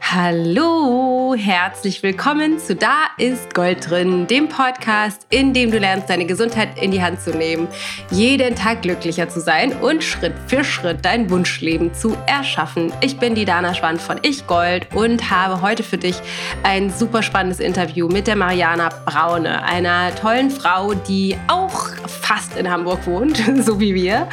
[0.00, 6.24] Hallo, herzlich willkommen zu Da ist Gold drin, dem Podcast, in dem du lernst, deine
[6.24, 7.68] Gesundheit in die Hand zu nehmen,
[8.10, 12.90] jeden Tag glücklicher zu sein und Schritt für Schritt dein Wunschleben zu erschaffen.
[13.02, 16.16] Ich bin die Dana Schwand von Ich Gold und habe heute für dich
[16.62, 22.70] ein super spannendes Interview mit der Mariana Braune, einer tollen Frau, die auch fast in
[22.70, 24.28] Hamburg wohnt, so wie wir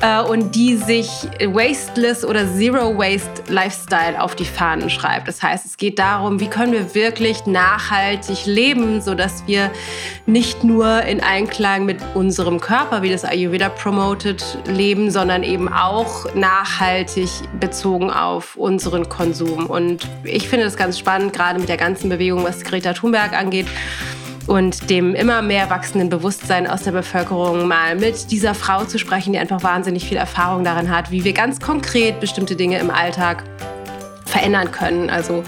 [0.00, 1.08] äh, und die sich
[1.40, 5.28] Wasteless oder Zero Waste Lifestyle auf die Fahnen schreibt.
[5.28, 9.70] Das heißt, es geht darum, wie können wir wirklich nachhaltig leben, sodass wir
[10.26, 16.32] nicht nur in Einklang mit unserem Körper, wie das Ayurveda promotet, leben, sondern eben auch
[16.34, 19.66] nachhaltig bezogen auf unseren Konsum.
[19.66, 23.66] Und ich finde das ganz spannend, gerade mit der ganzen Bewegung, was Greta Thunberg angeht
[24.48, 29.34] und dem immer mehr wachsenden Bewusstsein aus der Bevölkerung mal mit dieser Frau zu sprechen,
[29.34, 33.44] die einfach wahnsinnig viel Erfahrung darin hat, wie wir ganz konkret bestimmte Dinge im Alltag
[34.24, 35.10] verändern können.
[35.10, 35.44] Also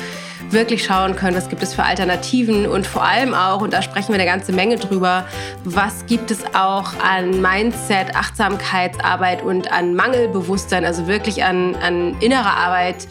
[0.50, 4.08] wirklich schauen können, was gibt es für Alternativen und vor allem auch, und da sprechen
[4.08, 5.24] wir eine ganze Menge drüber,
[5.64, 12.56] was gibt es auch an Mindset, Achtsamkeitsarbeit und an Mangelbewusstsein, also wirklich an, an innerer
[12.56, 13.06] Arbeit,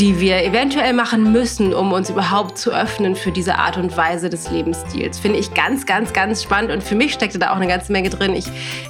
[0.00, 4.30] die wir eventuell machen müssen, um uns überhaupt zu öffnen für diese Art und Weise
[4.30, 5.18] des Lebensstils.
[5.18, 8.10] Finde ich ganz, ganz, ganz spannend und für mich steckte da auch eine ganze Menge
[8.10, 8.34] drin.
[8.34, 8.46] Ich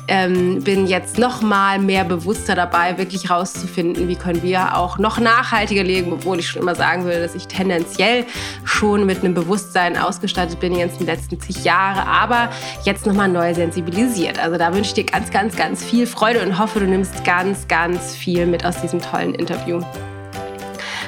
[0.08, 5.19] ähm, bin jetzt noch mal mehr bewusster dabei, wirklich rauszufinden, wie können wir auch noch
[5.19, 8.25] nachhaltiger leben, obwohl ich schon immer sagen würde, dass ich tendenziell
[8.64, 12.48] schon mit einem Bewusstsein ausgestattet bin, jetzt in den letzten zig Jahre, aber
[12.84, 14.39] jetzt noch mal neu sensibilisiert.
[14.39, 17.67] Also da wünsche ich dir ganz, ganz, ganz viel Freude und hoffe, du nimmst ganz,
[17.67, 19.83] ganz viel mit aus diesem tollen Interview.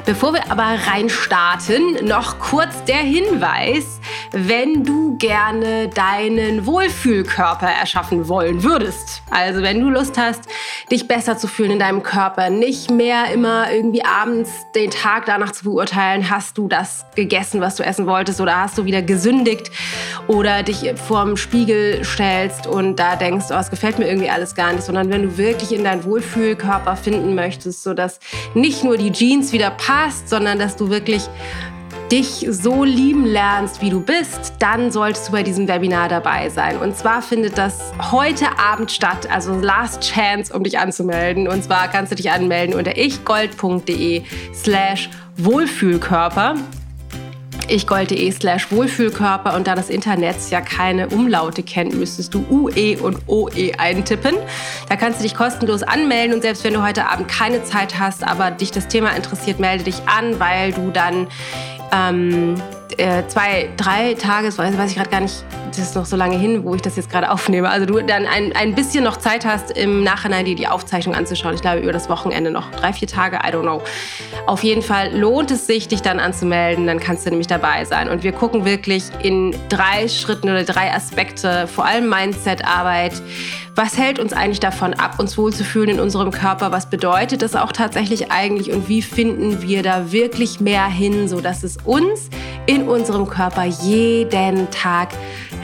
[0.07, 4.01] Bevor wir aber reinstarten, noch kurz der Hinweis,
[4.33, 9.23] wenn du gerne deinen Wohlfühlkörper erschaffen wollen würdest.
[9.31, 10.43] Also wenn du Lust hast,
[10.91, 15.53] dich besser zu fühlen in deinem Körper, nicht mehr immer irgendwie abends den Tag danach
[15.53, 19.71] zu beurteilen, hast du das gegessen, was du essen wolltest oder hast du wieder gesündigt
[20.27, 24.73] oder dich vorm Spiegel stellst und da denkst, oh, es gefällt mir irgendwie alles gar
[24.73, 28.21] nicht, sondern wenn du wirklich in deinen Wohlfühlkörper finden möchtest, sodass
[28.53, 31.23] nicht nur die Jeans wieder passt, sondern dass du wirklich
[32.11, 36.79] dich so lieben lernst, wie du bist, dann solltest du bei diesem Webinar dabei sein.
[36.79, 41.49] Und zwar findet das heute Abend statt, also Last Chance, um dich anzumelden.
[41.49, 44.23] Und zwar kannst du dich anmelden unter ichgold.de
[44.53, 46.57] slash Wohlfühlkörper
[47.71, 53.19] ichgold.de slash Wohlfühlkörper und da das Internet ja keine Umlaute kennt, müsstest du UE und
[53.27, 54.35] OE eintippen.
[54.89, 58.25] Da kannst du dich kostenlos anmelden und selbst wenn du heute Abend keine Zeit hast,
[58.25, 61.27] aber dich das Thema interessiert, melde dich an, weil du dann
[61.93, 62.55] ähm,
[62.99, 66.37] äh, zwei, drei Tage, das weiß, ich gerade gar nicht, das ist noch so lange
[66.37, 67.69] hin, wo ich das jetzt gerade aufnehme.
[67.69, 71.55] Also du dann ein, ein bisschen noch Zeit hast, im Nachhinein dir die Aufzeichnung anzuschauen.
[71.55, 73.83] Ich glaube, über das Wochenende noch drei, vier Tage, I don't know.
[74.47, 78.09] Auf jeden Fall lohnt es sich, dich dann anzumelden, dann kannst du nämlich dabei sein.
[78.09, 83.15] Und wir gucken wirklich in drei Schritten oder drei Aspekte, vor allem Mindset-Arbeit,
[83.77, 86.71] was hält uns eigentlich davon ab, uns wohlzufühlen in unserem Körper?
[86.71, 88.73] Was bedeutet das auch tatsächlich eigentlich?
[88.73, 92.29] Und wie finden wir da wirklich mehr hin, sodass es uns
[92.67, 95.09] in unserem Körper jeden Tag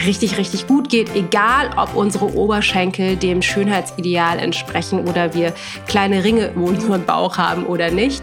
[0.04, 5.52] richtig, richtig gut geht, egal ob unsere Oberschenkel dem Schönheitsideal entsprechen oder wir
[5.86, 8.22] kleine Ringe in unserem Bauch haben oder nicht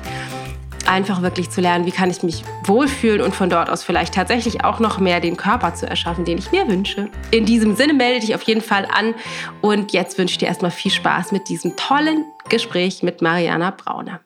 [0.87, 4.63] einfach wirklich zu lernen, wie kann ich mich wohlfühlen und von dort aus vielleicht tatsächlich
[4.63, 7.09] auch noch mehr den Körper zu erschaffen, den ich mir wünsche.
[7.31, 9.13] In diesem Sinne melde dich auf jeden Fall an
[9.61, 14.21] und jetzt wünsche ich dir erstmal viel Spaß mit diesem tollen Gespräch mit Mariana Brauner.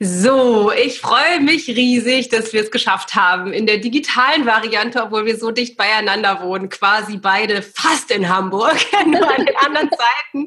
[0.00, 5.26] So, ich freue mich riesig, dass wir es geschafft haben in der digitalen Variante, obwohl
[5.26, 10.46] wir so dicht beieinander wohnen, quasi beide fast in Hamburg, nur an den anderen Seiten.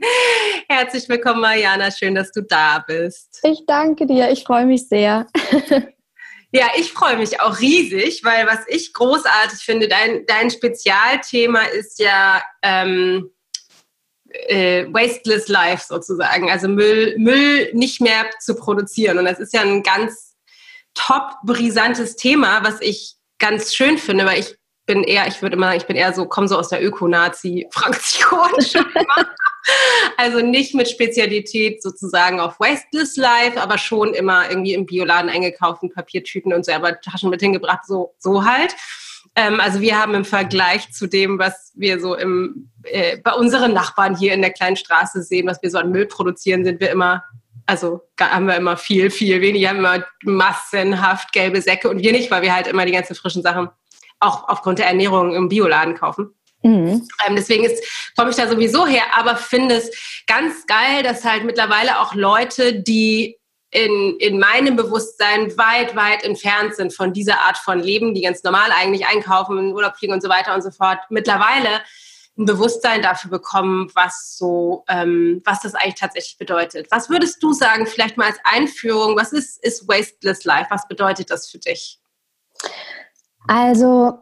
[0.69, 3.41] Herzlich willkommen, Mariana, schön, dass du da bist.
[3.43, 5.27] Ich danke dir, ich freue mich sehr.
[6.53, 11.97] Ja, ich freue mich auch riesig, weil was ich großartig finde, dein, dein Spezialthema ist
[11.97, 13.31] ja ähm,
[14.47, 19.17] äh, wasteless life sozusagen, also Müll, Müll nicht mehr zu produzieren.
[19.17, 20.35] Und das ist ja ein ganz
[20.93, 24.55] top brisantes Thema, was ich ganz schön finde, weil ich
[24.85, 28.49] bin eher, ich würde immer sagen, ich bin eher so, komme so aus der Öko-Nazi-Fraktion.
[30.17, 35.91] also nicht mit Spezialität sozusagen auf Wasteless Life, aber schon immer irgendwie im Bioladen eingekauften
[35.91, 38.75] Papiertüten und selber Taschen mit hingebracht, so, so halt.
[39.35, 43.73] Ähm, also wir haben im Vergleich zu dem, was wir so im, äh, bei unseren
[43.73, 46.91] Nachbarn hier in der kleinen Straße sehen, was wir so an Müll produzieren, sind wir
[46.91, 47.23] immer,
[47.65, 52.31] also haben wir immer viel, viel weniger, haben immer massenhaft gelbe Säcke und wir nicht,
[52.31, 53.69] weil wir halt immer die ganzen frischen Sachen
[54.19, 56.35] auch aufgrund der Ernährung im Bioladen kaufen.
[56.63, 57.07] Mhm.
[57.27, 57.67] Ähm, deswegen
[58.15, 62.81] komme ich da sowieso her, aber finde es ganz geil, dass halt mittlerweile auch Leute,
[62.81, 63.37] die
[63.71, 68.43] in, in meinem Bewusstsein weit, weit entfernt sind von dieser Art von Leben, die ganz
[68.43, 71.81] normal eigentlich einkaufen, in Urlaub fliegen und so weiter und so fort, mittlerweile
[72.37, 76.87] ein Bewusstsein dafür bekommen, was so, ähm, was das eigentlich tatsächlich bedeutet.
[76.89, 80.67] Was würdest du sagen, vielleicht mal als Einführung, was ist, ist Wasteless Life?
[80.69, 81.99] Was bedeutet das für dich?
[83.47, 84.19] Also,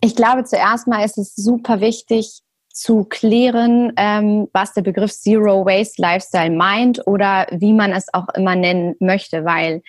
[0.00, 2.40] ich glaube, zuerst mal ist es super wichtig
[2.72, 8.28] zu klären, ähm, was der Begriff Zero Waste Lifestyle meint oder wie man es auch
[8.30, 9.82] immer nennen möchte, weil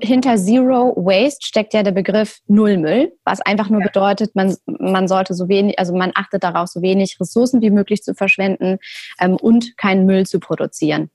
[0.00, 5.34] hinter Zero Waste steckt ja der Begriff Nullmüll, was einfach nur bedeutet, man, man sollte
[5.34, 8.78] so wenig, also man achtet darauf, so wenig Ressourcen wie möglich zu verschwenden
[9.20, 11.10] ähm, und keinen Müll zu produzieren.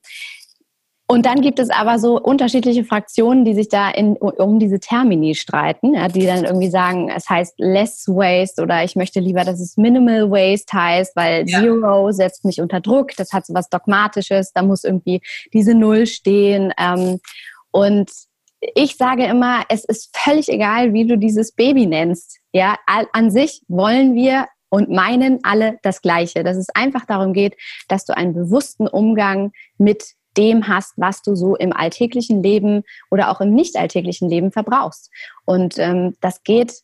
[1.08, 5.34] Und dann gibt es aber so unterschiedliche Fraktionen, die sich da in, um diese Termini
[5.34, 9.60] streiten, ja, die dann irgendwie sagen, es heißt less waste oder ich möchte lieber, dass
[9.60, 11.60] es minimal waste heißt, weil ja.
[11.60, 15.20] Zero setzt mich unter Druck, das hat so was Dogmatisches, da muss irgendwie
[15.52, 16.72] diese Null stehen.
[16.78, 17.18] Ähm,
[17.72, 18.10] und
[18.74, 22.38] ich sage immer, es ist völlig egal, wie du dieses Baby nennst.
[22.52, 26.44] Ja, an sich wollen wir und meinen alle das Gleiche.
[26.44, 27.56] Dass es einfach darum geht,
[27.88, 30.04] dass du einen bewussten Umgang mit
[30.36, 35.10] dem hast, was du so im alltäglichen Leben oder auch im nicht alltäglichen Leben verbrauchst.
[35.44, 36.82] Und ähm, das geht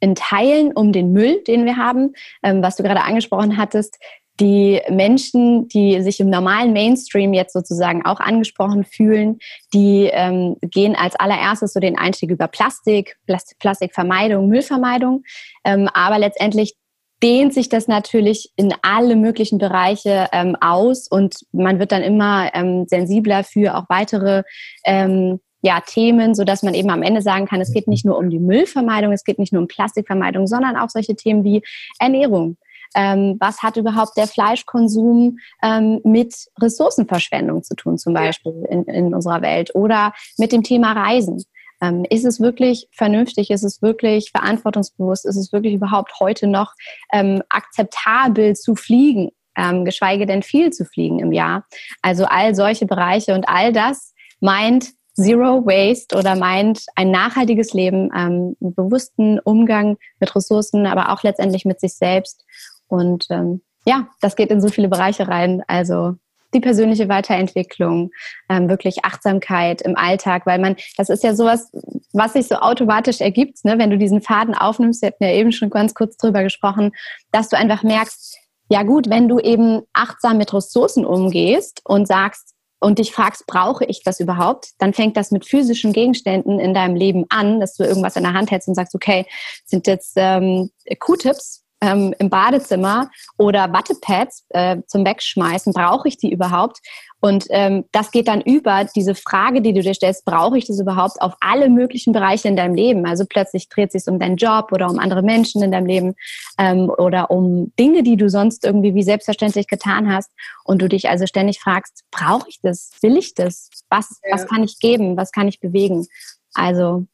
[0.00, 3.98] in Teilen um den Müll, den wir haben, ähm, was du gerade angesprochen hattest
[4.40, 9.38] die Menschen, die sich im normalen Mainstream jetzt sozusagen auch angesprochen fühlen,
[9.74, 15.22] die ähm, gehen als allererstes so den Einstieg über Plastik, Plastik Plastikvermeidung, Müllvermeidung.
[15.64, 16.74] Ähm, aber letztendlich
[17.22, 22.50] dehnt sich das natürlich in alle möglichen Bereiche ähm, aus und man wird dann immer
[22.54, 24.42] ähm, sensibler für auch weitere
[24.86, 28.16] ähm, ja, Themen, so dass man eben am Ende sagen kann, es geht nicht nur
[28.16, 31.62] um die Müllvermeidung, es geht nicht nur um Plastikvermeidung, sondern auch solche Themen wie
[31.98, 32.56] Ernährung,
[32.94, 39.14] ähm, was hat überhaupt der Fleischkonsum ähm, mit Ressourcenverschwendung zu tun, zum Beispiel in, in
[39.14, 41.44] unserer Welt oder mit dem Thema Reisen.
[41.82, 43.50] Ähm, ist es wirklich vernünftig?
[43.50, 45.24] Ist es wirklich verantwortungsbewusst?
[45.24, 46.74] Ist es wirklich überhaupt heute noch
[47.12, 49.30] ähm, akzeptabel zu fliegen?
[49.56, 51.64] Ähm, geschweige denn viel zu fliegen im Jahr.
[52.02, 58.10] Also all solche Bereiche und all das meint Zero Waste oder meint ein nachhaltiges Leben,
[58.16, 62.44] ähm, einen bewussten Umgang mit Ressourcen, aber auch letztendlich mit sich selbst.
[62.90, 65.62] Und ähm, ja, das geht in so viele Bereiche rein.
[65.66, 66.14] Also
[66.52, 68.10] die persönliche Weiterentwicklung,
[68.48, 71.70] ähm, wirklich Achtsamkeit im Alltag, weil man, das ist ja sowas,
[72.12, 73.78] was sich so automatisch ergibt, ne?
[73.78, 76.90] wenn du diesen Faden aufnimmst, wir hatten ja eben schon ganz kurz drüber gesprochen,
[77.30, 78.36] dass du einfach merkst,
[78.68, 83.84] ja gut, wenn du eben achtsam mit Ressourcen umgehst und sagst, und dich fragst, brauche
[83.84, 87.84] ich das überhaupt, dann fängt das mit physischen Gegenständen in deinem Leben an, dass du
[87.84, 89.26] irgendwas in der Hand hältst und sagst, okay,
[89.66, 96.32] sind jetzt ähm, Q-Tips, ähm, im Badezimmer oder Wattepads äh, zum Wegschmeißen, brauche ich die
[96.32, 96.80] überhaupt?
[97.20, 100.80] Und ähm, das geht dann über diese Frage, die du dir stellst, brauche ich das
[100.80, 103.06] überhaupt auf alle möglichen Bereiche in deinem Leben?
[103.06, 106.14] Also plötzlich dreht es sich um deinen Job oder um andere Menschen in deinem Leben
[106.58, 110.30] ähm, oder um Dinge, die du sonst irgendwie wie selbstverständlich getan hast
[110.64, 112.90] und du dich also ständig fragst, brauche ich das?
[113.02, 113.68] Will ich das?
[113.90, 114.34] Was, ja.
[114.34, 115.16] was kann ich geben?
[115.18, 116.06] Was kann ich bewegen?
[116.54, 117.04] Also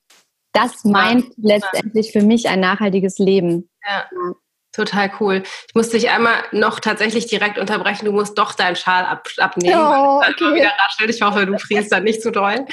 [0.52, 1.56] das meint ja.
[1.56, 3.68] letztendlich für mich ein nachhaltiges Leben.
[3.84, 4.06] Ja.
[4.76, 5.42] Total cool.
[5.68, 8.04] Ich muss dich einmal noch tatsächlich direkt unterbrechen.
[8.04, 9.80] Du musst doch deinen Schal ab, abnehmen.
[9.80, 10.54] Oh, okay.
[10.54, 11.08] wieder raschelt.
[11.08, 12.66] Ich hoffe, du frierst dann nicht zu doll.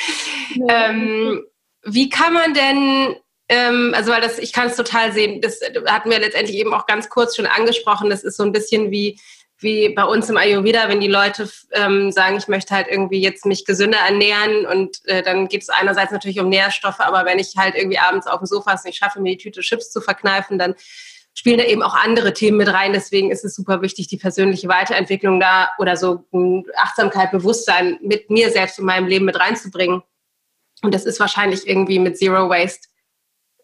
[0.55, 0.89] Ja.
[0.89, 1.45] Ähm,
[1.85, 3.15] wie kann man denn,
[3.47, 6.87] ähm, also weil das, ich kann es total sehen, das hatten wir letztendlich eben auch
[6.87, 8.09] ganz kurz schon angesprochen.
[8.09, 9.17] Das ist so ein bisschen wie,
[9.59, 13.45] wie bei uns im Ayurveda, wenn die Leute ähm, sagen, ich möchte halt irgendwie jetzt
[13.45, 17.53] mich gesünder ernähren und äh, dann geht es einerseits natürlich um Nährstoffe, aber wenn ich
[17.55, 20.75] halt irgendwie abends auf dem Sofa nicht schaffe, mir die Tüte Chips zu verkneifen, dann
[21.33, 22.93] spielen da eben auch andere Themen mit rein.
[22.93, 26.25] Deswegen ist es super wichtig, die persönliche Weiterentwicklung da oder so
[26.77, 30.03] Achtsamkeit, Bewusstsein mit mir selbst in meinem Leben mit reinzubringen.
[30.83, 32.87] Und das ist wahrscheinlich irgendwie mit Zero Waste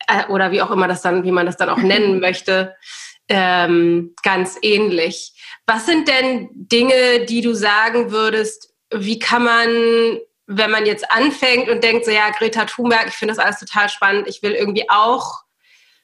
[0.08, 2.76] äh, oder wie auch immer das dann, wie man das dann auch nennen möchte,
[3.28, 5.34] ähm, ganz ähnlich.
[5.68, 11.70] Was sind denn Dinge, die du sagen würdest, wie kann man, wenn man jetzt anfängt
[11.70, 14.90] und denkt, so ja, Greta Thunberg, ich finde das alles total spannend, ich will irgendwie
[14.90, 15.44] auch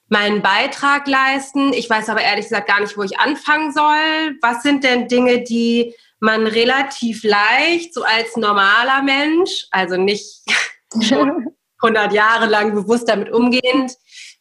[0.08, 1.72] meinen Beitrag leisten.
[1.72, 4.36] Ich weiß aber ehrlich gesagt gar nicht, wo ich anfangen soll.
[4.40, 10.42] Was sind denn Dinge, die man relativ leicht, so als normaler Mensch, also nicht
[11.02, 11.48] schon
[11.82, 13.92] 100 Jahre lang bewusst damit umgehend,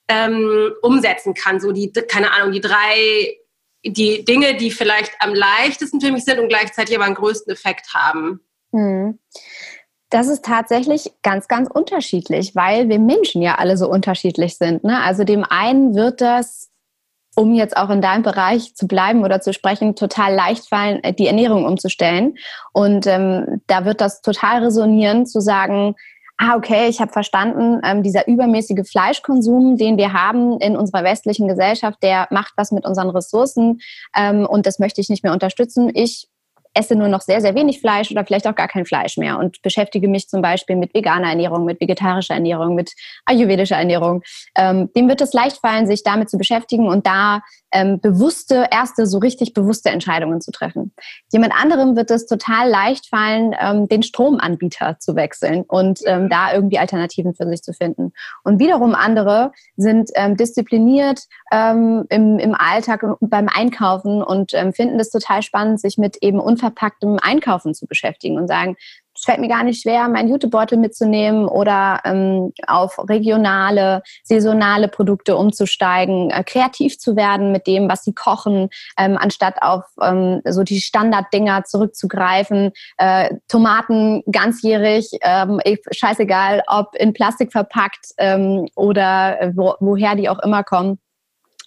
[0.07, 1.60] ähm, umsetzen kann?
[1.60, 3.38] So die, keine Ahnung, die drei,
[3.84, 7.93] die Dinge, die vielleicht am leichtesten für mich sind und gleichzeitig aber einen größten Effekt
[7.93, 8.39] haben.
[8.72, 9.19] Hm.
[10.15, 14.86] Das ist tatsächlich ganz, ganz unterschiedlich, weil wir Menschen ja alle so unterschiedlich sind.
[14.86, 15.01] Ne?
[15.01, 16.69] Also dem einen wird das
[17.36, 21.12] um jetzt auch in deinem Bereich zu bleiben oder zu sprechen, total leicht fallen, äh,
[21.12, 22.38] die Ernährung umzustellen.
[22.72, 25.95] Und ähm, da wird das total resonieren, zu sagen,
[26.38, 31.50] ah, okay, ich habe verstanden, ähm, dieser übermäßige Fleischkonsum, den wir haben in unserer westlichen
[31.50, 33.81] Gesellschaft, der macht was mit unseren Ressourcen
[34.15, 35.91] ähm, und das möchte ich nicht mehr unterstützen.
[35.93, 36.29] Ich
[36.75, 39.62] esse nur noch sehr, sehr wenig Fleisch oder vielleicht auch gar kein Fleisch mehr und
[39.62, 42.94] beschäftige mich zum Beispiel mit veganer Ernährung, mit vegetarischer Ernährung, mit
[43.25, 44.22] ayurvedischer Ernährung.
[44.55, 47.41] Ähm, dem wird es leicht fallen, sich damit zu beschäftigen und da
[47.75, 50.94] ähm, bewusste, erste, so richtig bewusste Entscheidungen zu treffen.
[51.32, 56.53] Jemand anderem wird es total leicht fallen, ähm, den Stromanbieter zu wechseln und ähm, da
[56.53, 58.13] irgendwie Alternativen für sich zu finden.
[58.44, 64.72] Und wiederum andere sind ähm, diszipliniert ähm, im, im Alltag und beim Einkaufen und ähm,
[64.72, 68.77] finden es total spannend, sich mit eben unverpacktem Einkaufen zu beschäftigen und sagen,
[69.25, 76.29] fällt mir gar nicht schwer, meinen Jutebeutel mitzunehmen oder ähm, auf regionale, saisonale Produkte umzusteigen,
[76.29, 80.79] äh, kreativ zu werden mit dem, was sie kochen, ähm, anstatt auf ähm, so die
[80.79, 82.72] Standarddinger zurückzugreifen.
[82.98, 85.60] Äh, Tomaten ganzjährig, ähm,
[85.91, 91.00] scheißegal, ob in Plastik verpackt ähm, oder äh, wo, woher die auch immer kommen.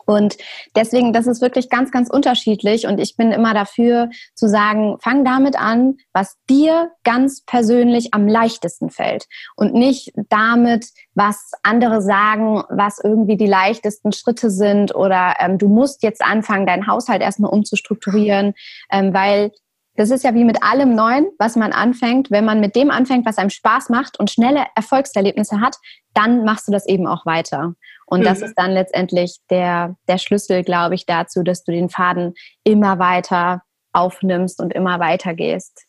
[0.09, 0.39] Und
[0.75, 2.87] deswegen, das ist wirklich ganz, ganz unterschiedlich.
[2.87, 8.27] Und ich bin immer dafür zu sagen, fang damit an, was dir ganz persönlich am
[8.27, 9.27] leichtesten fällt.
[9.55, 15.69] Und nicht damit, was andere sagen, was irgendwie die leichtesten Schritte sind oder ähm, du
[15.69, 18.55] musst jetzt anfangen, deinen Haushalt erstmal umzustrukturieren,
[18.91, 19.53] ähm, weil
[19.97, 22.31] das ist ja wie mit allem Neuen, was man anfängt.
[22.31, 25.77] Wenn man mit dem anfängt, was einem Spaß macht und schnelle Erfolgserlebnisse hat,
[26.15, 27.75] dann machst du das eben auch weiter.
[28.09, 28.25] Und mhm.
[28.25, 32.35] das ist dann letztendlich der, der Schlüssel, glaube ich, dazu, dass du den Faden
[32.65, 33.63] immer weiter
[33.93, 35.87] aufnimmst und immer weiter gehst.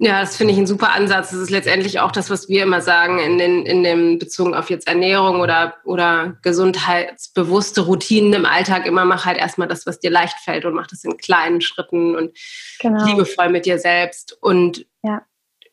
[0.00, 1.30] Ja, das finde ich ein super Ansatz.
[1.30, 4.70] Das ist letztendlich auch das, was wir immer sagen in, den, in dem Bezogen auf
[4.70, 8.86] jetzt Ernährung oder, oder gesundheitsbewusste Routinen im Alltag.
[8.86, 12.14] Immer mach halt erstmal das, was dir leicht fällt und mach das in kleinen Schritten
[12.14, 12.30] und
[12.78, 13.04] genau.
[13.06, 14.38] liebevoll mit dir selbst.
[14.40, 15.22] Und, ja.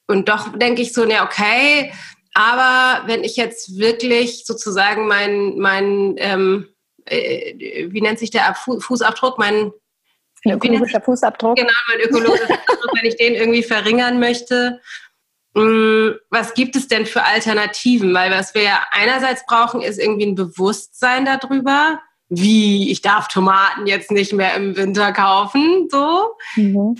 [0.08, 1.94] und doch denke ich so, ne, okay,
[2.36, 6.68] aber wenn ich jetzt wirklich sozusagen mein, mein ähm,
[7.06, 9.72] äh, wie nennt sich der Fußabdruck, mein
[10.46, 11.56] ökologischer Fußabdruck.
[11.56, 14.82] Genau, mein ökologischer Fußabdruck, wenn ich den irgendwie verringern möchte.
[15.54, 18.14] Mm, was gibt es denn für Alternativen?
[18.14, 23.88] Weil was wir ja einerseits brauchen, ist irgendwie ein Bewusstsein darüber, wie ich darf Tomaten
[23.88, 26.36] jetzt nicht mehr im Winter kaufen, so.
[26.58, 26.98] Mhm.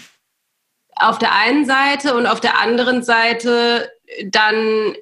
[0.96, 3.92] Auf der einen Seite und auf der anderen Seite
[4.28, 4.96] dann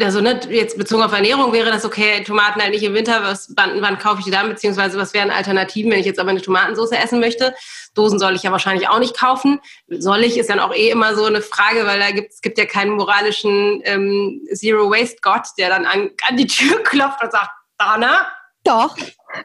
[0.00, 3.52] also ne, jetzt bezogen auf Ernährung wäre das okay, Tomaten halt nicht im Winter, was,
[3.56, 6.42] wann, wann kaufe ich die dann, beziehungsweise was wären Alternativen, wenn ich jetzt aber eine
[6.42, 7.54] Tomatensauce essen möchte.
[7.94, 9.60] Dosen soll ich ja wahrscheinlich auch nicht kaufen.
[9.88, 12.58] Soll ich, ist dann auch eh immer so eine Frage, weil da gibt es gibt
[12.58, 18.26] ja keinen moralischen ähm, Zero-Waste-Gott, der dann an, an die Tür klopft und sagt, Dana?
[18.62, 18.94] Doch.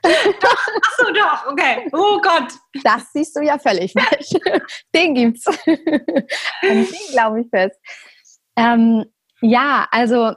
[0.02, 1.90] doch, achso, doch, okay.
[1.94, 2.52] Oh Gott.
[2.84, 4.32] Das siehst du ja völlig falsch.
[4.94, 5.46] Den gibt's.
[5.66, 7.80] Den glaube ich fest.
[8.58, 9.06] Ähm,
[9.46, 10.34] ja, also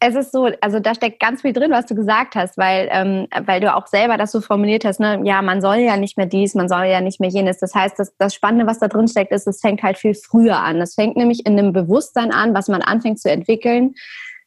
[0.00, 3.26] es ist so, also da steckt ganz viel drin, was du gesagt hast, weil, ähm,
[3.46, 6.26] weil du auch selber das so formuliert hast, ne, ja, man soll ja nicht mehr
[6.26, 7.58] dies, man soll ja nicht mehr jenes.
[7.58, 10.58] Das heißt, das, das Spannende, was da drin steckt, ist, es fängt halt viel früher
[10.58, 10.80] an.
[10.80, 13.94] Es fängt nämlich in einem Bewusstsein an, was man anfängt zu entwickeln,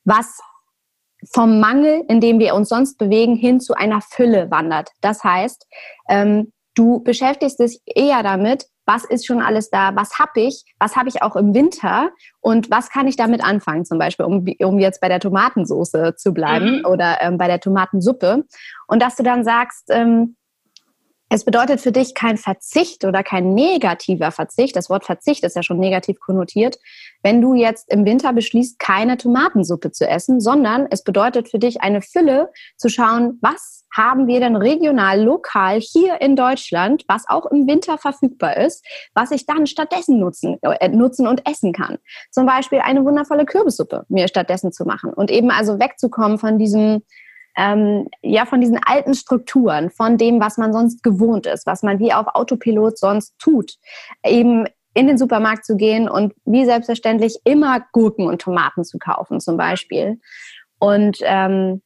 [0.04, 0.40] was
[1.34, 4.92] vom Mangel, in dem wir uns sonst bewegen, hin zu einer Fülle wandert.
[5.02, 5.66] Das heißt,
[6.10, 10.96] ähm, du beschäftigst dich eher damit, was ist schon alles da, was habe ich, was
[10.96, 14.80] habe ich auch im Winter und was kann ich damit anfangen, zum Beispiel, um, um
[14.80, 16.86] jetzt bei der Tomatensoße zu bleiben mhm.
[16.86, 18.46] oder ähm, bei der Tomatensuppe.
[18.88, 20.37] Und dass du dann sagst, ähm,
[21.30, 24.76] es bedeutet für dich kein Verzicht oder kein negativer Verzicht.
[24.76, 26.80] Das Wort Verzicht ist ja schon negativ konnotiert.
[27.22, 31.82] Wenn du jetzt im Winter beschließt, keine Tomatensuppe zu essen, sondern es bedeutet für dich
[31.82, 37.46] eine Fülle zu schauen, was haben wir denn regional, lokal hier in Deutschland, was auch
[37.48, 41.98] im Winter verfügbar ist, was ich dann stattdessen nutzen, äh, nutzen und essen kann.
[42.32, 47.02] Zum Beispiel eine wundervolle Kürbissuppe mir stattdessen zu machen und eben also wegzukommen von diesem
[47.58, 52.00] ähm, ja von diesen alten Strukturen, von dem, was man sonst gewohnt ist, was man
[52.00, 53.74] wie auf Autopilot sonst tut,
[54.24, 59.40] eben in den Supermarkt zu gehen und wie selbstverständlich immer Gurken und Tomaten zu kaufen
[59.40, 60.20] zum Beispiel.
[60.80, 61.82] Und ähm,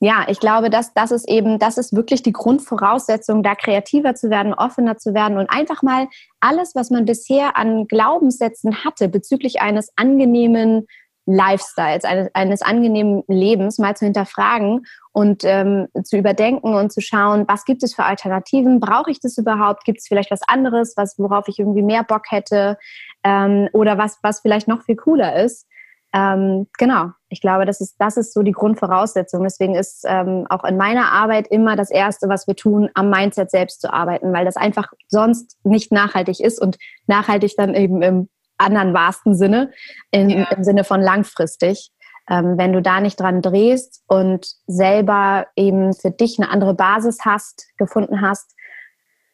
[0.00, 4.28] ja, ich glaube, dass das ist eben, das ist wirklich die Grundvoraussetzung, da kreativer zu
[4.28, 6.08] werden, offener zu werden und einfach mal
[6.40, 10.86] alles, was man bisher an Glaubenssätzen hatte bezüglich eines angenehmen
[11.26, 17.44] Lifestyles, eines, eines angenehmen Lebens mal zu hinterfragen und ähm, zu überdenken und zu schauen,
[17.48, 18.80] was gibt es für Alternativen?
[18.80, 19.84] Brauche ich das überhaupt?
[19.84, 22.78] Gibt es vielleicht was anderes, was, worauf ich irgendwie mehr Bock hätte?
[23.22, 25.66] Ähm, oder was, was vielleicht noch viel cooler ist?
[26.14, 29.42] Ähm, genau, ich glaube, das ist, das ist so die Grundvoraussetzung.
[29.42, 33.50] Deswegen ist ähm, auch in meiner Arbeit immer das Erste, was wir tun, am Mindset
[33.50, 36.76] selbst zu arbeiten, weil das einfach sonst nicht nachhaltig ist und
[37.08, 38.28] nachhaltig dann eben im
[38.64, 39.70] anderen wahrsten Sinne,
[40.10, 40.44] in, ja.
[40.50, 41.90] im Sinne von langfristig.
[42.28, 47.18] Ähm, wenn du da nicht dran drehst und selber eben für dich eine andere Basis
[47.24, 48.54] hast, gefunden hast,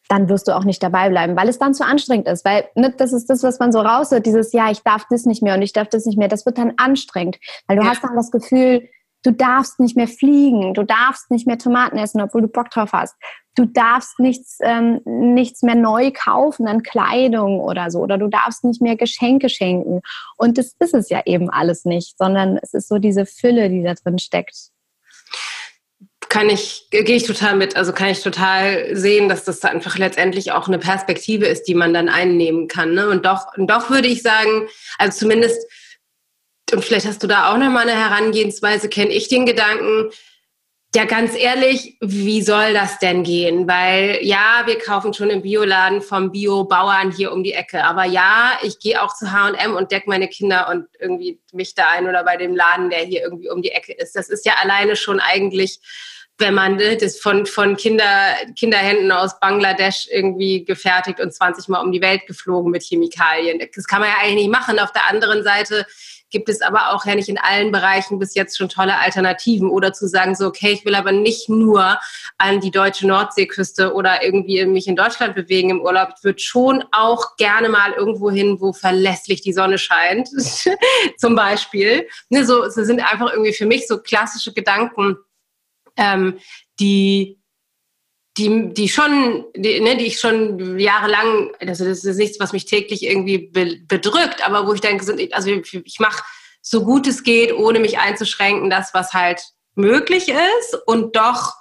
[0.09, 2.45] dann wirst du auch nicht dabei bleiben, weil es dann zu anstrengend ist.
[2.45, 5.41] Weil ne, das ist das, was man so raushört, dieses Ja, ich darf das nicht
[5.41, 6.27] mehr und ich darf das nicht mehr.
[6.27, 7.91] Das wird dann anstrengend, weil du ja.
[7.91, 8.89] hast dann das Gefühl,
[9.23, 12.93] du darfst nicht mehr fliegen, du darfst nicht mehr Tomaten essen, obwohl du Bock drauf
[12.93, 13.15] hast.
[13.57, 18.65] Du darfst nichts, ähm, nichts mehr neu kaufen an Kleidung oder so, oder du darfst
[18.65, 20.01] nicht mehr Geschenke schenken.
[20.37, 23.83] Und das ist es ja eben alles nicht, sondern es ist so diese Fülle, die
[23.83, 24.71] da drin steckt
[26.31, 27.77] kann ich, gehe ich total mit.
[27.77, 31.93] Also kann ich total sehen, dass das einfach letztendlich auch eine Perspektive ist, die man
[31.93, 32.95] dann einnehmen kann.
[32.95, 33.09] Ne?
[33.09, 35.61] Und doch, und doch würde ich sagen, also zumindest,
[36.73, 40.11] und vielleicht hast du da auch nochmal eine Herangehensweise, kenne ich den Gedanken,
[40.93, 43.69] ja, ganz ehrlich, wie soll das denn gehen?
[43.69, 47.85] Weil ja, wir kaufen schon im Bioladen vom Bio-Bauern hier um die Ecke.
[47.85, 51.91] Aber ja, ich gehe auch zu H&M und decke meine Kinder und irgendwie mich da
[51.91, 54.17] ein oder bei dem Laden, der hier irgendwie um die Ecke ist.
[54.17, 55.81] Das ist ja alleine schon eigentlich
[56.41, 61.81] wenn man ne, das von, von Kinder, Kinderhänden aus Bangladesch irgendwie gefertigt und 20 Mal
[61.81, 63.61] um die Welt geflogen mit Chemikalien.
[63.75, 64.79] Das kann man ja eigentlich nicht machen.
[64.79, 65.87] Auf der anderen Seite
[66.31, 69.93] gibt es aber auch ja nicht in allen Bereichen bis jetzt schon tolle Alternativen oder
[69.93, 71.99] zu sagen so, okay, ich will aber nicht nur
[72.39, 76.15] an die deutsche Nordseeküste oder irgendwie mich in Deutschland bewegen im Urlaub.
[76.17, 80.29] Ich würde schon auch gerne mal irgendwo hin, wo verlässlich die Sonne scheint,
[81.19, 82.09] zum Beispiel.
[82.29, 85.17] Ne, so, so sind einfach irgendwie für mich so klassische Gedanken,
[85.97, 86.39] ähm,
[86.79, 87.40] die
[88.41, 92.65] die, die schon, die, ne, die ich schon jahrelang, also das ist nichts, was mich
[92.65, 96.23] täglich irgendwie be, bedrückt, aber wo ich denke, also ich, mache
[96.63, 99.43] so gut es geht, ohne mich einzuschränken, das, was halt
[99.75, 101.53] möglich ist und doch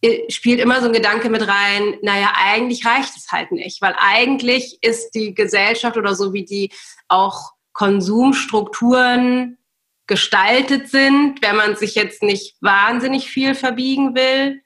[0.00, 3.94] äh, spielt immer so ein Gedanke mit rein, naja, eigentlich reicht es halt nicht, weil
[3.98, 6.72] eigentlich ist die Gesellschaft oder so wie die
[7.08, 9.58] auch Konsumstrukturen
[10.06, 14.61] gestaltet sind, wenn man sich jetzt nicht wahnsinnig viel verbiegen will.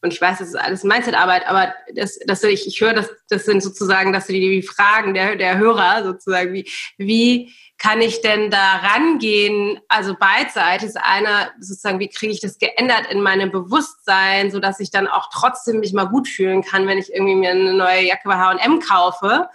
[0.00, 3.44] Und ich weiß, das ist alles Mindset-Arbeit, aber das, das, ich, ich höre, das, das
[3.44, 8.50] sind sozusagen, dass die, die Fragen der, der Hörer sozusagen, wie, wie kann ich denn
[8.50, 9.80] da rangehen?
[9.88, 14.78] Also beidseitig ist einer sozusagen, wie kriege ich das geändert in meinem Bewusstsein, so dass
[14.78, 18.06] ich dann auch trotzdem mich mal gut fühlen kann, wenn ich irgendwie mir eine neue
[18.06, 19.48] Jacke bei H&M kaufe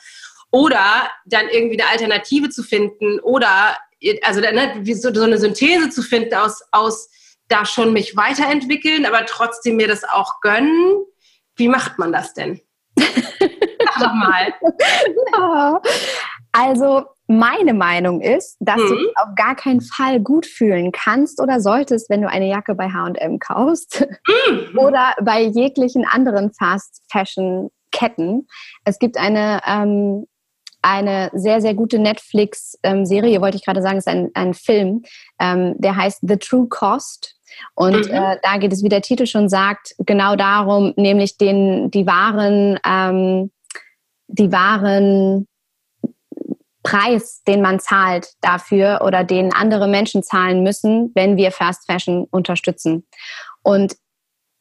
[0.52, 3.78] oder dann irgendwie eine Alternative zu finden oder
[4.24, 7.10] also ne, so, so eine Synthese zu finden aus, aus
[7.54, 11.06] da schon mich weiterentwickeln, aber trotzdem mir das auch gönnen.
[11.56, 12.60] Wie macht man das denn?
[12.98, 14.54] Sag doch mal.
[15.38, 15.82] Ja.
[16.52, 18.88] Also meine Meinung ist, dass mhm.
[18.88, 22.76] du dich auf gar keinen Fall gut fühlen kannst oder solltest, wenn du eine Jacke
[22.76, 24.78] bei H&M kaufst mhm.
[24.78, 28.48] oder bei jeglichen anderen Fast Fashion Ketten.
[28.86, 30.26] Es gibt eine ähm,
[30.84, 35.04] eine sehr, sehr gute Netflix-Serie, wollte ich gerade sagen, ist ein, ein Film,
[35.40, 37.36] ähm, der heißt The True Cost.
[37.76, 38.14] Und mhm.
[38.14, 42.80] äh, da geht es, wie der Titel schon sagt, genau darum, nämlich den, die wahren,
[42.86, 43.52] ähm,
[44.28, 45.48] die wahren
[46.84, 52.26] Preis, den man zahlt dafür oder den andere Menschen zahlen müssen, wenn wir Fast Fashion
[52.30, 53.08] unterstützen.
[53.64, 53.96] Und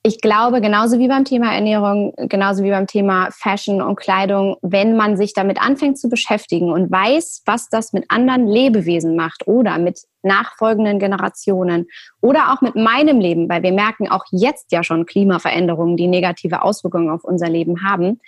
[0.04, 4.96] ich glaube, genauso wie beim Thema Ernährung, genauso wie beim Thema Fashion und Kleidung, wenn
[4.96, 9.78] man sich damit anfängt zu beschäftigen und weiß, was das mit anderen Lebewesen macht oder
[9.78, 11.86] mit nachfolgenden Generationen
[12.20, 16.62] oder auch mit meinem Leben, weil wir merken auch jetzt ja schon Klimaveränderungen, die negative
[16.62, 18.20] Auswirkungen auf unser Leben haben,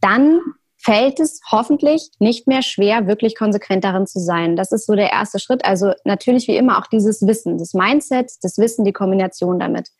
[0.00, 0.40] dann
[0.78, 4.56] fällt es hoffentlich nicht mehr schwer, wirklich konsequent darin zu sein.
[4.56, 5.66] Das ist so der erste Schritt.
[5.66, 9.90] Also natürlich wie immer auch dieses Wissen, das Mindset, das Wissen, die Kombination damit.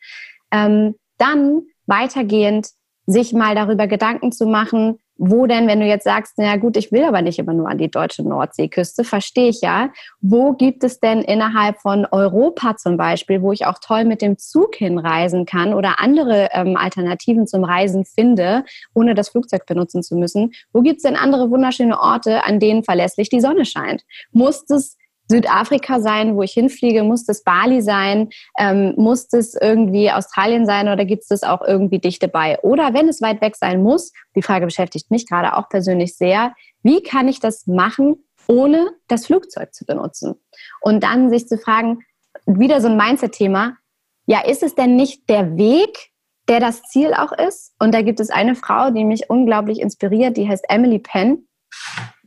[0.51, 2.69] Ähm, dann weitergehend
[3.07, 6.91] sich mal darüber Gedanken zu machen, wo denn, wenn du jetzt sagst, na gut, ich
[6.91, 9.91] will aber nicht immer nur an die deutsche Nordseeküste, verstehe ich ja.
[10.19, 14.39] Wo gibt es denn innerhalb von Europa zum Beispiel, wo ich auch toll mit dem
[14.39, 18.63] Zug hinreisen kann oder andere ähm, Alternativen zum Reisen finde,
[18.95, 20.53] ohne das Flugzeug benutzen zu müssen?
[20.73, 24.03] Wo gibt es denn andere wunderschöne Orte, an denen verlässlich die Sonne scheint?
[24.31, 24.97] Muss es
[25.31, 27.03] Südafrika sein, wo ich hinfliege?
[27.03, 28.29] Muss das Bali sein?
[28.57, 32.59] Ähm, muss das irgendwie Australien sein oder gibt es das auch irgendwie dicht dabei?
[32.61, 36.53] Oder wenn es weit weg sein muss, die Frage beschäftigt mich gerade auch persönlich sehr,
[36.83, 40.35] wie kann ich das machen, ohne das Flugzeug zu benutzen?
[40.81, 41.99] Und dann sich zu fragen,
[42.45, 43.77] wieder so ein Mindset-Thema,
[44.25, 46.11] ja, ist es denn nicht der Weg,
[46.47, 47.73] der das Ziel auch ist?
[47.79, 51.47] Und da gibt es eine Frau, die mich unglaublich inspiriert, die heißt Emily Penn.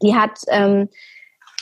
[0.03, 0.89] Die hat ähm,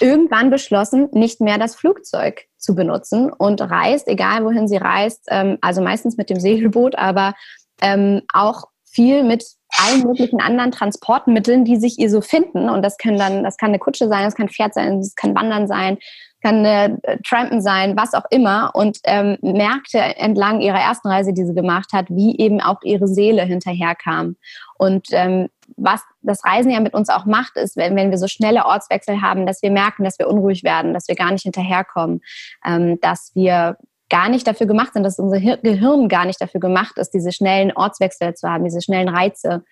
[0.00, 5.59] irgendwann beschlossen, nicht mehr das Flugzeug zu benutzen und reist, egal wohin sie reist, ähm,
[5.61, 7.35] also meistens mit dem Segelboot, aber
[7.81, 9.44] ähm, auch viel mit
[9.78, 12.68] allen möglichen anderen Transportmitteln, die sich ihr so finden.
[12.68, 15.14] Und das können dann, das kann eine Kutsche sein, das kann ein Pferd sein, das
[15.14, 15.98] kann Wandern sein,
[16.42, 18.72] kann eine äh, Trampen sein, was auch immer.
[18.74, 23.09] Und ähm, merkte entlang ihrer ersten Reise, die sie gemacht hat, wie eben auch ihre
[23.09, 24.37] Seele hinterherkam.
[24.76, 28.29] Und ähm, was das Reisen ja mit uns auch macht, ist, wenn, wenn wir so
[28.29, 32.21] schnelle Ortswechsel haben, dass wir merken, dass wir unruhig werden, dass wir gar nicht hinterherkommen,
[32.65, 33.77] ähm, dass wir
[34.11, 37.73] gar nicht dafür gemacht sind, dass unser Gehirn gar nicht dafür gemacht ist, diese schnellen
[37.75, 39.65] Ortswechsel zu haben, diese schnellen Reize.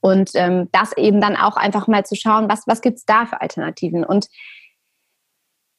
[0.00, 3.26] Und ähm, das eben dann auch einfach mal zu schauen, was, was gibt es da
[3.26, 4.04] für Alternativen?
[4.04, 4.28] Und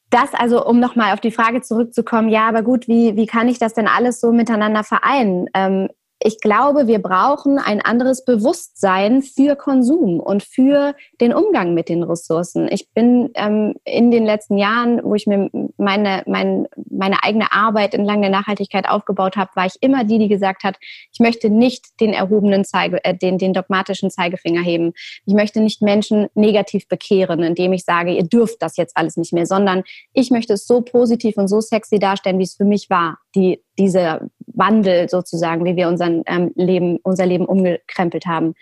[0.09, 3.59] das also, um nochmal auf die Frage zurückzukommen, ja, aber gut, wie, wie kann ich
[3.59, 5.47] das denn alles so miteinander vereinen?
[5.53, 5.89] Ähm,
[6.21, 12.03] ich glaube, wir brauchen ein anderes Bewusstsein für Konsum und für den Umgang mit den
[12.03, 12.67] Ressourcen.
[12.69, 17.93] Ich bin ähm, in den letzten Jahren, wo ich mir meine, mein, meine eigene Arbeit
[17.93, 20.77] entlang der Nachhaltigkeit aufgebaut habe, war ich immer die, die gesagt hat,
[21.13, 24.91] ich möchte nicht den erhobenen Zeige, äh, den, den dogmatischen Zeigefinger heben.
[25.25, 29.31] Ich möchte nicht Menschen negativ bekehren, indem ich sage, ihr dürft das jetzt alles nicht
[29.31, 32.89] mehr, sondern ich möchte es so positiv und so sexy darstellen, wie es für mich
[32.89, 38.53] war, die, dieser Wandel sozusagen, wie wir unseren ähm, Leben, unser Leben umgekrempelt haben.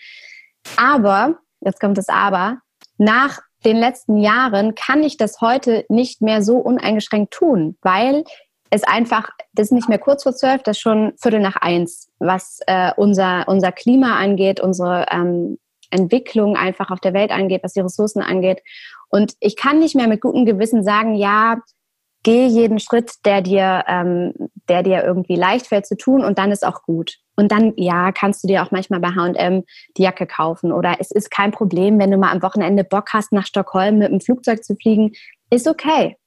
[0.76, 2.60] Aber, jetzt kommt das Aber,
[2.98, 8.24] nach den letzten Jahren kann ich das heute nicht mehr so uneingeschränkt tun, weil
[8.70, 12.10] es einfach, das ist nicht mehr kurz vor zwölf, das ist schon Viertel nach eins,
[12.20, 15.58] was äh, unser, unser Klima angeht, unsere ähm,
[15.90, 18.62] Entwicklung einfach auf der Welt angeht, was die Ressourcen angeht.
[19.10, 21.60] Und ich kann nicht mehr mit gutem Gewissen sagen, ja,
[22.24, 24.34] geh jeden Schritt, der dir, ähm,
[24.70, 27.18] der dir irgendwie leicht fällt zu tun und dann ist auch gut.
[27.36, 29.64] Und dann, ja, kannst du dir auch manchmal bei H&M
[29.98, 33.32] die Jacke kaufen oder es ist kein Problem, wenn du mal am Wochenende Bock hast,
[33.32, 35.12] nach Stockholm mit dem Flugzeug zu fliegen,
[35.50, 36.18] ist okay.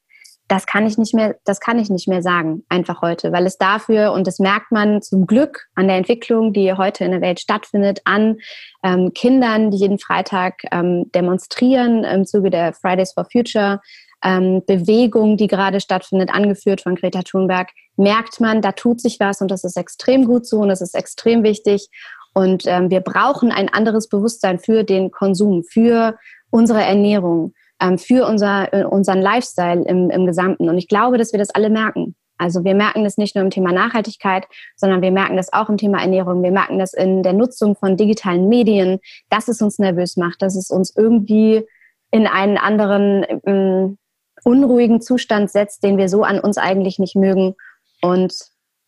[0.47, 3.57] Das kann ich nicht mehr, das kann ich nicht mehr sagen, einfach heute, weil es
[3.57, 7.39] dafür, und das merkt man zum Glück an der Entwicklung, die heute in der Welt
[7.39, 8.39] stattfindet, an
[8.83, 13.81] ähm, Kindern, die jeden Freitag ähm, demonstrieren im Zuge der Fridays for Future
[14.23, 19.41] ähm, Bewegung, die gerade stattfindet, angeführt von Greta Thunberg, merkt man, da tut sich was
[19.41, 21.89] und das ist extrem gut so und das ist extrem wichtig.
[22.33, 26.17] Und ähm, wir brauchen ein anderes Bewusstsein für den Konsum, für
[26.51, 30.69] unsere Ernährung, ähm, für unser, äh, unseren Lifestyle im, im Gesamten.
[30.69, 32.15] Und ich glaube, dass wir das alle merken.
[32.39, 35.77] Also wir merken das nicht nur im Thema Nachhaltigkeit, sondern wir merken das auch im
[35.77, 36.43] Thema Ernährung.
[36.43, 40.57] Wir merken das in der Nutzung von digitalen Medien, dass es uns nervös macht, dass
[40.57, 41.67] es uns irgendwie
[42.11, 43.99] in einen anderen ähm,
[44.45, 47.55] unruhigen Zustand setzt, den wir so an uns eigentlich nicht mögen.
[48.03, 48.35] Und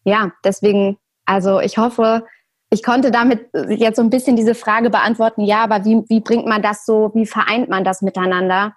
[0.05, 2.27] ja, deswegen, also ich hoffe,
[2.71, 6.47] ich konnte damit jetzt so ein bisschen diese Frage beantworten, ja, aber wie, wie bringt
[6.47, 8.75] man das so, wie vereint man das miteinander?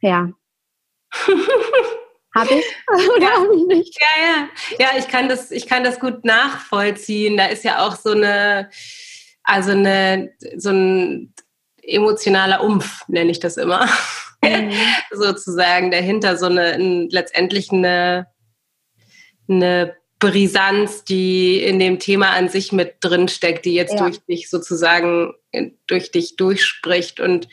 [0.00, 0.28] Ja.
[2.34, 2.64] Habe ich
[3.16, 3.30] oder ja.
[3.30, 3.98] habe ich nicht?
[4.00, 4.48] Ja, ja.
[4.78, 7.38] Ja, ich kann das, ich kann das gut nachvollziehen.
[7.38, 8.70] Da ist ja auch so eine,
[9.42, 11.34] also eine, so ein
[11.82, 13.88] emotionaler Umf, nenne ich das immer
[14.42, 14.72] mhm.
[15.12, 18.26] sozusagen dahinter so eine, ein, letztendlich eine,
[19.48, 24.00] eine Brisanz, die in dem Thema an sich mit drin steckt, die jetzt ja.
[24.00, 25.34] durch dich sozusagen
[25.86, 27.20] durch dich durchspricht.
[27.20, 27.48] Und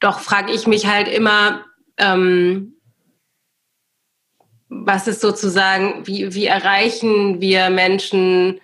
[0.00, 1.64] doch frage ich mich halt immer,
[1.98, 2.74] ähm,
[4.68, 8.60] was ist sozusagen, wie, wie erreichen wir Menschen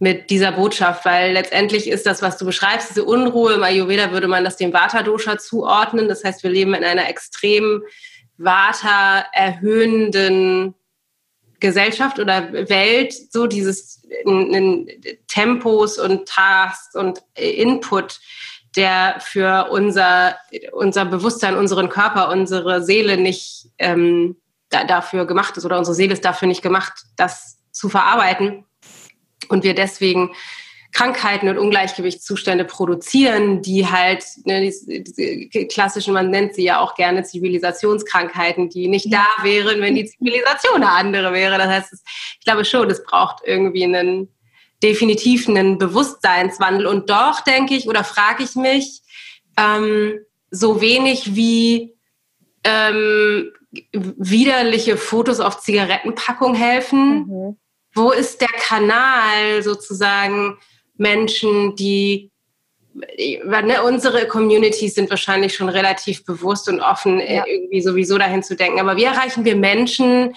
[0.00, 4.28] mit dieser Botschaft, weil letztendlich ist das, was du beschreibst, diese Unruhe, im Ayurveda würde
[4.28, 6.08] man das dem Vata-Dosha zuordnen.
[6.08, 7.82] Das heißt, wir leben in einer extrem
[8.38, 10.74] Vata erhöhenden
[11.60, 14.88] Gesellschaft oder Welt, so dieses in, in
[15.28, 18.20] Tempos und Tasks und Input,
[18.76, 20.36] der für unser,
[20.72, 24.36] unser Bewusstsein, unseren Körper, unsere Seele nicht ähm,
[24.70, 28.64] da, dafür gemacht ist oder unsere Seele ist dafür nicht gemacht, das zu verarbeiten
[29.50, 30.30] und wir deswegen
[30.92, 37.22] Krankheiten und Ungleichgewichtszustände produzieren, die halt ne, diese klassischen, man nennt sie ja auch gerne
[37.22, 41.58] Zivilisationskrankheiten, die nicht da wären, wenn die Zivilisation eine andere wäre.
[41.58, 41.92] Das heißt,
[42.38, 44.28] ich glaube schon, es braucht irgendwie einen
[44.82, 46.86] definitiv einen Bewusstseinswandel.
[46.86, 49.02] Und doch denke ich oder frage ich mich,
[49.56, 50.18] ähm,
[50.50, 51.94] so wenig wie
[52.64, 53.52] ähm,
[53.92, 57.26] widerliche Fotos auf Zigarettenpackung helfen.
[57.26, 57.56] Mhm
[57.94, 60.58] wo ist der Kanal sozusagen
[60.96, 62.30] Menschen, die
[62.94, 67.44] ne, unsere Communities sind wahrscheinlich schon relativ bewusst und offen, äh, ja.
[67.46, 68.80] irgendwie sowieso dahin zu denken.
[68.80, 70.34] Aber wie erreichen wir Menschen,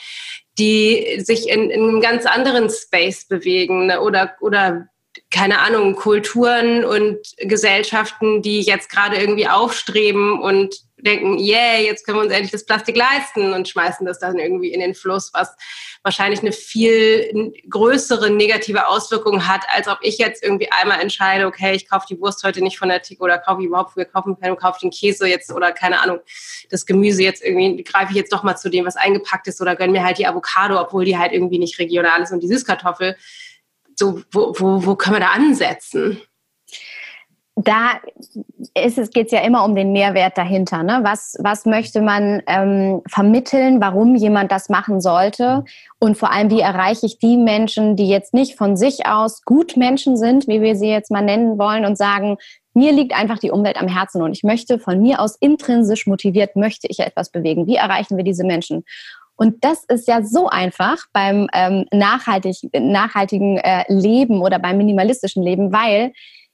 [0.57, 4.01] die sich in, in einem ganz anderen Space bewegen ne?
[4.01, 4.87] oder, oder
[5.31, 12.17] keine Ahnung, Kulturen und Gesellschaften, die jetzt gerade irgendwie aufstreben und denken, yeah, jetzt können
[12.17, 15.55] wir uns endlich das Plastik leisten und schmeißen das dann irgendwie in den Fluss, was
[16.03, 21.73] wahrscheinlich eine viel größere negative Auswirkung hat, als ob ich jetzt irgendwie einmal entscheide, okay,
[21.73, 24.37] ich kaufe die Wurst heute nicht von der Tick oder kaufe ich überhaupt, wir kaufen
[24.39, 26.19] keine, kaufe den Käse jetzt oder keine Ahnung,
[26.69, 29.77] das Gemüse jetzt irgendwie, greife ich jetzt doch mal zu dem, was eingepackt ist oder
[29.77, 33.15] gönne mir halt die Avocado, obwohl die halt irgendwie nicht regional ist und die Süßkartoffel.
[33.95, 36.21] So, wo, wo, wo können wir da ansetzen?
[37.55, 37.99] Da
[39.13, 40.81] geht es ja immer um den Mehrwert dahinter.
[40.81, 41.01] Ne?
[41.03, 45.63] Was, was möchte man ähm, vermitteln, warum jemand das machen sollte?
[45.99, 49.77] Und vor allem, wie erreiche ich die Menschen, die jetzt nicht von sich aus gut
[49.77, 52.37] Menschen sind, wie wir sie jetzt mal nennen wollen, und sagen,
[52.73, 56.55] mir liegt einfach die Umwelt am Herzen und ich möchte von mir aus intrinsisch motiviert,
[56.55, 57.67] möchte ich etwas bewegen.
[57.67, 58.83] Wie erreichen wir diese Menschen?
[59.35, 65.43] Und das ist ja so einfach beim ähm, nachhaltig, nachhaltigen äh, Leben oder beim minimalistischen
[65.43, 66.13] Leben, weil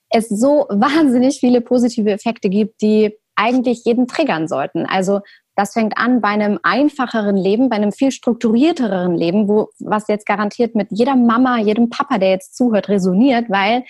[0.09, 4.85] es so wahnsinnig viele positive Effekte gibt, die eigentlich jeden triggern sollten.
[4.85, 5.21] Also
[5.55, 10.25] das fängt an bei einem einfacheren Leben, bei einem viel strukturierteren Leben, wo was jetzt
[10.25, 13.83] garantiert mit jeder Mama, jedem Papa, der jetzt zuhört, resoniert, weil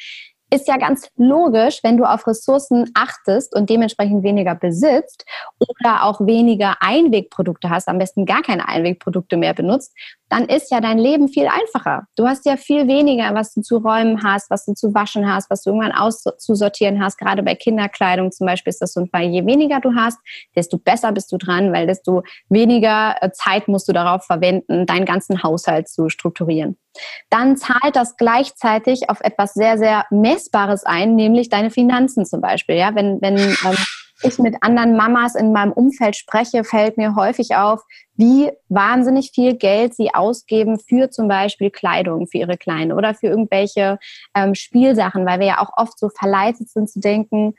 [0.52, 5.26] ist ja ganz logisch, wenn du auf Ressourcen achtest und dementsprechend weniger besitzt
[5.60, 9.94] oder auch weniger Einwegprodukte hast, am besten gar keine Einwegprodukte mehr benutzt,
[10.30, 12.04] dann ist ja dein Leben viel einfacher.
[12.16, 15.50] Du hast ja viel weniger, was du zu räumen hast, was du zu waschen hast,
[15.50, 17.18] was du irgendwann auszusortieren hast.
[17.18, 19.24] Gerade bei Kinderkleidung zum Beispiel ist das so ein Fall.
[19.24, 20.18] Je weniger du hast,
[20.56, 25.06] desto besser bist du dran, weil desto weniger äh, Zeit musst du darauf verwenden, deinen
[25.06, 26.78] ganzen Haushalt zu strukturieren.
[27.30, 32.76] Dann zahlt das gleichzeitig auf etwas sehr, sehr Messbares ein, nämlich deine Finanzen zum Beispiel.
[32.76, 33.78] Ja, wenn, wenn ähm,
[34.22, 37.82] ich mit anderen Mamas in meinem Umfeld spreche, fällt mir häufig auf,
[38.16, 43.28] wie wahnsinnig viel Geld sie ausgeben für zum Beispiel Kleidung für ihre Kleinen oder für
[43.28, 43.98] irgendwelche
[44.36, 47.56] ähm, Spielsachen, weil wir ja auch oft so verleitet sind zu denken,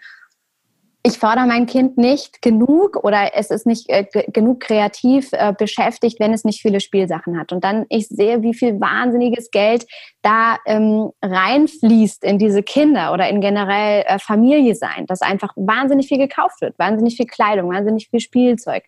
[1.02, 6.20] ich fordere mein Kind nicht genug oder es ist nicht äh, genug kreativ äh, beschäftigt,
[6.20, 7.52] wenn es nicht viele Spielsachen hat.
[7.52, 9.86] Und dann ich sehe, wie viel wahnsinniges Geld
[10.20, 16.08] da ähm, reinfließt in diese Kinder oder in generell äh, Familie sein, dass einfach wahnsinnig
[16.08, 18.84] viel gekauft wird, wahnsinnig viel Kleidung, wahnsinnig viel Spielzeug.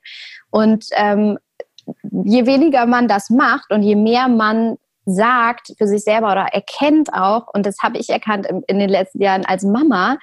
[0.50, 1.38] Und ähm,
[2.02, 7.12] je weniger man das macht und je mehr man sagt für sich selber oder erkennt
[7.12, 10.18] auch, und das habe ich erkannt in, in den letzten Jahren als Mama,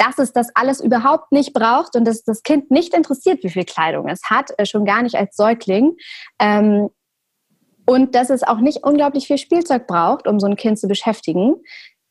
[0.00, 3.64] dass es das alles überhaupt nicht braucht und dass das Kind nicht interessiert, wie viel
[3.64, 5.96] Kleidung es hat, äh, schon gar nicht als Säugling.
[6.38, 6.88] Ähm,
[7.86, 11.56] und dass es auch nicht unglaublich viel Spielzeug braucht, um so ein Kind zu beschäftigen,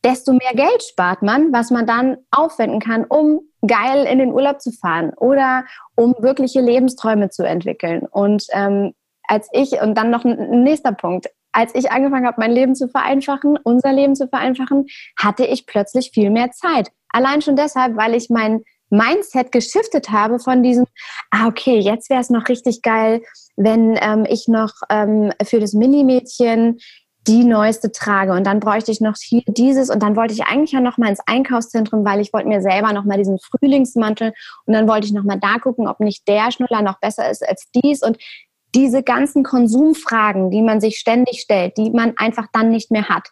[0.04, 4.62] desto mehr Geld spart man, was man dann aufwenden kann, um geil in den Urlaub
[4.62, 8.06] zu fahren oder um wirkliche Lebensträume zu entwickeln.
[8.06, 12.52] Und ähm, als ich, und dann noch ein nächster Punkt, als ich angefangen habe, mein
[12.52, 14.86] Leben zu vereinfachen, unser Leben zu vereinfachen,
[15.18, 16.92] hatte ich plötzlich viel mehr Zeit.
[17.10, 20.86] Allein schon deshalb, weil ich mein Mindset geschiftet habe von diesem,
[21.32, 23.22] ah, okay, jetzt wäre es noch richtig geil,
[23.56, 26.80] wenn ähm, ich noch ähm, für das Minimädchen
[27.28, 28.32] die neueste trage.
[28.32, 31.10] Und dann bräuchte ich noch hier dieses und dann wollte ich eigentlich ja noch mal
[31.10, 34.34] ins Einkaufszentrum, weil ich wollte mir selber noch mal diesen Frühlingsmantel
[34.66, 37.48] und dann wollte ich noch mal da gucken, ob nicht der Schnuller noch besser ist
[37.48, 38.02] als dies.
[38.02, 38.18] Und
[38.74, 43.28] diese ganzen Konsumfragen, die man sich ständig stellt, die man einfach dann nicht mehr hat,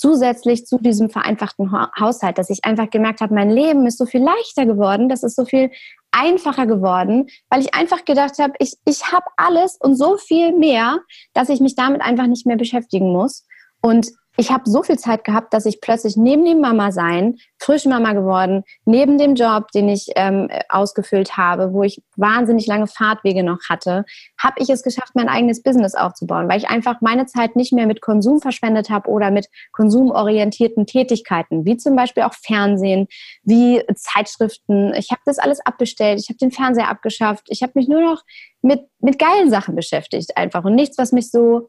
[0.00, 4.22] zusätzlich zu diesem vereinfachten Haushalt, dass ich einfach gemerkt habe, mein Leben ist so viel
[4.22, 5.70] leichter geworden, das ist so viel
[6.10, 11.00] einfacher geworden, weil ich einfach gedacht habe, ich, ich habe alles und so viel mehr,
[11.34, 13.46] dass ich mich damit einfach nicht mehr beschäftigen muss.
[13.82, 14.10] Und
[14.40, 18.14] ich habe so viel Zeit gehabt, dass ich plötzlich neben dem Mama sein, frisch Mama
[18.14, 23.58] geworden, neben dem Job, den ich ähm, ausgefüllt habe, wo ich wahnsinnig lange Fahrtwege noch
[23.68, 24.06] hatte,
[24.38, 27.86] habe ich es geschafft, mein eigenes Business aufzubauen, weil ich einfach meine Zeit nicht mehr
[27.86, 33.08] mit Konsum verschwendet habe oder mit konsumorientierten Tätigkeiten, wie zum Beispiel auch Fernsehen,
[33.42, 34.94] wie Zeitschriften.
[34.94, 38.22] Ich habe das alles abbestellt, ich habe den Fernseher abgeschafft, ich habe mich nur noch
[38.62, 41.68] mit, mit geilen Sachen beschäftigt einfach und nichts, was mich so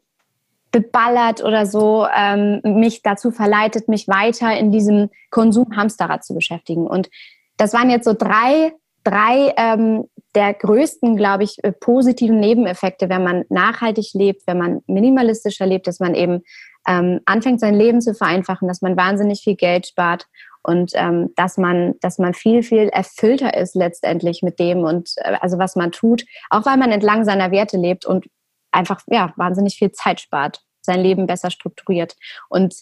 [0.72, 6.86] beballert oder so ähm, mich dazu verleitet, mich weiter in diesem Konsum-Hamsterrad zu beschäftigen.
[6.86, 7.10] Und
[7.58, 8.72] das waren jetzt so drei,
[9.04, 10.04] drei ähm,
[10.34, 15.86] der größten, glaube ich, äh, positiven Nebeneffekte, wenn man nachhaltig lebt, wenn man minimalistischer lebt,
[15.86, 16.42] dass man eben
[16.88, 20.26] ähm, anfängt, sein Leben zu vereinfachen, dass man wahnsinnig viel Geld spart
[20.62, 25.36] und ähm, dass man, dass man viel, viel erfüllter ist letztendlich mit dem und äh,
[25.40, 28.26] also was man tut, auch weil man entlang seiner Werte lebt und
[28.72, 32.16] einfach ja, wahnsinnig viel Zeit spart, sein Leben besser strukturiert.
[32.48, 32.74] Und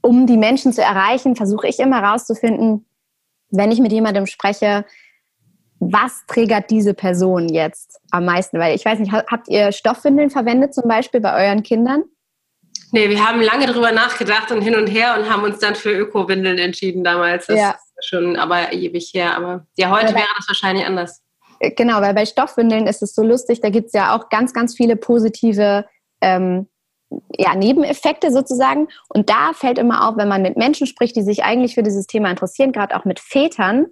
[0.00, 2.86] um die Menschen zu erreichen, versuche ich immer herauszufinden,
[3.50, 4.84] wenn ich mit jemandem spreche,
[5.80, 8.58] was triggert diese Person jetzt am meisten?
[8.58, 12.04] Weil ich weiß nicht, habt ihr Stoffwindeln verwendet zum Beispiel bei euren Kindern?
[12.92, 15.90] Nee, wir haben lange darüber nachgedacht und hin und her und haben uns dann für
[15.90, 17.46] Öko-Windeln entschieden damals.
[17.46, 17.70] Das ja.
[17.70, 19.36] ist schon aber ewig her.
[19.36, 21.22] Aber ja, heute ja, wäre das wahrscheinlich anders
[21.60, 24.74] Genau, weil bei Stoffwindeln ist es so lustig, da gibt es ja auch ganz, ganz
[24.74, 25.84] viele positive
[26.22, 26.68] ähm,
[27.36, 28.88] ja, Nebeneffekte sozusagen.
[29.08, 32.06] Und da fällt immer auf, wenn man mit Menschen spricht, die sich eigentlich für dieses
[32.06, 33.86] Thema interessieren, gerade auch mit Vätern,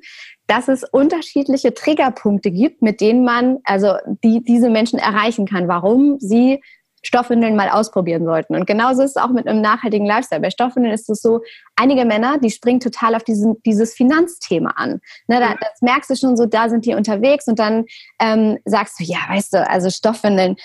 [0.47, 6.19] dass es unterschiedliche Triggerpunkte gibt, mit denen man, also die diese Menschen erreichen kann, warum
[6.21, 6.63] sie
[7.09, 8.55] Stoffwindeln mal ausprobieren sollten.
[8.55, 10.43] Und genauso ist es auch mit einem nachhaltigen Lifestyle.
[10.43, 11.41] Bei Stoffwindeln ist es so,
[11.75, 15.01] einige Männer, die springen total auf diesen, dieses Finanzthema an.
[15.27, 17.87] Ne, da, das merkst du schon so, da sind die unterwegs und dann
[18.21, 20.57] ähm, sagst du, ja, weißt du, also Stoffwindeln,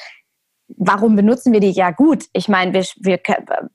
[0.67, 1.71] warum benutzen wir die?
[1.71, 3.19] Ja gut, ich meine, wir, wir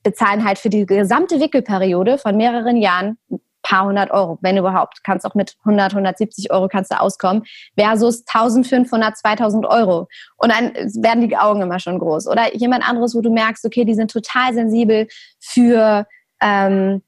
[0.03, 3.17] bezahlen halt für die gesamte Wickelperiode von mehreren Jahren
[3.63, 5.03] paar hundert Euro, wenn überhaupt.
[5.05, 7.45] Kannst auch mit 100, 170 Euro kannst du auskommen,
[7.79, 10.09] versus 1500, 2000 Euro.
[10.37, 12.29] Und dann werden die Augen immer schon groß.
[12.29, 15.09] Oder jemand anderes, wo du merkst, okay, die sind total sensibel
[15.41, 16.07] für
[16.41, 17.03] ähm,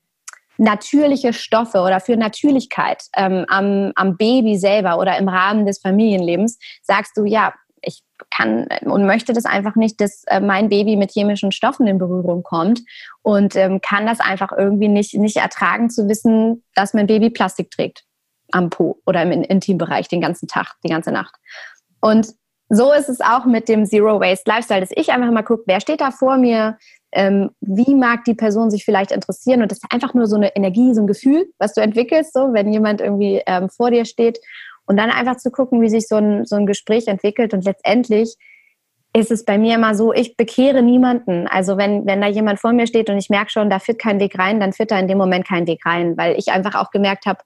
[0.60, 6.58] natürliche Stoffe oder für Natürlichkeit ähm, am, am Baby selber oder im Rahmen des Familienlebens,
[6.82, 11.12] sagst du, ja, ich kann und möchte das einfach nicht, dass äh, mein Baby mit
[11.12, 12.82] chemischen Stoffen in Berührung kommt
[13.22, 17.70] und ähm, kann das einfach irgendwie nicht, nicht ertragen zu wissen, dass mein Baby Plastik
[17.70, 18.04] trägt
[18.52, 21.34] am Po oder im Intimbereich den ganzen Tag, die ganze Nacht.
[22.00, 22.34] Und
[22.68, 25.80] so ist es auch mit dem Zero Waste Lifestyle, dass ich einfach mal gucke, wer
[25.80, 26.78] steht da vor mir,
[27.12, 30.54] ähm, wie mag die Person sich vielleicht interessieren und das ist einfach nur so eine
[30.54, 34.38] Energie, so ein Gefühl, was du entwickelst, so wenn jemand irgendwie ähm, vor dir steht
[34.90, 37.54] und dann einfach zu gucken, wie sich so ein, so ein Gespräch entwickelt.
[37.54, 38.34] Und letztendlich
[39.12, 41.46] ist es bei mir immer so, ich bekehre niemanden.
[41.46, 44.18] Also wenn, wenn da jemand vor mir steht und ich merke schon, da führt kein
[44.18, 46.90] Weg rein, dann führt da in dem Moment kein Weg rein, weil ich einfach auch
[46.90, 47.38] gemerkt habe,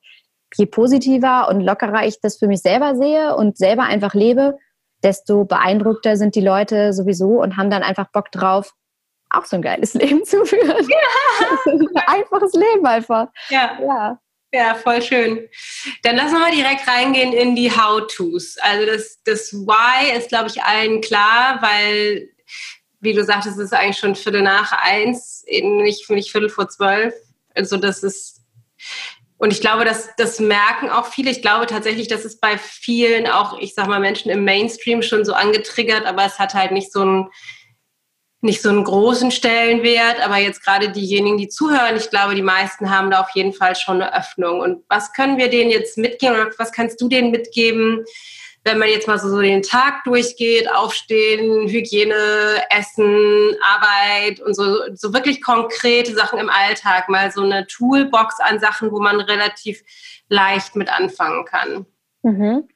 [0.56, 4.56] je positiver und lockerer ich das für mich selber sehe und selber einfach lebe,
[5.02, 8.72] desto beeindruckter sind die Leute sowieso und haben dann einfach Bock drauf,
[9.28, 10.88] auch so ein geiles Leben zu führen.
[10.88, 11.58] Ja.
[11.72, 13.28] ein einfaches Leben einfach.
[13.50, 13.78] Ja.
[13.82, 14.18] ja.
[14.54, 15.48] Ja, voll schön.
[16.04, 18.56] Dann lassen wir mal direkt reingehen in die How-Tos.
[18.60, 22.28] Also das, das Why ist, glaube ich, allen klar, weil,
[23.00, 27.12] wie du sagtest, es ist eigentlich schon Viertel nach eins, nicht, nicht Viertel vor zwölf.
[27.56, 28.42] Also das ist,
[29.38, 31.32] und ich glaube, das, das merken auch viele.
[31.32, 35.24] Ich glaube tatsächlich, dass es bei vielen auch, ich sag mal, Menschen im Mainstream schon
[35.24, 37.28] so angetriggert, aber es hat halt nicht so ein
[38.44, 42.90] nicht so einen großen Stellenwert, aber jetzt gerade diejenigen, die zuhören, ich glaube, die meisten
[42.90, 44.60] haben da auf jeden Fall schon eine Öffnung.
[44.60, 48.04] Und was können wir denen jetzt mitgeben oder was kannst du denen mitgeben,
[48.64, 55.12] wenn man jetzt mal so, den Tag durchgeht, aufstehen, Hygiene, Essen, Arbeit und so, so
[55.12, 59.82] wirklich konkrete Sachen im Alltag, mal so eine Toolbox an Sachen, wo man relativ
[60.28, 61.86] leicht mit anfangen kann.
[62.22, 62.68] Mhm.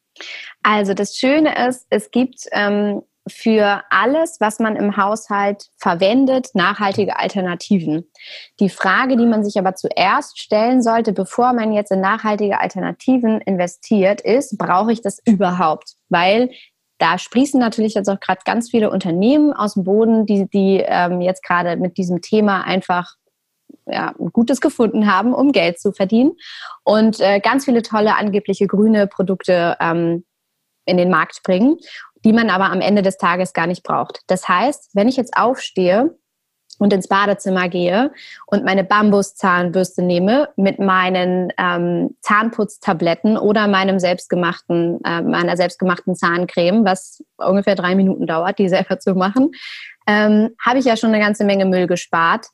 [0.62, 7.18] Also das Schöne ist, es gibt ähm, für alles, was man im Haushalt verwendet, nachhaltige
[7.18, 8.10] Alternativen.
[8.60, 13.40] Die Frage, die man sich aber zuerst stellen sollte, bevor man jetzt in nachhaltige Alternativen
[13.40, 15.94] investiert, ist, brauche ich das überhaupt?
[16.08, 16.50] Weil
[16.98, 21.20] da sprießen natürlich jetzt auch gerade ganz viele Unternehmen aus dem Boden, die, die ähm,
[21.20, 23.14] jetzt gerade mit diesem Thema einfach
[23.86, 26.32] ja, Gutes gefunden haben, um Geld zu verdienen
[26.84, 30.24] und äh, ganz viele tolle angebliche grüne Produkte ähm,
[30.84, 31.76] in den Markt bringen
[32.24, 34.20] die man aber am Ende des Tages gar nicht braucht.
[34.26, 36.16] Das heißt, wenn ich jetzt aufstehe
[36.78, 38.12] und ins Badezimmer gehe
[38.46, 46.84] und meine Bambuszahnbürste nehme mit meinen ähm, Zahnputztabletten oder meinem selbstgemachten, äh, meiner selbstgemachten Zahncreme,
[46.84, 49.50] was ungefähr drei Minuten dauert, die selber zu machen,
[50.06, 52.46] ähm, habe ich ja schon eine ganze Menge Müll gespart.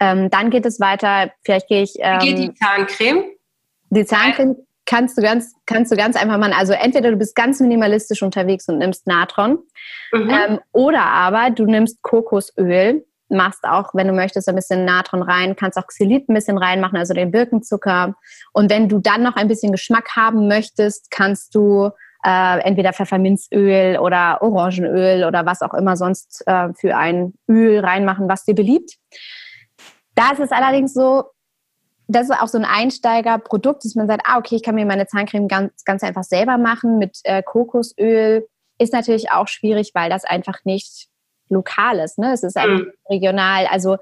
[0.00, 1.94] Ähm, dann geht es weiter, vielleicht gehe ich.
[1.98, 3.24] Ähm, Wie geht die Zahncreme?
[3.90, 7.60] Die Zahncreme kannst du ganz, kannst du ganz einfach mal, also entweder du bist ganz
[7.60, 9.58] minimalistisch unterwegs und nimmst Natron,
[10.12, 10.30] mhm.
[10.30, 15.56] ähm, oder aber du nimmst Kokosöl, machst auch, wenn du möchtest, ein bisschen Natron rein,
[15.56, 18.14] kannst auch Xylit ein bisschen reinmachen, also den Birkenzucker.
[18.52, 21.90] Und wenn du dann noch ein bisschen Geschmack haben möchtest, kannst du
[22.24, 28.28] äh, entweder Pfefferminzöl oder Orangenöl oder was auch immer sonst äh, für ein Öl reinmachen,
[28.28, 28.96] was dir beliebt.
[30.14, 31.24] Da ist es allerdings so,
[32.08, 35.06] das ist auch so ein Einsteigerprodukt, dass man sagt, ah, okay, ich kann mir meine
[35.06, 38.46] Zahncreme ganz, ganz einfach selber machen mit äh, Kokosöl.
[38.78, 41.08] Ist natürlich auch schwierig, weil das einfach nicht
[41.48, 42.18] lokal ist.
[42.18, 42.32] Ne?
[42.32, 42.92] Es ist einfach mhm.
[43.10, 43.66] regional.
[43.66, 43.96] Also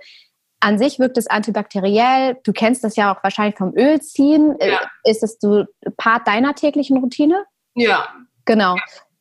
[0.61, 2.39] an sich wirkt es antibakteriell.
[2.43, 4.59] Du kennst das ja auch wahrscheinlich vom Ölziehen.
[4.61, 4.81] Äh, ja.
[5.05, 7.45] Ist es du Part deiner täglichen Routine?
[7.75, 8.09] Ja.
[8.45, 8.77] Genau.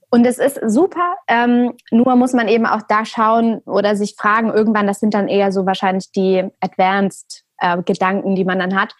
[0.09, 4.53] Und es ist super, ähm, nur muss man eben auch da schauen oder sich fragen,
[4.53, 8.95] irgendwann, das sind dann eher so wahrscheinlich die Advanced äh, Gedanken, die man dann hat.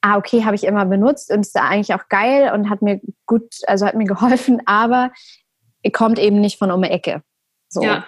[0.00, 3.54] Ah, okay, habe ich immer benutzt und ist eigentlich auch geil und hat mir gut,
[3.66, 5.10] also hat mir geholfen, aber
[5.92, 7.22] kommt eben nicht von um die Ecke.
[7.68, 7.82] So.
[7.82, 8.04] Ja.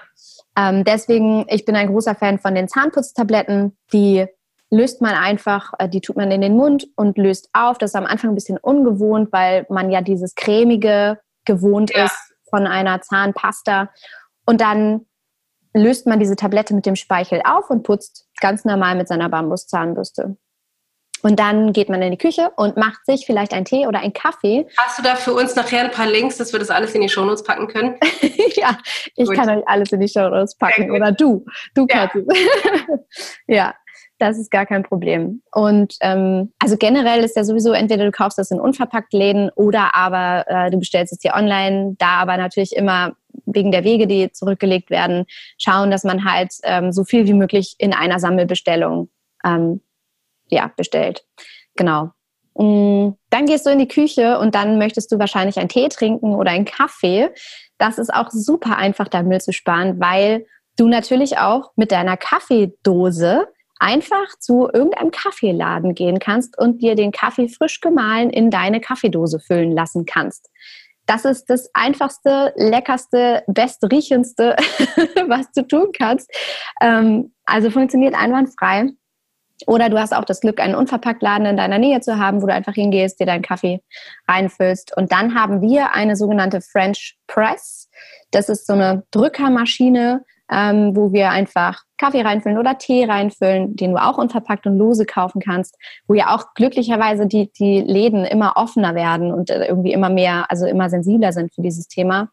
[0.56, 4.26] Ähm, deswegen, ich bin ein großer Fan von den Zahnputztabletten, die
[4.70, 7.78] löst man einfach, äh, die tut man in den Mund und löst auf.
[7.78, 12.04] Das ist am Anfang ein bisschen ungewohnt, weil man ja dieses cremige gewohnt ja.
[12.04, 13.90] ist von einer Zahnpasta.
[14.46, 15.06] Und dann
[15.72, 20.36] löst man diese Tablette mit dem Speichel auf und putzt ganz normal mit seiner Bambuszahnbürste.
[21.22, 24.12] Und dann geht man in die Küche und macht sich vielleicht einen Tee oder einen
[24.12, 24.66] Kaffee.
[24.78, 27.08] Hast du da für uns nachher ein paar Links, dass wir das alles in die
[27.08, 27.96] Shownotes packen können?
[28.54, 28.78] ja,
[29.16, 29.36] ich gut.
[29.36, 30.90] kann euch alles in die Shownotes packen.
[30.90, 31.44] Oder du.
[31.74, 32.22] Du kannst ja.
[32.26, 33.00] es.
[33.46, 33.74] ja,
[34.18, 35.42] das ist gar kein Problem.
[35.52, 39.94] Und ähm, also generell ist ja sowieso, entweder du kaufst das in unverpackt Läden oder
[39.94, 41.96] aber äh, du bestellst es dir online.
[41.98, 43.14] Da aber natürlich immer
[43.46, 45.26] wegen der Wege, die zurückgelegt werden,
[45.58, 49.10] schauen, dass man halt ähm, so viel wie möglich in einer Sammelbestellung
[49.44, 49.80] ähm,
[50.48, 51.24] ja, bestellt.
[51.76, 52.10] Genau.
[52.54, 56.34] Mm, dann gehst du in die Küche und dann möchtest du wahrscheinlich einen Tee trinken
[56.34, 57.30] oder einen Kaffee.
[57.78, 62.16] Das ist auch super einfach, da Müll zu sparen, weil du natürlich auch mit deiner
[62.16, 68.80] Kaffeedose einfach zu irgendeinem Kaffeeladen gehen kannst und dir den Kaffee frisch gemahlen in deine
[68.80, 70.50] Kaffeedose füllen lassen kannst.
[71.10, 74.54] Das ist das einfachste, leckerste, bestriechendste,
[75.26, 76.30] was du tun kannst.
[76.80, 78.90] Ähm, also funktioniert einwandfrei.
[79.66, 82.54] Oder du hast auch das Glück, einen Unverpacktladen in deiner Nähe zu haben, wo du
[82.54, 83.82] einfach hingehst, dir deinen Kaffee
[84.28, 84.96] reinfüllst.
[84.96, 87.90] Und dann haben wir eine sogenannte French Press.
[88.30, 93.92] Das ist so eine Drückermaschine, ähm, wo wir einfach Kaffee reinfüllen oder Tee reinfüllen, den
[93.92, 95.76] du auch unverpackt und lose kaufen kannst,
[96.08, 100.50] wo ja auch glücklicherweise die, die Läden immer offener werden und äh, irgendwie immer mehr,
[100.50, 102.30] also immer sensibler sind für dieses Thema.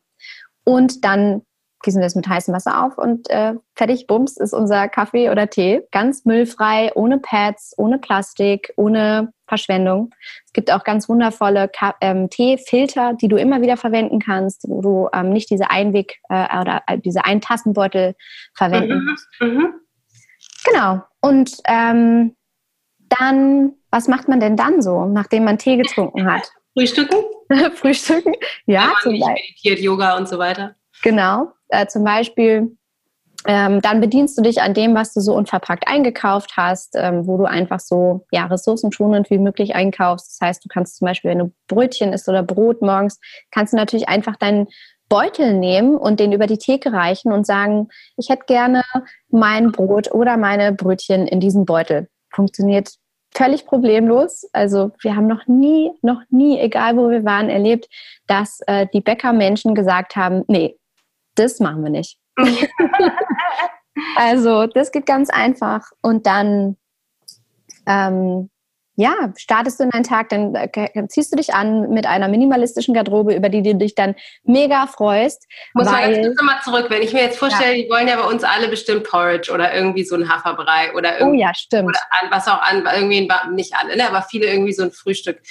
[0.64, 1.44] Und dann
[1.84, 5.50] gießen wir es mit heißem Wasser auf und äh, fertig, bums, ist unser Kaffee oder
[5.50, 5.84] Tee.
[5.92, 10.14] Ganz müllfrei, ohne Pads, ohne Plastik, ohne Verschwendung.
[10.46, 11.70] Es gibt auch ganz wundervolle
[12.02, 16.60] ähm, Teefilter, die du immer wieder verwenden kannst, wo du ähm, nicht diese Einweg- äh,
[16.60, 18.16] oder äh, diese Eintassenbeutel
[18.56, 19.28] verwenden mhm, musst.
[19.40, 19.74] Mhm.
[20.66, 21.02] Genau.
[21.22, 22.36] Und ähm,
[23.10, 26.52] dann, was macht man denn dann so, nachdem man Tee getrunken hat?
[26.78, 27.24] Frühstücken?
[27.76, 28.34] Frühstücken,
[28.66, 28.82] ja.
[28.82, 30.76] Wenn man zum nicht meditiert, Yoga und so weiter.
[31.04, 31.54] Genau.
[31.70, 32.78] Äh, zum Beispiel,
[33.46, 37.38] ähm, dann bedienst du dich an dem, was du so unverpackt eingekauft hast, ähm, wo
[37.38, 40.34] du einfach so ja, ressourcenschonend wie möglich einkaufst.
[40.34, 43.20] Das heißt, du kannst zum Beispiel, wenn du Brötchen isst oder Brot morgens,
[43.52, 44.68] kannst du natürlich einfach deinen
[45.08, 47.88] Beutel nehmen und den über die Theke reichen und sagen,
[48.18, 48.84] ich hätte gerne
[49.30, 52.10] mein Brot oder meine Brötchen in diesem Beutel.
[52.34, 52.90] Funktioniert
[53.34, 54.50] völlig problemlos.
[54.52, 57.88] Also wir haben noch nie, noch nie, egal wo wir waren, erlebt,
[58.26, 60.78] dass äh, die Bäckermenschen gesagt haben, nee,
[61.38, 62.18] das machen wir nicht.
[64.16, 65.92] also das geht ganz einfach.
[66.02, 66.78] Und dann
[67.86, 68.50] ähm,
[69.00, 72.96] ja, startest du in einen Tag, dann äh, ziehst du dich an mit einer minimalistischen
[72.96, 75.46] Garderobe, über die du dich dann mega freust.
[75.76, 77.84] Muss man jetzt nochmal zurück, wenn ich mir jetzt vorstelle, ja.
[77.84, 81.38] die wollen ja bei uns alle bestimmt Porridge oder irgendwie so ein Haferbrei oder irgendwie.
[81.38, 81.96] Oh ja, stimmt.
[82.10, 85.42] An, was auch an, irgendwie, nicht alle, ne, aber viele irgendwie so ein Frühstück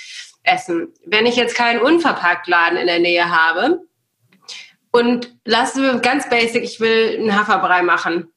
[0.43, 0.93] essen.
[1.07, 3.80] Wenn ich jetzt keinen Unverpacktladen in der Nähe habe,
[4.97, 8.32] und lassen wir ganz basic, ich will einen Haferbrei machen.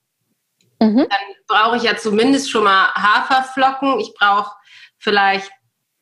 [0.79, 1.07] Mhm.
[1.09, 3.99] Dann brauche ich ja zumindest schon mal Haferflocken.
[3.99, 4.51] Ich brauche
[4.97, 5.51] vielleicht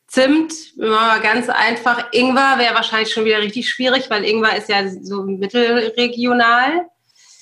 [0.08, 2.14] Zimt, ganz einfach.
[2.14, 6.88] Ingwer wäre wahrscheinlich schon wieder richtig schwierig, weil Ingwer ist ja so mittelregional.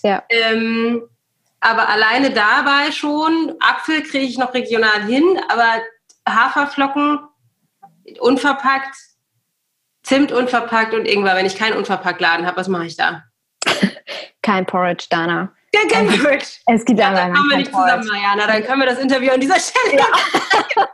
[0.02, 0.24] Ja.
[0.30, 1.08] Ähm,
[1.60, 5.84] aber alleine dabei schon, Apfel kriege ich noch regional hin, aber
[6.28, 7.20] Haferflocken
[8.20, 8.96] unverpackt
[10.06, 11.36] Zimt unverpackt und Ingwer.
[11.36, 13.24] Wenn ich keinen unverpackt Laden habe, was mache ich da?
[14.44, 15.52] kein Porridge, Dana.
[15.74, 16.46] Ja, kein Porridge.
[16.68, 18.02] Es gibt ja, dann kommen wir nicht Porridge.
[18.02, 18.46] zusammen, Mariana.
[18.46, 19.98] Dann können wir das Interview an dieser Stelle.
[19.98, 20.88] Ja.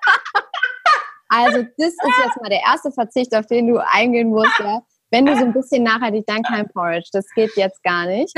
[1.27, 4.57] also, das ist jetzt mal der erste Verzicht, auf den du eingehen musst.
[4.59, 4.79] Ja.
[5.09, 7.09] Wenn du so ein bisschen nachhaltig, dann kein Porridge.
[7.11, 8.33] Das geht jetzt gar nicht.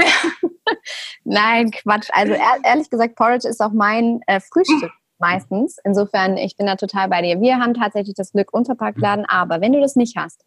[1.24, 2.10] Nein, Quatsch.
[2.12, 4.92] Also ehrlich gesagt, Porridge ist auch mein äh, Frühstück
[5.24, 5.78] meistens.
[5.86, 7.40] Insofern, ich bin da total bei dir.
[7.40, 10.44] Wir haben tatsächlich das Glück, unverpackt laden, aber wenn du das nicht hast,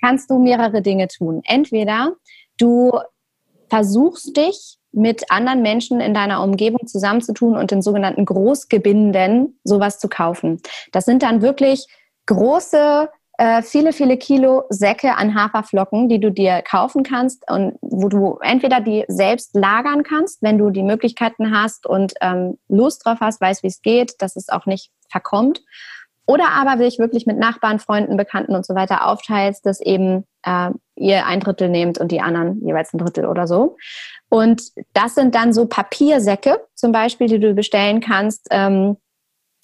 [0.00, 1.40] kannst du mehrere Dinge tun.
[1.44, 2.12] Entweder
[2.58, 2.92] du
[3.70, 10.08] versuchst dich mit anderen Menschen in deiner Umgebung zusammenzutun und in sogenannten Großgebinden sowas zu
[10.08, 10.60] kaufen.
[10.92, 11.86] Das sind dann wirklich
[12.26, 13.08] große
[13.40, 18.38] äh, viele, viele Kilo Säcke an Haferflocken, die du dir kaufen kannst und wo du
[18.42, 23.40] entweder die selbst lagern kannst, wenn du die Möglichkeiten hast und ähm, Lust drauf hast,
[23.40, 25.62] weißt, wie es geht, dass es auch nicht verkommt.
[26.26, 30.68] Oder aber dich wirklich mit Nachbarn, Freunden, Bekannten und so weiter aufteilst, dass eben äh,
[30.96, 33.78] ihr ein Drittel nehmt und die anderen jeweils ein Drittel oder so.
[34.28, 38.48] Und das sind dann so Papiersäcke zum Beispiel, die du bestellen kannst.
[38.50, 38.98] Ähm,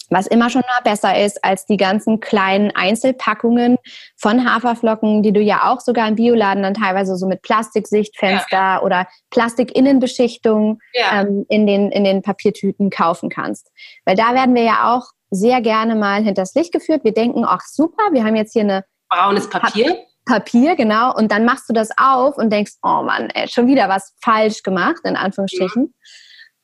[0.09, 3.77] was immer schon mal besser ist als die ganzen kleinen Einzelpackungen
[4.15, 8.81] von Haferflocken, die du ja auch sogar im Bioladen dann teilweise so mit Plastiksichtfenster ja.
[8.81, 11.21] oder Plastikinnenbeschichtung ja.
[11.21, 13.71] ähm, in, den, in den Papiertüten kaufen kannst.
[14.05, 17.03] Weil da werden wir ja auch sehr gerne mal hinters Licht geführt.
[17.03, 19.97] Wir denken, ach super, wir haben jetzt hier eine braunes Papier.
[20.25, 21.15] Papier, genau.
[21.15, 24.61] Und dann machst du das auf und denkst, oh Mann, ey, schon wieder was falsch
[24.61, 25.83] gemacht, in Anführungsstrichen.
[25.83, 26.09] Ja.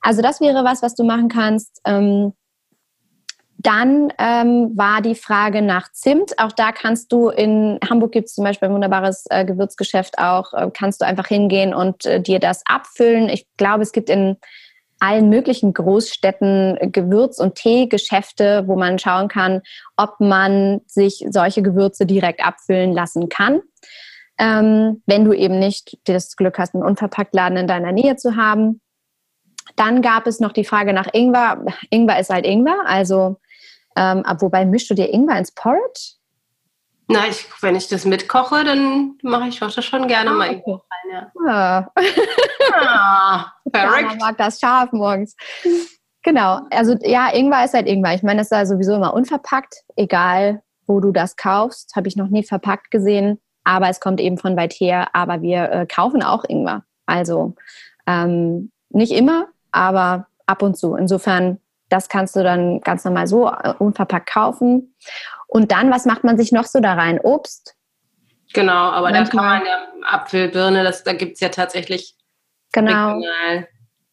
[0.01, 1.79] Also das wäre was, was du machen kannst.
[1.85, 2.33] Ähm,
[3.63, 6.37] dann ähm, war die Frage nach Zimt.
[6.37, 10.53] Auch da kannst du in Hamburg gibt es zum Beispiel ein wunderbares äh, Gewürzgeschäft auch,
[10.53, 13.29] äh, kannst du einfach hingehen und äh, dir das abfüllen.
[13.29, 14.37] Ich glaube, es gibt in
[14.99, 19.61] allen möglichen Großstädten Gewürz- und Teegeschäfte, wo man schauen kann,
[19.97, 23.61] ob man sich solche Gewürze direkt abfüllen lassen kann.
[24.37, 28.81] Ähm, wenn du eben nicht das Glück hast, einen Unverpacktladen in deiner Nähe zu haben.
[29.75, 31.65] Dann gab es noch die Frage nach Ingwer.
[31.89, 33.37] Ingwer ist halt Ingwer, also
[33.95, 36.15] ähm, wobei mischst du dir Ingwer ins Porridge?
[37.07, 40.77] Na, ich, wenn ich das mitkoche, dann mache ich das schon gerne ah, mal okay.
[41.11, 41.31] rein.
[41.45, 41.91] Ja.
[42.73, 43.51] Ah.
[43.73, 45.35] ah, mag das scharf morgens.
[46.23, 48.13] Genau, also ja, Ingwer ist halt Ingwer.
[48.13, 51.95] Ich meine, das ist ja sowieso immer unverpackt, egal wo du das kaufst.
[51.95, 55.09] Habe ich noch nie verpackt gesehen, aber es kommt eben von weit her.
[55.13, 56.83] Aber wir äh, kaufen auch Ingwer.
[57.05, 57.55] Also
[58.07, 60.95] ähm, nicht immer, aber ab und zu.
[60.95, 61.59] Insofern,
[61.93, 64.95] das kannst du dann ganz normal so äh, unverpackt kaufen.
[65.47, 67.19] Und dann, was macht man sich noch so da rein?
[67.19, 67.75] Obst?
[68.53, 69.25] Genau, aber Manchmal.
[69.25, 72.15] da kann man ja Apfel, Birne, das, da gibt es ja tatsächlich.
[72.71, 73.13] Genau.
[73.13, 73.67] Regional.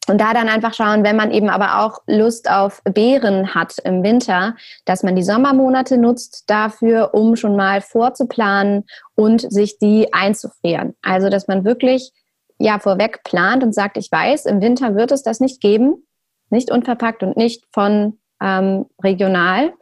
[0.07, 4.03] Und da dann einfach schauen, wenn man eben aber auch Lust auf Beeren hat im
[4.03, 4.55] Winter,
[4.85, 10.95] dass man die Sommermonate nutzt dafür, um schon mal vorzuplanen und sich die einzufrieren.
[11.01, 12.11] Also, dass man wirklich
[12.57, 16.03] ja vorweg plant und sagt, ich weiß, im Winter wird es das nicht geben,
[16.51, 19.73] nicht unverpackt und nicht von ähm, regional.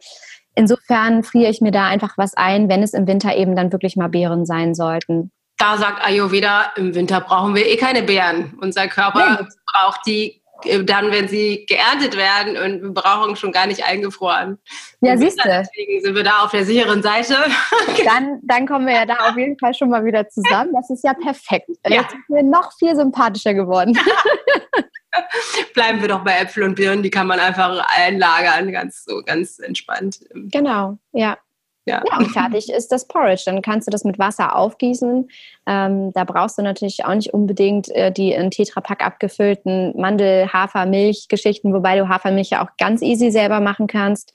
[0.54, 3.96] Insofern friere ich mir da einfach was ein, wenn es im Winter eben dann wirklich
[3.96, 5.30] mal Beeren sein sollten.
[5.58, 8.58] Da sagt Ayurveda, im Winter brauchen wir eh keine Beeren.
[8.60, 9.48] Unser Körper nee.
[9.72, 14.58] braucht die äh, dann, wenn sie geerntet werden und wir brauchen schon gar nicht eingefroren.
[15.00, 15.48] Ja, siehst du.
[15.48, 17.36] Deswegen sind wir da auf der sicheren Seite.
[18.04, 20.72] Dann, dann kommen wir ja da auf jeden Fall schon mal wieder zusammen.
[20.72, 21.68] Das ist ja perfekt.
[21.86, 22.00] Ja.
[22.00, 23.98] Jetzt sind wir noch viel sympathischer geworden.
[25.74, 29.58] Bleiben wir doch bei Äpfel und Birnen, die kann man einfach einlagern, ganz so, ganz
[29.58, 30.20] entspannt.
[30.34, 31.38] Genau, ja.
[31.86, 32.02] Ja.
[32.06, 33.42] ja, und fertig ist das Porridge.
[33.46, 35.28] Dann kannst du das mit Wasser aufgießen.
[35.66, 40.86] Ähm, da brauchst du natürlich auch nicht unbedingt äh, die in Tetrapack abgefüllten Mandel-, Hafer-,
[40.86, 44.32] Milch-Geschichten, wobei du Hafermilch ja auch ganz easy selber machen kannst.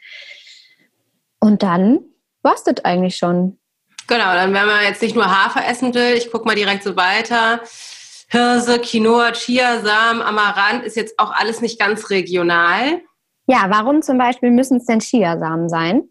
[1.39, 1.99] Und dann
[2.41, 3.57] war's das eigentlich schon.
[4.07, 6.95] Genau, dann wenn man jetzt nicht nur Hafer essen will, ich gucke mal direkt so
[6.95, 7.61] weiter.
[8.36, 13.01] Hirse, Quinoa, Chiasamen, Amaranth ist jetzt auch alles nicht ganz regional.
[13.47, 16.03] Ja, warum zum Beispiel müssen es denn Chiasamen sein?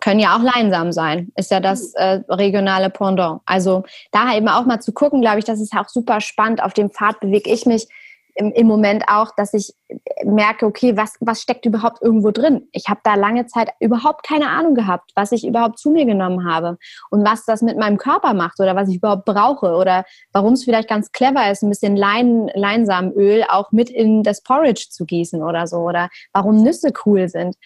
[0.00, 3.40] Können ja auch Leinsamen sein, ist ja das äh, regionale Pendant.
[3.46, 3.82] Also
[4.12, 6.62] da eben auch mal zu gucken, glaube ich, das ist auch super spannend.
[6.62, 7.88] Auf dem Pfad bewege ich mich
[8.38, 9.74] im, im Moment auch, dass ich
[10.24, 12.68] merke, okay, was, was steckt überhaupt irgendwo drin?
[12.72, 16.48] Ich habe da lange Zeit überhaupt keine Ahnung gehabt, was ich überhaupt zu mir genommen
[16.48, 16.78] habe
[17.10, 20.64] und was das mit meinem Körper macht oder was ich überhaupt brauche oder warum es
[20.64, 25.42] vielleicht ganz clever ist, ein bisschen Lein, Leinsamenöl auch mit in das Porridge zu gießen
[25.42, 27.56] oder so oder warum Nüsse cool sind.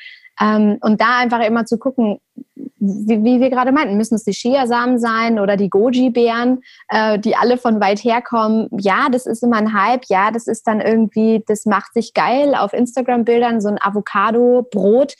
[0.40, 2.18] Ähm, und da einfach immer zu gucken,
[2.54, 7.36] wie, wie wir gerade meinten, müssen es die Chiasamen sein oder die Goji-Beeren, äh, die
[7.36, 8.68] alle von weit her kommen.
[8.72, 10.04] Ja, das ist immer ein Hype.
[10.08, 15.14] Ja, das ist dann irgendwie, das macht sich geil auf Instagram-Bildern, so ein Avocado-Brot.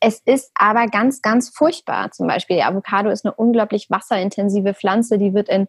[0.00, 2.10] Es ist aber ganz, ganz furchtbar.
[2.10, 5.68] Zum Beispiel, die Avocado ist eine unglaublich wasserintensive Pflanze, die wird in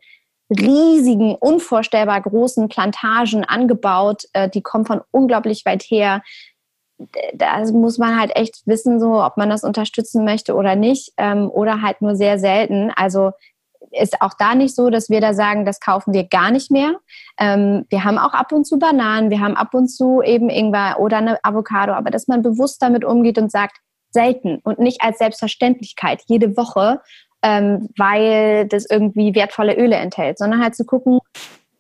[0.50, 4.24] riesigen, unvorstellbar großen Plantagen angebaut.
[4.34, 6.22] Äh, die kommen von unglaublich weit her
[7.34, 11.50] da muss man halt echt wissen, so ob man das unterstützen möchte oder nicht ähm,
[11.50, 12.91] oder halt nur sehr selten.
[12.96, 13.32] Also
[13.91, 16.96] ist auch da nicht so, dass wir da sagen, das kaufen wir gar nicht mehr.
[17.39, 21.00] Ähm, wir haben auch ab und zu Bananen, wir haben ab und zu eben Ingwer
[21.00, 23.78] oder eine Avocado, aber dass man bewusst damit umgeht und sagt,
[24.12, 27.02] selten und nicht als Selbstverständlichkeit jede Woche,
[27.41, 31.20] ähm, weil das irgendwie wertvolle Öle enthält, sondern halt zu gucken,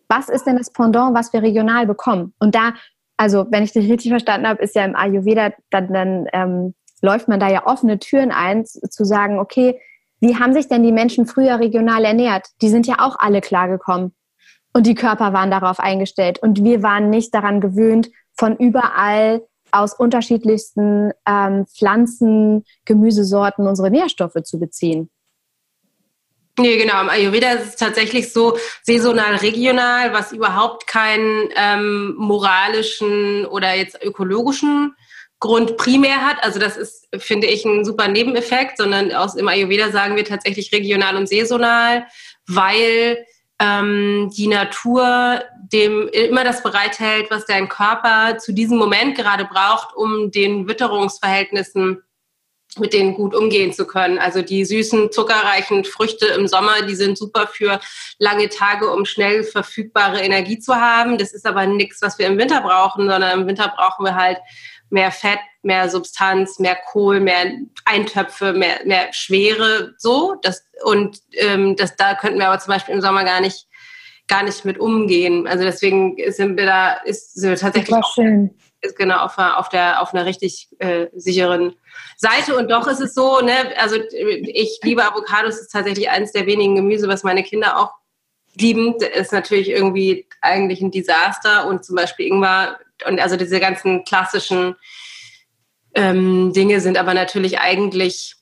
[0.09, 2.33] was ist denn das Pendant, was wir regional bekommen?
[2.39, 2.73] Und da
[3.17, 7.27] also wenn ich dich richtig verstanden habe, ist ja im Ayurveda, dann, dann ähm, läuft
[7.27, 9.79] man da ja offene Türen ein, zu sagen, okay,
[10.19, 12.47] wie haben sich denn die Menschen früher regional ernährt?
[12.61, 14.13] Die sind ja auch alle klargekommen.
[14.73, 16.39] Und die Körper waren darauf eingestellt.
[16.39, 24.41] Und wir waren nicht daran gewöhnt, von überall aus unterschiedlichsten ähm, Pflanzen, Gemüsesorten unsere Nährstoffe
[24.43, 25.09] zu beziehen.
[26.59, 27.01] Nee, genau.
[27.01, 34.03] Im Ayurveda ist es tatsächlich so saisonal, regional, was überhaupt keinen ähm, moralischen oder jetzt
[34.03, 34.95] ökologischen
[35.39, 36.43] Grund primär hat.
[36.43, 40.71] Also das ist, finde ich, ein super Nebeneffekt, sondern aus im Ayurveda sagen wir tatsächlich
[40.71, 42.05] regional und saisonal,
[42.47, 43.25] weil
[43.59, 49.95] ähm, die Natur dem immer das bereithält, was dein Körper zu diesem Moment gerade braucht,
[49.95, 52.03] um den Witterungsverhältnissen
[52.79, 54.17] mit denen gut umgehen zu können.
[54.19, 57.79] Also die süßen, zuckerreichen Früchte im Sommer, die sind super für
[58.19, 61.17] lange Tage, um schnell verfügbare Energie zu haben.
[61.17, 64.39] Das ist aber nichts, was wir im Winter brauchen, sondern im Winter brauchen wir halt
[64.93, 67.51] mehr Fett, mehr Substanz, mehr Kohl, mehr
[67.85, 70.35] Eintöpfe, mehr, mehr Schwere, so.
[70.41, 73.67] Das, und ähm, das, da könnten wir aber zum Beispiel im Sommer gar nicht,
[74.27, 75.47] gar nicht mit umgehen.
[75.47, 78.17] Also deswegen sind wir da, ist, sind wir tatsächlich auch,
[78.81, 81.75] ist genau auf, auf, der, auf einer richtig äh, sicheren
[82.23, 82.57] Seite.
[82.57, 86.75] Und doch ist es so, ne, also ich liebe Avocados, ist tatsächlich eines der wenigen
[86.75, 87.91] Gemüse, was meine Kinder auch
[88.55, 88.95] lieben.
[88.95, 94.75] Ist natürlich irgendwie eigentlich ein Desaster und zum Beispiel Ingwer und also diese ganzen klassischen
[95.95, 98.35] ähm, Dinge sind aber natürlich eigentlich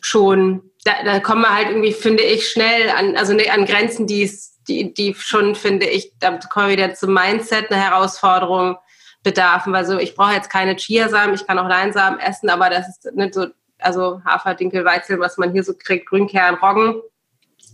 [0.00, 4.06] schon, da, da kommen wir halt irgendwie, finde ich, schnell an, also ne, an Grenzen,
[4.06, 4.30] die
[4.68, 8.76] die, die schon, finde ich, da kommen wir wieder zum Mindset, eine Herausforderung
[9.22, 9.74] bedarfen.
[9.74, 13.34] Also ich brauche jetzt keine Chiasamen, ich kann auch Leinsamen essen, aber das ist nicht
[13.34, 13.46] so,
[13.78, 17.00] also Hafer, Dinkel, Weizel, was man hier so kriegt, Grünkern, Roggen,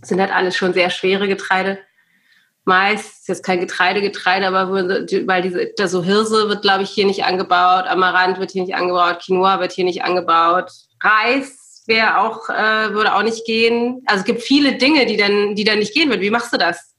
[0.01, 1.79] sind halt alles schon sehr schwere Getreide.
[2.67, 7.05] Mais, ist jetzt kein Getreidegetreide, aber weil diese, da so Hirse wird, glaube ich, hier
[7.05, 12.49] nicht angebaut, Amaranth wird hier nicht angebaut, Quinoa wird hier nicht angebaut, Reis wäre auch,
[12.49, 14.01] äh, würde auch nicht gehen.
[14.07, 16.21] Also es gibt viele Dinge, die dann, die dann nicht gehen würden.
[16.21, 16.94] Wie machst du das?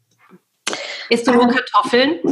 [1.08, 2.20] Isst du nur Kartoffeln?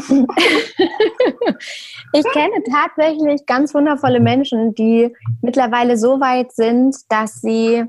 [2.13, 7.85] ich kenne tatsächlich ganz wundervolle Menschen, die mittlerweile so weit sind, dass sie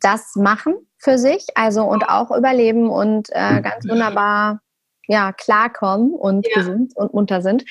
[0.00, 4.60] das machen für sich, also und auch überleben und äh, ganz wunderbar
[5.06, 6.54] ja, klarkommen und ja.
[6.56, 7.64] gesund und munter sind.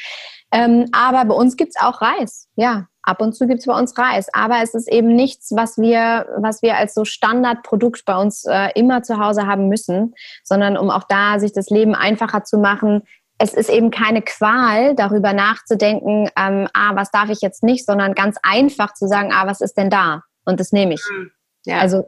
[0.52, 2.48] Ähm, aber bei uns gibt es auch Reis.
[2.56, 4.28] Ja, ab und zu gibt es bei uns Reis.
[4.34, 8.70] Aber es ist eben nichts, was wir, was wir als so Standardprodukt bei uns äh,
[8.76, 13.04] immer zu Hause haben müssen, sondern um auch da sich das Leben einfacher zu machen.
[13.38, 18.14] Es ist eben keine Qual, darüber nachzudenken, ähm, ah, was darf ich jetzt nicht, sondern
[18.14, 20.24] ganz einfach zu sagen, ah, was ist denn da?
[20.46, 21.04] Und das nehme ich.
[21.12, 21.32] Mhm.
[21.66, 21.80] Ja.
[21.80, 22.06] Also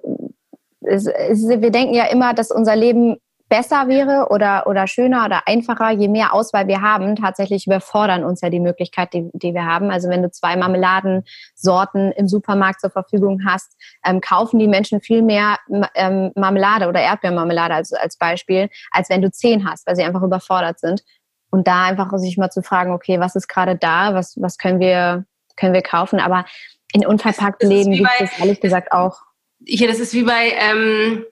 [0.82, 3.18] es, es, wir denken ja immer, dass unser Leben
[3.50, 7.16] besser wäre oder, oder schöner oder einfacher, je mehr Auswahl wir haben.
[7.16, 9.92] Tatsächlich überfordern uns ja die Möglichkeit, die, die wir haben.
[9.92, 13.76] Also wenn du zwei Marmeladensorten im Supermarkt zur Verfügung hast,
[14.06, 15.58] ähm, kaufen die Menschen viel mehr
[15.94, 20.24] ähm, Marmelade oder Erdbeermarmelade als, als Beispiel, als wenn du zehn hast, weil sie einfach
[20.24, 21.04] überfordert sind.
[21.52, 24.80] Und da einfach sich mal zu fragen, okay, was ist gerade da, was, was können
[24.80, 25.26] wir,
[25.56, 26.20] können wir kaufen?
[26.20, 26.46] Aber
[26.92, 29.22] in unverpackten Läden gibt es ehrlich gesagt auch
[29.64, 31.26] hier, das ist wie bei ähm,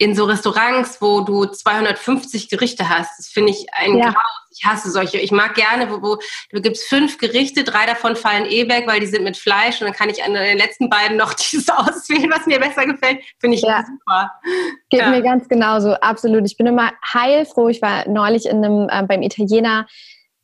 [0.00, 3.18] in so Restaurants, wo du 250 Gerichte hast.
[3.18, 4.06] Das finde ich ein ja.
[4.06, 4.24] Graus.
[4.50, 5.18] Ich hasse solche.
[5.18, 6.18] Ich mag gerne, wo, wo
[6.50, 9.86] du gibst fünf Gerichte, drei davon fallen eh weg, weil die sind mit Fleisch und
[9.86, 13.22] dann kann ich an den letzten beiden noch dieses auswählen, was mir besser gefällt.
[13.38, 13.84] Finde ich ja.
[13.84, 14.32] super.
[14.88, 15.10] Geht ja.
[15.10, 16.46] mir ganz genauso, absolut.
[16.46, 17.68] Ich bin immer heilfroh.
[17.68, 19.86] Ich war neulich in einem, äh, beim Italiener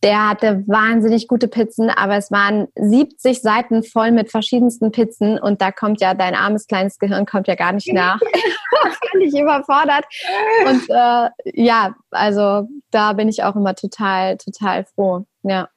[0.02, 5.62] der hatte wahnsinnig gute Pizzen, aber es waren 70 Seiten voll mit verschiedensten Pizzen und
[5.62, 8.20] da kommt ja dein armes kleines Gehirn kommt ja gar nicht nach.
[9.12, 10.04] Völlig überfordert.
[10.66, 15.24] Und äh, ja, also da bin ich auch immer total, total froh.
[15.42, 15.68] Ja.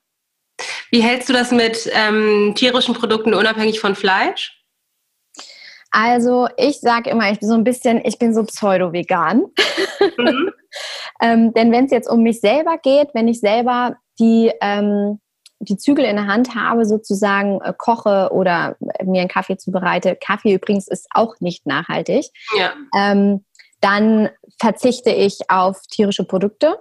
[0.92, 4.56] Wie hältst du das mit ähm, tierischen Produkten unabhängig von Fleisch?
[5.92, 9.46] Also ich sage immer, ich bin so ein bisschen, ich bin so pseudo-vegan.
[10.18, 10.52] Mhm.
[11.22, 15.20] ähm, denn wenn es jetzt um mich selber geht, wenn ich selber die, ähm,
[15.60, 20.54] die Zügel in der Hand habe, sozusagen äh, koche oder mir einen Kaffee zubereite, Kaffee
[20.54, 22.74] übrigens ist auch nicht nachhaltig, ja.
[22.96, 23.46] ähm,
[23.82, 26.78] dann verzichte ich auf tierische Produkte.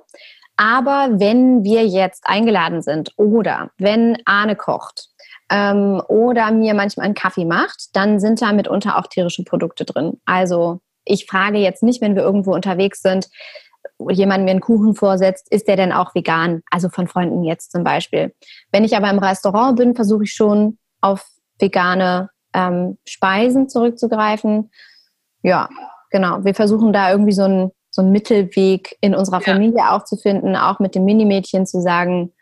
[0.57, 5.09] Aber wenn wir jetzt eingeladen sind oder wenn Arne kocht
[5.51, 10.21] ähm, oder mir manchmal einen Kaffee macht, dann sind da mitunter auch tierische Produkte drin.
[10.27, 13.29] Also ich frage jetzt nicht, wenn wir irgendwo unterwegs sind,
[14.11, 16.63] jemand mir einen Kuchen vorsetzt, ist der denn auch vegan?
[16.71, 18.35] Also von Freunden jetzt zum Beispiel.
[18.71, 21.27] Wenn ich aber im Restaurant bin, versuche ich schon auf
[21.59, 24.71] vegane ähm, Speisen zurückzugreifen.
[25.43, 25.69] Ja,
[26.11, 26.45] genau.
[26.45, 29.97] Wir versuchen da irgendwie so einen, so einen Mittelweg in unserer Familie ja.
[29.97, 32.33] auch zu finden, auch mit dem Minimädchen zu sagen,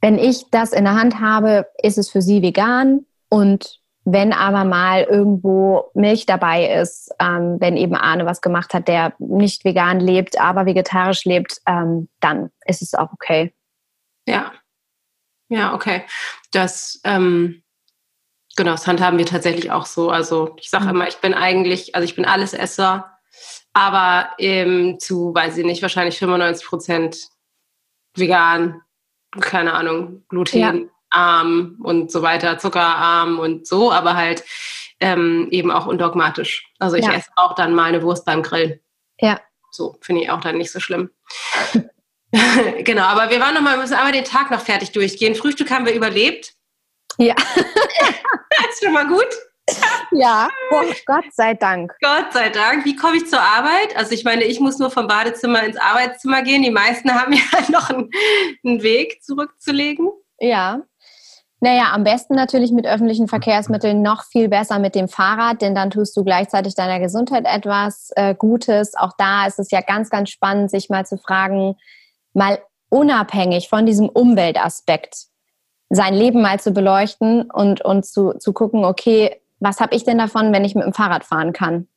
[0.00, 4.64] wenn ich das in der Hand habe, ist es für sie vegan und wenn aber
[4.64, 10.00] mal irgendwo Milch dabei ist, ähm, wenn eben Arne was gemacht hat, der nicht vegan
[10.00, 13.54] lebt, aber vegetarisch lebt, ähm, dann ist es auch okay.
[14.26, 14.52] Ja.
[15.48, 16.04] Ja, okay.
[16.52, 17.62] Das, ähm,
[18.56, 20.10] genau, das handhaben wir tatsächlich auch so.
[20.10, 20.90] Also ich sage mhm.
[20.90, 23.18] immer, ich bin eigentlich, also ich bin alles Esser,
[23.72, 27.28] aber eben zu, weiß ich nicht, wahrscheinlich 95 Prozent
[28.14, 28.80] vegan,
[29.40, 30.58] keine Ahnung, Gluten.
[30.58, 30.74] Ja
[31.10, 34.44] arm und so weiter, zuckerarm und so, aber halt
[35.00, 36.70] ähm, eben auch undogmatisch.
[36.78, 37.12] Also ich ja.
[37.12, 38.80] esse auch dann mal eine Wurst beim Grillen.
[39.18, 39.40] Ja.
[39.70, 41.10] So finde ich auch dann nicht so schlimm.
[42.84, 45.34] genau, aber wir waren noch mal, wir müssen einmal den Tag noch fertig durchgehen.
[45.34, 46.54] Frühstück haben wir überlebt.
[47.18, 47.34] Ja.
[48.70, 49.28] ist schon mal gut.
[50.12, 51.92] Ja, oh, Gott sei Dank.
[52.00, 52.84] Gott sei Dank.
[52.84, 53.96] Wie komme ich zur Arbeit?
[53.96, 56.62] Also ich meine, ich muss nur vom Badezimmer ins Arbeitszimmer gehen.
[56.62, 58.10] Die meisten haben ja noch einen,
[58.64, 60.10] einen Weg zurückzulegen.
[60.38, 60.82] Ja.
[61.62, 65.90] Naja, am besten natürlich mit öffentlichen Verkehrsmitteln, noch viel besser mit dem Fahrrad, denn dann
[65.90, 68.94] tust du gleichzeitig deiner Gesundheit etwas äh, Gutes.
[68.94, 71.76] Auch da ist es ja ganz, ganz spannend, sich mal zu fragen,
[72.32, 72.58] mal
[72.88, 75.26] unabhängig von diesem Umweltaspekt,
[75.90, 80.16] sein Leben mal zu beleuchten und, und zu, zu gucken, okay, was habe ich denn
[80.16, 81.88] davon, wenn ich mit dem Fahrrad fahren kann?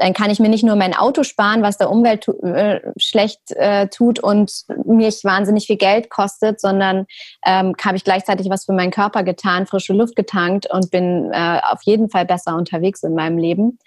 [0.00, 3.86] Dann kann ich mir nicht nur mein Auto sparen, was der Umwelt äh, schlecht äh,
[3.88, 4.50] tut und
[4.86, 7.04] mich wahnsinnig viel Geld kostet, sondern
[7.44, 11.60] ähm, habe ich gleichzeitig was für meinen Körper getan, frische Luft getankt und bin äh,
[11.62, 13.78] auf jeden Fall besser unterwegs in meinem Leben.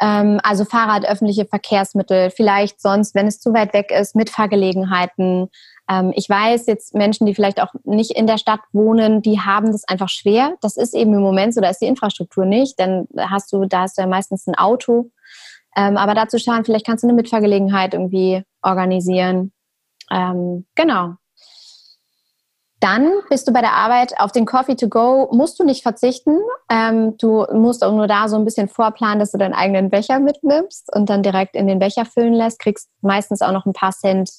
[0.00, 5.48] Ähm, also Fahrrad, öffentliche Verkehrsmittel, vielleicht sonst, wenn es zu weit weg ist, Mitfahrgelegenheiten,
[5.88, 9.72] ähm, ich weiß jetzt Menschen, die vielleicht auch nicht in der Stadt wohnen, die haben
[9.72, 10.56] das einfach schwer.
[10.60, 13.82] Das ist eben im Moment so, da ist die Infrastruktur nicht, dann hast du, da
[13.82, 15.10] hast du ja meistens ein Auto.
[15.76, 19.52] Ähm, aber dazu schauen, vielleicht kannst du eine Mitfahrgelegenheit irgendwie organisieren.
[20.10, 21.14] Ähm, genau.
[22.80, 26.38] Dann bist du bei der Arbeit auf den Coffee to go, musst du nicht verzichten.
[26.70, 30.20] Ähm, du musst auch nur da so ein bisschen vorplanen, dass du deinen eigenen Becher
[30.20, 32.58] mitnimmst und dann direkt in den Becher füllen lässt.
[32.58, 34.30] Kriegst meistens auch noch ein paar Cent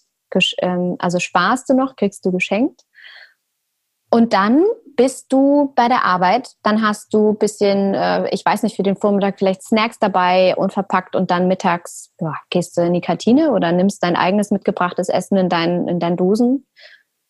[0.59, 2.83] ähm, also sparst du noch, kriegst du geschenkt.
[4.09, 4.63] Und dann
[4.95, 8.83] bist du bei der Arbeit, dann hast du ein bisschen, äh, ich weiß nicht, für
[8.83, 13.01] den Vormittag vielleicht Snacks dabei und verpackt und dann mittags ja, gehst du in die
[13.01, 16.65] Kantine oder nimmst dein eigenes mitgebrachtes Essen in, dein, in deinen Dosen.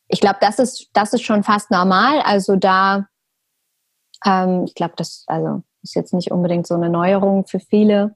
[0.07, 2.21] Ich glaube, das ist, das ist schon fast normal.
[2.21, 3.07] Also da,
[4.25, 8.15] ähm, ich glaube, das also ist jetzt nicht unbedingt so eine Neuerung für viele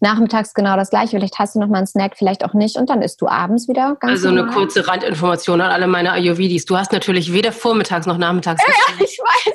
[0.00, 1.16] nachmittags genau das gleiche.
[1.16, 3.68] Vielleicht hast du noch mal einen Snack, vielleicht auch nicht und dann isst du abends
[3.68, 4.44] wieder ganz Also normal.
[4.44, 6.64] eine kurze Randinformation an alle meine Ayurvedis.
[6.64, 8.62] Du hast natürlich weder vormittags noch nachmittags.
[8.66, 9.54] Ja, ja ich weiß.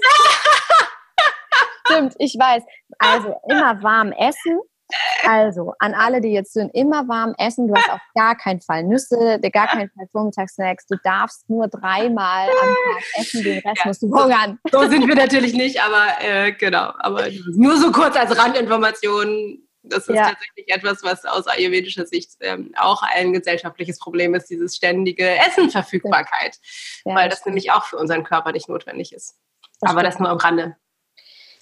[1.88, 2.64] Stimmt, ich weiß.
[2.98, 4.60] Also immer warm essen.
[5.26, 7.68] Also, an alle, die jetzt sind, immer warm essen.
[7.68, 10.86] Du hast auf gar keinen Fall Nüsse, gar keinen Fall Vormittagssnacks.
[10.88, 14.60] Du darfst nur dreimal am Tag essen, den Rest ja, musst du hungern.
[14.72, 16.94] So sind wir natürlich nicht, aber äh, genau.
[17.00, 17.26] Aber
[17.56, 20.30] nur so kurz als Randinformation das ist ja.
[20.30, 26.58] tatsächlich etwas, was aus ayurvedischer Sicht ähm, auch ein gesellschaftliches Problem ist, dieses ständige Essenverfügbarkeit,
[27.06, 29.38] ja, weil das, das nämlich auch für unseren Körper nicht notwendig ist.
[29.80, 30.14] Das Aber stimmt.
[30.14, 30.76] das nur am Rande.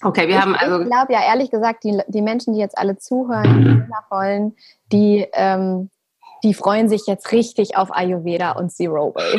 [0.02, 0.80] Okay, wir ich, haben also.
[0.80, 4.56] Ich glaube ja ehrlich gesagt, die, die Menschen, die jetzt alle zuhören, die wollen,
[4.92, 5.90] die, ähm,
[6.42, 9.38] die freuen sich jetzt richtig auf Ayurveda und Zero Waste.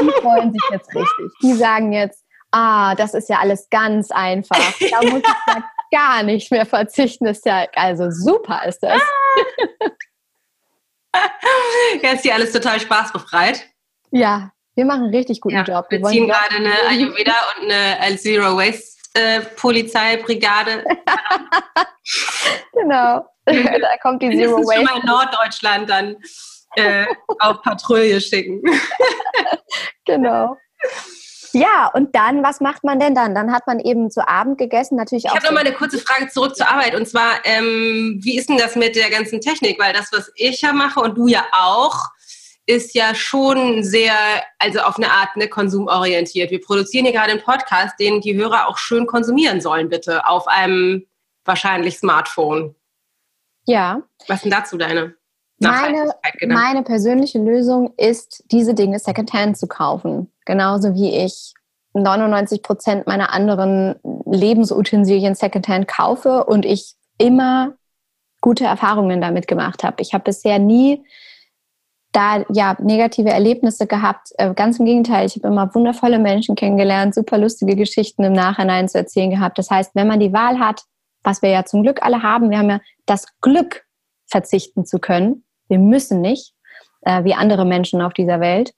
[0.00, 1.32] Die freuen sich jetzt richtig.
[1.42, 4.56] Die sagen jetzt, ah, das ist ja alles ganz einfach.
[4.90, 7.26] Da muss ich ja gar nicht mehr verzichten.
[7.26, 9.00] ist ja, also super ist das.
[12.02, 13.68] Jetzt ist hier alles total spaßbefreit.
[14.10, 15.86] Ja, wir machen einen richtig guten ja, Job.
[15.90, 20.84] Wir, wir ziehen gerade eine Ayurveda und eine Zero Waste äh, Polizeibrigade.
[22.72, 23.26] genau.
[23.44, 24.74] da kommt die Zero Waste.
[24.74, 26.16] Schon mal in Norddeutschland dann
[26.76, 27.06] äh,
[27.40, 28.62] auf Patrouille schicken.
[30.04, 30.56] genau.
[31.52, 33.34] Ja, und dann, was macht man denn dann?
[33.34, 35.34] Dann hat man eben zu Abend gegessen, natürlich auch.
[35.34, 36.94] Ich habe noch mal eine kurze Frage zurück zur Arbeit.
[36.94, 39.78] Und zwar, ähm, wie ist denn das mit der ganzen Technik?
[39.78, 42.06] Weil das, was ich ja mache und du ja auch,
[42.66, 44.14] ist ja schon sehr,
[44.58, 46.50] also auf eine Art ne, konsumorientiert.
[46.50, 50.46] Wir produzieren hier gerade einen Podcast, den die Hörer auch schön konsumieren sollen, bitte, auf
[50.46, 51.06] einem
[51.44, 52.74] wahrscheinlich Smartphone.
[53.66, 54.02] Ja.
[54.28, 55.14] Was sind dazu deine?
[55.58, 56.12] Meine,
[56.48, 60.32] meine persönliche Lösung ist, diese Dinge secondhand zu kaufen.
[60.44, 61.54] Genauso wie ich
[61.94, 63.94] 99 Prozent meiner anderen
[64.24, 67.74] Lebensutensilien secondhand kaufe und ich immer
[68.40, 70.02] gute Erfahrungen damit gemacht habe.
[70.02, 71.04] Ich habe bisher nie
[72.12, 74.28] da ja negative Erlebnisse gehabt.
[74.36, 78.88] Äh, ganz im Gegenteil, ich habe immer wundervolle Menschen kennengelernt, super lustige Geschichten im Nachhinein
[78.88, 79.58] zu erzählen gehabt.
[79.58, 80.82] Das heißt, wenn man die Wahl hat,
[81.24, 83.84] was wir ja zum Glück alle haben, wir haben ja das Glück,
[84.26, 86.54] verzichten zu können, wir müssen nicht,
[87.02, 88.72] äh, wie andere Menschen auf dieser Welt.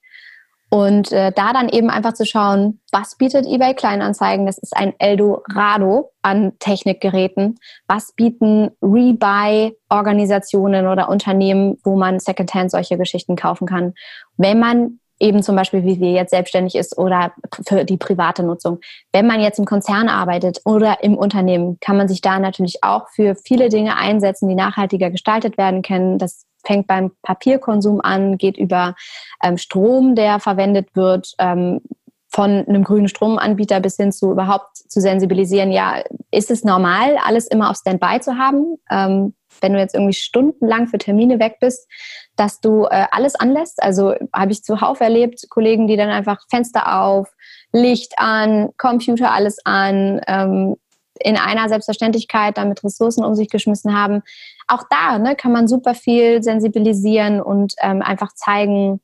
[0.69, 4.45] Und äh, da dann eben einfach zu schauen, was bietet eBay Kleinanzeigen?
[4.45, 7.57] Das ist ein Eldorado an Technikgeräten.
[7.87, 13.93] Was bieten Rebuy-Organisationen oder Unternehmen, wo man Secondhand solche Geschichten kaufen kann?
[14.37, 17.31] Wenn man eben zum Beispiel, wie wir jetzt selbstständig ist oder
[17.67, 18.79] für die private Nutzung.
[19.13, 23.07] Wenn man jetzt im Konzern arbeitet oder im Unternehmen, kann man sich da natürlich auch
[23.09, 26.17] für viele Dinge einsetzen, die nachhaltiger gestaltet werden können.
[26.17, 28.95] Das fängt beim Papierkonsum an, geht über
[29.43, 31.81] ähm, Strom, der verwendet wird, ähm,
[32.29, 37.47] von einem grünen Stromanbieter bis hin zu überhaupt zu sensibilisieren, ja, ist es normal, alles
[37.47, 38.75] immer auf Standby zu haben?
[38.91, 41.87] Ähm, wenn du jetzt irgendwie stundenlang für Termine weg bist,
[42.35, 43.81] dass du äh, alles anlässt.
[43.81, 47.29] Also habe ich zuhauf erlebt, Kollegen, die dann einfach Fenster auf,
[47.71, 50.75] Licht an, Computer alles an, ähm,
[51.19, 54.21] in einer Selbstverständlichkeit damit Ressourcen um sich geschmissen haben.
[54.67, 59.01] Auch da ne, kann man super viel sensibilisieren und ähm, einfach zeigen,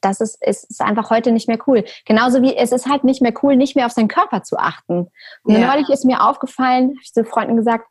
[0.00, 1.84] das ist, ist, ist einfach heute nicht mehr cool.
[2.04, 5.08] Genauso wie es ist halt nicht mehr cool, nicht mehr auf seinen Körper zu achten.
[5.44, 5.66] Und ja.
[5.66, 7.86] neulich ist mir aufgefallen, habe ich zu Freunden gesagt,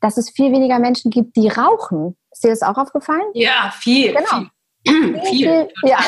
[0.00, 2.16] dass es viel weniger Menschen gibt, die rauchen.
[2.30, 3.24] Ist dir das auch aufgefallen?
[3.34, 4.14] Ja, viel.
[4.14, 4.46] Genau.
[4.86, 5.20] Viel.
[5.24, 5.68] viel.
[5.82, 5.98] Ja.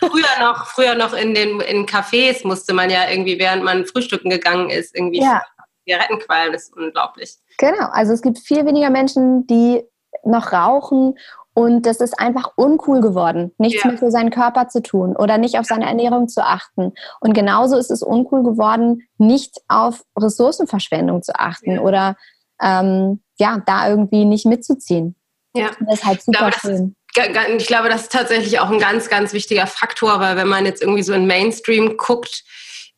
[0.00, 4.28] früher noch, früher noch in den in Cafés musste man ja irgendwie, während man frühstücken
[4.28, 5.40] gegangen ist, irgendwie ja.
[5.88, 7.36] Zigarettenqualm ist unglaublich.
[7.58, 9.82] Genau, also es gibt viel weniger Menschen, die
[10.24, 11.14] noch rauchen
[11.54, 13.90] und das ist einfach uncool geworden, nichts ja.
[13.90, 16.92] mehr für seinen Körper zu tun oder nicht auf seine Ernährung zu achten.
[17.20, 21.80] Und genauso ist es uncool geworden, nicht auf Ressourcenverschwendung zu achten ja.
[21.80, 22.16] oder
[22.62, 25.16] ähm, ja, da irgendwie nicht mitzuziehen.
[25.54, 25.70] Ja.
[25.80, 26.96] Das ist halt super ich glaube, schön.
[27.14, 30.64] Das, ich glaube, das ist tatsächlich auch ein ganz, ganz wichtiger Faktor, weil wenn man
[30.64, 32.44] jetzt irgendwie so in Mainstream guckt,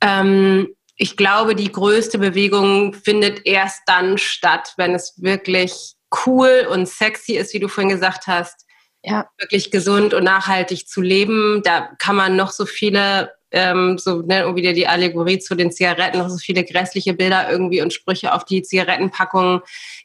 [0.02, 0.68] ähm,
[1.00, 5.94] ich glaube, die größte Bewegung findet erst dann statt, wenn es wirklich
[6.26, 8.66] cool und sexy ist, wie du vorhin gesagt hast,
[9.02, 9.26] ja.
[9.38, 11.62] wirklich gesund und nachhaltig zu leben.
[11.64, 16.18] Da kann man noch so viele, ähm, so ne, wieder die Allegorie zu den Zigaretten,
[16.18, 19.62] noch so viele grässliche Bilder irgendwie und Sprüche auf die Zigarettenpackungen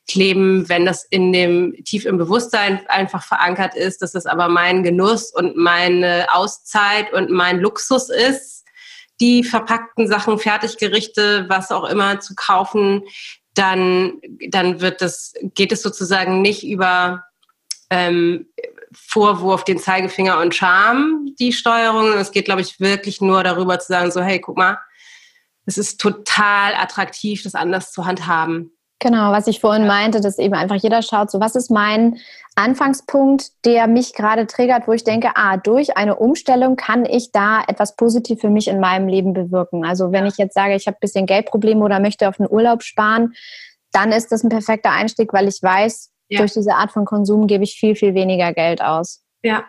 [0.10, 4.82] kleben, wenn das in dem tief im Bewusstsein einfach verankert ist, dass das aber mein
[4.82, 8.65] Genuss und meine Auszeit und mein Luxus ist,
[9.20, 13.04] die verpackten Sachen, Fertiggerichte, was auch immer zu kaufen,
[13.54, 17.24] dann, dann wird das, geht es sozusagen nicht über
[17.90, 18.48] ähm,
[18.94, 22.14] Vorwurf, den Zeigefinger und Charme, die Steuerung.
[22.14, 24.78] Es geht, glaube ich, wirklich nur darüber zu sagen, so, hey, guck mal,
[25.66, 28.72] es ist total attraktiv, das anders zu handhaben.
[29.00, 32.18] Genau, was ich vorhin meinte, dass eben einfach jeder schaut, so was ist mein
[32.56, 37.62] Anfangspunkt, der mich gerade triggert, wo ich denke, ah, durch eine Umstellung kann ich da
[37.68, 39.86] etwas positiv für mich in meinem Leben bewirken.
[39.86, 42.84] Also wenn ich jetzt sage, ich habe ein bisschen Geldprobleme oder möchte auf einen Urlaub
[42.84, 43.34] sparen,
[43.92, 46.40] dann ist das ein perfekter Einstieg, weil ich weiß, ja.
[46.40, 49.24] durch diese Art von Konsum gebe ich viel, viel weniger Geld aus.
[49.44, 49.66] Ja.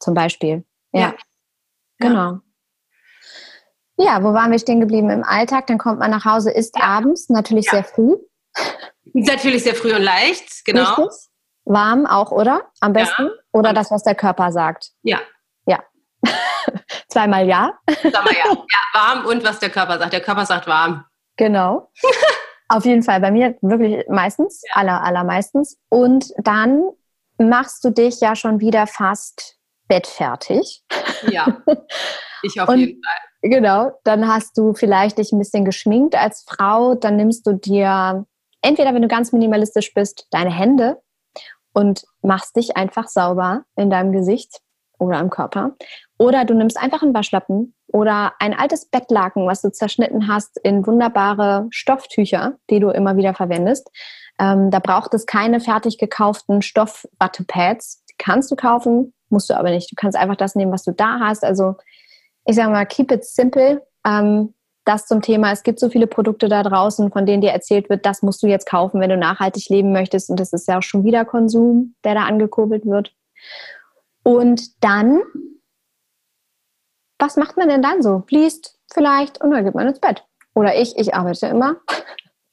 [0.00, 0.64] Zum Beispiel.
[0.92, 1.00] Ja.
[1.00, 1.14] ja.
[1.98, 2.38] Genau.
[3.96, 5.10] Ja, wo waren wir stehen geblieben?
[5.10, 8.16] Im Alltag, dann kommt man nach Hause, isst abends, natürlich sehr früh.
[9.12, 10.94] Natürlich sehr früh und leicht, genau.
[10.94, 11.30] Richtig.
[11.64, 12.62] Warm auch, oder?
[12.80, 13.26] Am besten?
[13.26, 13.32] Ja.
[13.52, 14.90] Oder das, was der Körper sagt?
[15.02, 15.20] Ja.
[15.66, 15.82] Ja.
[17.08, 17.72] Zweimal ja.
[18.00, 18.52] Zweimal ja.
[18.52, 20.12] Ja, warm und was der Körper sagt.
[20.12, 21.04] Der Körper sagt warm.
[21.36, 21.90] Genau.
[22.68, 23.20] Auf jeden Fall.
[23.20, 24.80] Bei mir wirklich meistens, ja.
[24.80, 25.78] aller, allermeistens.
[25.88, 26.82] Und dann
[27.38, 29.56] machst du dich ja schon wieder fast
[29.88, 30.82] bettfertig.
[31.30, 31.62] Ja.
[32.46, 33.50] Ich auf und, jeden Fall.
[33.50, 33.98] Genau.
[34.04, 36.94] Dann hast du vielleicht dich ein bisschen geschminkt als Frau.
[36.94, 38.26] Dann nimmst du dir
[38.64, 41.00] entweder, wenn du ganz minimalistisch bist, deine Hände
[41.72, 44.60] und machst dich einfach sauber in deinem Gesicht
[44.98, 45.76] oder am Körper.
[46.18, 50.86] Oder du nimmst einfach einen Waschlappen oder ein altes Bettlaken, was du zerschnitten hast, in
[50.86, 53.90] wunderbare Stofftücher, die du immer wieder verwendest.
[54.38, 58.04] Ähm, da braucht es keine fertig gekauften Stoffwattepads.
[58.10, 59.90] Die kannst du kaufen, musst du aber nicht.
[59.90, 61.44] Du kannst einfach das nehmen, was du da hast.
[61.44, 61.74] Also
[62.46, 63.82] ich sage mal, keep it simple.
[64.06, 64.54] Ähm,
[64.84, 68.04] das zum Thema, es gibt so viele Produkte da draußen, von denen dir erzählt wird,
[68.04, 70.30] das musst du jetzt kaufen, wenn du nachhaltig leben möchtest.
[70.30, 73.14] Und das ist ja auch schon wieder Konsum, der da angekurbelt wird.
[74.22, 75.22] Und dann,
[77.18, 78.24] was macht man denn dann so?
[78.28, 80.24] Liest vielleicht und dann geht man ins Bett.
[80.54, 81.76] Oder ich, ich arbeite immer.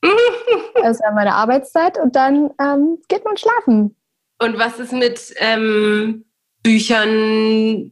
[0.81, 3.95] das ist ja meine Arbeitszeit und dann ähm, geht man schlafen.
[4.39, 6.25] Und was ist mit ähm,
[6.63, 7.91] Büchern?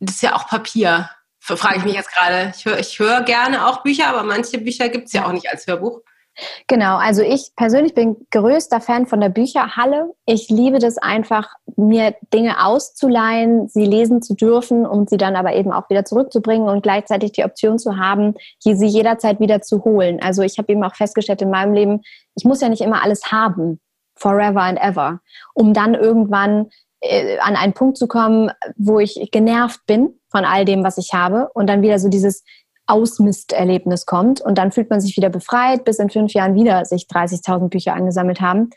[0.00, 1.10] Das ist ja auch Papier
[1.56, 2.52] frage ich mich jetzt gerade.
[2.56, 5.50] Ich höre ich hör gerne auch Bücher, aber manche Bücher gibt es ja auch nicht
[5.50, 6.00] als Hörbuch.
[6.68, 10.14] Genau, also ich persönlich bin größter Fan von der Bücherhalle.
[10.24, 15.54] Ich liebe das einfach, mir Dinge auszuleihen, sie lesen zu dürfen und sie dann aber
[15.54, 20.20] eben auch wieder zurückzubringen und gleichzeitig die Option zu haben, sie jederzeit wieder zu holen.
[20.22, 22.02] Also ich habe eben auch festgestellt in meinem Leben,
[22.36, 23.80] ich muss ja nicht immer alles haben,
[24.14, 25.20] forever and ever,
[25.54, 26.68] um dann irgendwann
[27.00, 31.12] äh, an einen Punkt zu kommen, wo ich genervt bin von all dem, was ich
[31.14, 32.44] habe und dann wieder so dieses
[32.86, 37.04] Ausmisterlebnis kommt und dann fühlt man sich wieder befreit, bis in fünf Jahren wieder sich
[37.04, 38.70] 30.000 Bücher angesammelt haben.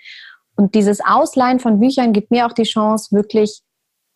[0.55, 3.61] Und dieses Ausleihen von Büchern gibt mir auch die Chance, wirklich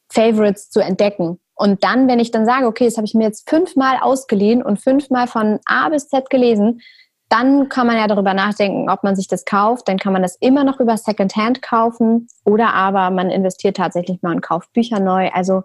[0.09, 1.39] Favorites zu entdecken.
[1.55, 4.81] Und dann, wenn ich dann sage, okay, das habe ich mir jetzt fünfmal ausgeliehen und
[4.81, 6.81] fünfmal von A bis Z gelesen,
[7.29, 9.87] dann kann man ja darüber nachdenken, ob man sich das kauft.
[9.87, 14.35] Dann kann man das immer noch über Secondhand kaufen oder aber man investiert tatsächlich mal
[14.35, 15.29] und kauft Bücher neu.
[15.33, 15.63] Also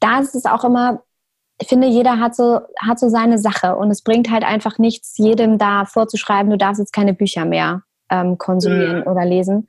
[0.00, 1.02] da ist es auch immer,
[1.60, 5.16] ich finde, jeder hat so, hat so seine Sache und es bringt halt einfach nichts,
[5.18, 9.06] jedem da vorzuschreiben, du darfst jetzt keine Bücher mehr ähm, konsumieren mhm.
[9.06, 9.68] oder lesen.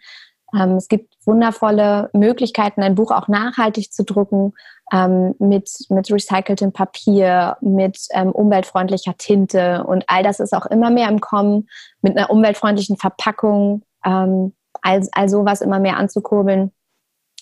[0.57, 4.53] Ähm, es gibt wundervolle Möglichkeiten, ein Buch auch nachhaltig zu drucken,
[4.91, 10.89] ähm, mit, mit recyceltem Papier, mit ähm, umweltfreundlicher Tinte und all das ist auch immer
[10.89, 11.69] mehr im Kommen,
[12.01, 16.71] mit einer umweltfreundlichen Verpackung, ähm, all, all sowas immer mehr anzukurbeln.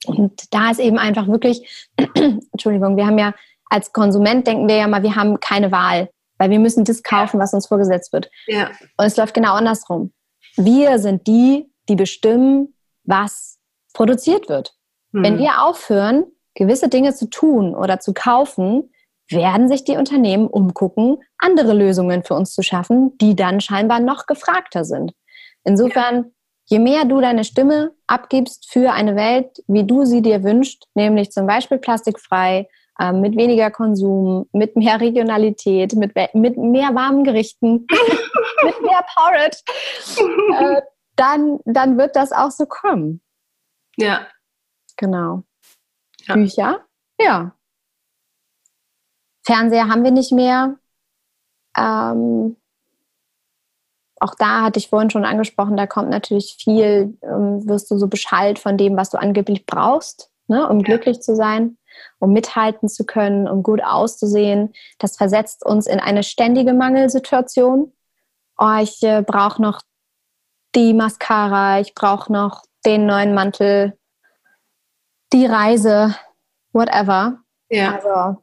[0.06, 1.90] Und da ist eben einfach wirklich,
[2.52, 3.34] Entschuldigung, wir haben ja
[3.70, 7.40] als Konsument denken wir ja mal, wir haben keine Wahl, weil wir müssen das kaufen,
[7.40, 8.30] was uns vorgesetzt wird.
[8.48, 8.72] Ja.
[8.98, 10.12] Und es läuft genau andersrum.
[10.56, 12.74] Wir sind die, die bestimmen,
[13.04, 13.60] was
[13.94, 14.74] produziert wird.
[15.14, 15.24] Hm.
[15.24, 16.26] Wenn wir aufhören,
[16.56, 18.92] gewisse Dinge zu tun oder zu kaufen,
[19.30, 24.26] werden sich die Unternehmen umgucken, andere Lösungen für uns zu schaffen, die dann scheinbar noch
[24.26, 25.14] gefragter sind.
[25.64, 26.32] Insofern.
[26.70, 31.32] Je mehr du deine Stimme abgibst für eine Welt, wie du sie dir wünschst, nämlich
[31.32, 37.88] zum Beispiel plastikfrei, äh, mit weniger Konsum, mit mehr Regionalität, mit, mit mehr warmen Gerichten,
[38.64, 39.58] mit mehr Porridge,
[40.60, 40.82] äh,
[41.16, 43.22] dann, dann wird das auch so kommen.
[43.98, 44.28] Ja.
[44.96, 45.44] Genau.
[46.28, 46.36] Ja.
[46.36, 46.86] Bücher?
[47.20, 47.56] Ja.
[49.44, 50.78] Fernseher haben wir nicht mehr.
[51.76, 52.58] Ähm,
[54.20, 58.08] auch da hatte ich vorhin schon angesprochen, da kommt natürlich viel, ähm, wirst du so
[58.08, 60.86] beschallt von dem, was du angeblich brauchst, ne, um ja.
[60.86, 61.78] glücklich zu sein,
[62.20, 64.74] um mithalten zu können, um gut auszusehen.
[64.98, 67.94] Das versetzt uns in eine ständige Mangelsituation.
[68.58, 69.82] Oh, ich äh, brauche noch
[70.76, 73.98] die Mascara, ich brauche noch den neuen Mantel,
[75.34, 76.16] die Reise,
[76.74, 77.40] whatever.
[77.70, 77.96] Ja.
[77.96, 78.42] Also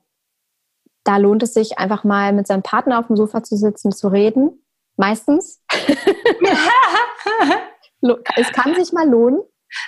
[1.04, 4.08] da lohnt es sich einfach mal mit seinem Partner auf dem Sofa zu sitzen, zu
[4.08, 4.62] reden.
[4.96, 5.62] Meistens.
[8.36, 9.40] es kann sich mal lohnen.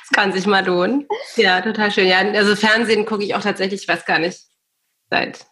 [0.04, 1.06] Es kann sich mal lohnen.
[1.36, 2.06] Ja, total schön.
[2.06, 4.40] Ja, also Fernsehen gucke ich auch tatsächlich, ich weiß gar nicht,
[5.10, 5.46] seit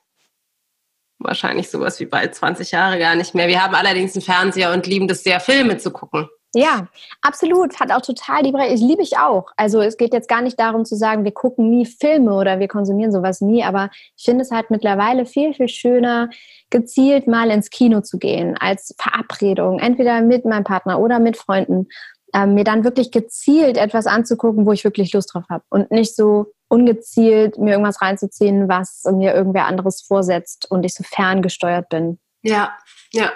[1.19, 3.49] wahrscheinlich sowas wie bald 20 Jahre gar nicht mehr.
[3.49, 6.29] Wir haben allerdings einen Fernseher und lieben das sehr, Filme zu gucken.
[6.55, 6.89] Ja,
[7.23, 7.79] absolut.
[7.81, 8.73] Hat auch total die Breite.
[8.73, 9.51] Ich liebe ich auch.
[9.57, 12.69] Also es geht jetzt gar nicht darum zu sagen, wir gucken nie Filme oder wir
[12.69, 16.31] konsumieren sowas nie, aber ich finde es halt mittlerweile viel, viel schöner,
[16.71, 21.89] gezielt mal ins Kino zu gehen, als Verabredung, entweder mit meinem Partner oder mit Freunden,
[22.33, 26.17] äh, mir dann wirklich gezielt etwas anzugucken, wo ich wirklich Lust drauf habe und nicht
[26.17, 32.19] so ungezielt mir irgendwas reinzuziehen, was mir irgendwer anderes vorsetzt und ich so ferngesteuert bin.
[32.43, 32.77] Ja,
[33.13, 33.33] ja.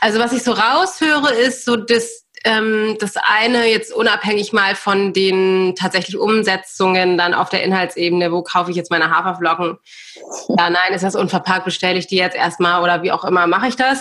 [0.00, 5.12] Also was ich so raushöre, ist so das ähm, das eine jetzt unabhängig mal von
[5.12, 9.78] den tatsächlich Umsetzungen dann auf der Inhaltsebene, wo kaufe ich jetzt meine Haferflocken?
[10.56, 13.66] Ja, nein, ist das unverpackt, bestelle ich die jetzt erstmal oder wie auch immer mache
[13.66, 14.00] ich das.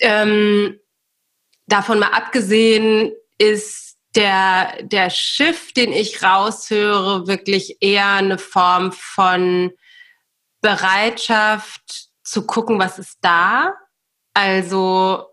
[0.00, 0.80] Ähm,
[1.66, 9.70] davon mal abgesehen ist der, der Schiff, den ich raushöre, wirklich eher eine Form von
[10.60, 13.74] Bereitschaft zu gucken, was ist da.
[14.34, 15.29] Also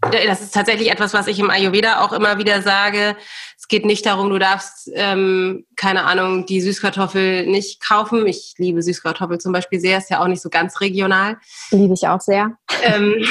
[0.00, 3.16] das ist tatsächlich etwas, was ich im Ayurveda auch immer wieder sage.
[3.58, 8.26] Es geht nicht darum, du darfst, ähm, keine Ahnung, die Süßkartoffel nicht kaufen.
[8.26, 11.38] Ich liebe Süßkartoffel zum Beispiel sehr, ist ja auch nicht so ganz regional.
[11.70, 12.56] Liebe ich auch sehr.
[12.82, 13.24] Ähm,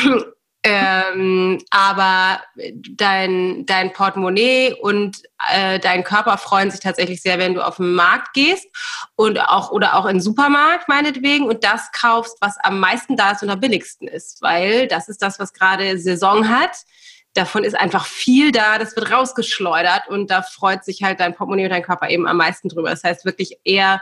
[0.63, 2.41] ähm, aber
[2.91, 7.93] dein, dein Portemonnaie und äh, dein Körper freuen sich tatsächlich sehr, wenn du auf den
[7.93, 8.67] Markt gehst
[9.15, 13.31] und auch oder auch in den Supermarkt meinetwegen und das kaufst, was am meisten da
[13.31, 16.75] ist und am billigsten ist, weil das ist das, was gerade Saison hat.
[17.35, 21.65] Davon ist einfach viel da, das wird rausgeschleudert und da freut sich halt dein Portemonnaie
[21.65, 22.89] und dein Körper eben am meisten drüber.
[22.89, 24.01] Das heißt wirklich eher,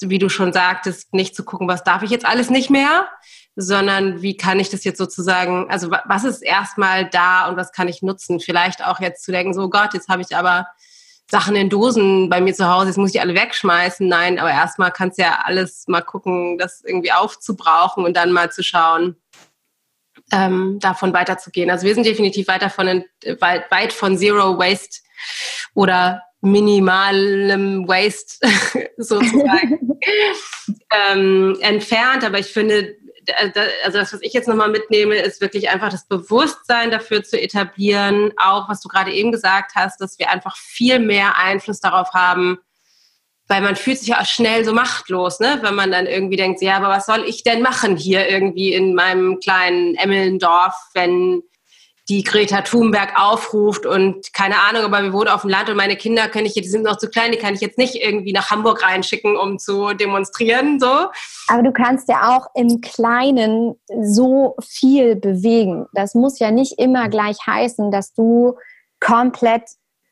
[0.00, 3.08] wie du schon sagtest, nicht zu gucken, was darf ich jetzt alles nicht mehr,
[3.56, 7.88] sondern wie kann ich das jetzt sozusagen, also was ist erstmal da und was kann
[7.88, 8.38] ich nutzen?
[8.38, 10.66] Vielleicht auch jetzt zu denken, so Gott, jetzt habe ich aber
[11.28, 14.06] Sachen in Dosen bei mir zu Hause, jetzt muss ich alle wegschmeißen.
[14.06, 18.52] Nein, aber erstmal kannst du ja alles mal gucken, das irgendwie aufzubrauchen und dann mal
[18.52, 19.16] zu schauen,
[20.32, 21.70] ähm, davon weiterzugehen.
[21.70, 23.04] Also wir sind definitiv weit, davon,
[23.40, 25.00] weit, weit von Zero Waste
[25.74, 28.46] oder minimalem Waste
[28.98, 29.98] sozusagen
[31.10, 32.22] ähm, entfernt.
[32.22, 32.96] Aber ich finde,
[33.38, 38.32] also das, was ich jetzt nochmal mitnehme, ist wirklich einfach das Bewusstsein dafür zu etablieren,
[38.36, 42.58] auch was du gerade eben gesagt hast, dass wir einfach viel mehr Einfluss darauf haben,
[43.48, 45.58] weil man fühlt sich ja auch schnell so machtlos, ne?
[45.62, 48.94] wenn man dann irgendwie denkt, ja, aber was soll ich denn machen hier irgendwie in
[48.94, 51.42] meinem kleinen Emmelndorf, wenn
[52.08, 55.96] die Greta Thunberg aufruft und keine Ahnung, aber wir wohnen auf dem Land und meine
[55.96, 58.50] Kinder kann ich, die sind noch zu klein, die kann ich jetzt nicht irgendwie nach
[58.50, 61.08] Hamburg reinschicken, um zu demonstrieren, so.
[61.48, 65.86] Aber du kannst ja auch im Kleinen so viel bewegen.
[65.94, 68.56] Das muss ja nicht immer gleich heißen, dass du
[69.00, 69.62] komplett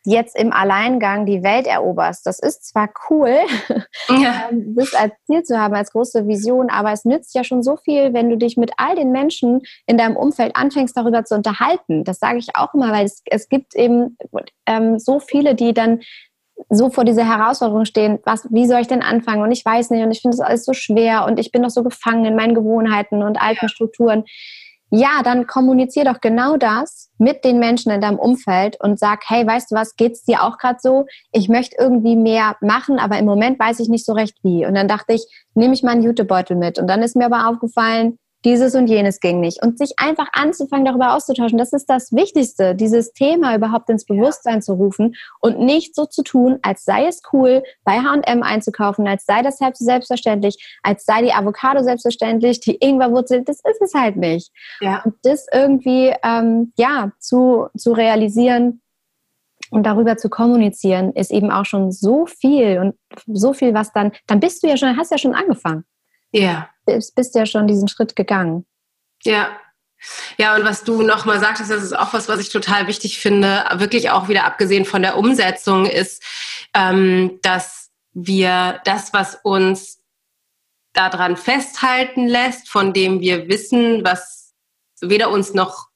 [0.06, 2.26] jetzt im Alleingang die Welt eroberst.
[2.26, 3.36] Das ist zwar cool,
[4.08, 4.48] ja.
[4.50, 7.76] Ähm, das als Ziel zu haben, als große Vision, aber es nützt ja schon so
[7.76, 12.04] viel, wenn du dich mit all den Menschen in deinem Umfeld anfängst, darüber zu unterhalten.
[12.04, 14.16] Das sage ich auch immer, weil es, es gibt eben
[14.66, 16.00] ähm, so viele, die dann
[16.68, 19.42] so vor dieser Herausforderung stehen, was, wie soll ich denn anfangen?
[19.42, 21.70] Und ich weiß nicht und ich finde das alles so schwer und ich bin noch
[21.70, 23.68] so gefangen in meinen Gewohnheiten und alten ja.
[23.68, 24.24] Strukturen
[24.96, 29.44] ja, dann kommunizier doch genau das mit den Menschen in deinem Umfeld und sag, hey,
[29.44, 31.06] weißt du was, geht's dir auch gerade so?
[31.32, 34.64] Ich möchte irgendwie mehr machen, aber im Moment weiß ich nicht so recht wie.
[34.64, 36.78] Und dann dachte ich, nehme ich mal einen Jutebeutel mit.
[36.78, 39.62] Und dann ist mir aber aufgefallen, dieses und jenes ging nicht.
[39.62, 44.62] Und sich einfach anzufangen, darüber auszutauschen, das ist das Wichtigste, dieses Thema überhaupt ins Bewusstsein
[44.62, 49.24] zu rufen und nicht so zu tun, als sei es cool, bei HM einzukaufen, als
[49.24, 54.52] sei das selbstverständlich, als sei die Avocado selbstverständlich, die Ingwerwurzel, das ist es halt nicht.
[54.80, 55.02] Ja.
[55.04, 58.80] Und das irgendwie ähm, ja, zu, zu realisieren,
[59.70, 62.94] und darüber zu kommunizieren, ist eben auch schon so viel und
[63.26, 65.84] so viel, was dann, dann bist du ja schon, hast ja schon angefangen.
[66.32, 66.68] Ja.
[66.86, 68.66] Bist, bist ja schon diesen Schritt gegangen.
[69.22, 69.56] Ja.
[70.36, 73.64] Ja, und was du nochmal sagtest, das ist auch was, was ich total wichtig finde,
[73.74, 76.22] wirklich auch wieder abgesehen von der Umsetzung, ist,
[76.74, 80.02] ähm, dass wir das, was uns
[80.92, 84.54] daran festhalten lässt, von dem wir wissen, was
[85.00, 85.88] weder uns noch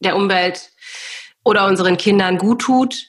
[0.00, 0.70] der Umwelt
[1.44, 3.08] oder unseren Kindern gut tut,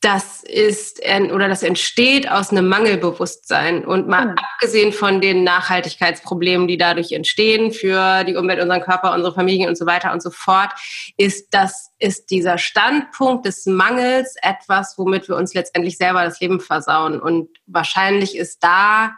[0.00, 3.84] das ist oder das entsteht aus einem Mangelbewusstsein.
[3.84, 4.34] Und mal mhm.
[4.38, 9.76] abgesehen von den Nachhaltigkeitsproblemen, die dadurch entstehen für die Umwelt, unseren Körper, unsere Familien und
[9.76, 10.70] so weiter und so fort,
[11.18, 16.60] ist das, ist dieser Standpunkt des Mangels etwas, womit wir uns letztendlich selber das Leben
[16.60, 17.20] versauen.
[17.20, 19.12] Und wahrscheinlich ist da,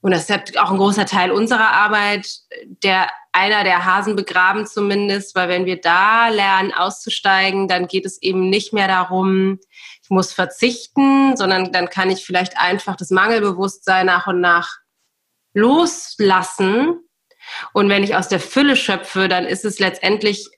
[0.00, 2.28] und das ist auch ein großer Teil unserer Arbeit,
[2.82, 8.20] der einer der Hasen begraben zumindest, weil wenn wir da lernen auszusteigen, dann geht es
[8.22, 9.58] eben nicht mehr darum,
[10.06, 14.78] ich muss verzichten, sondern dann kann ich vielleicht einfach das Mangelbewusstsein nach und nach
[15.52, 17.00] loslassen.
[17.72, 20.48] Und wenn ich aus der Fülle schöpfe, dann ist es letztendlich,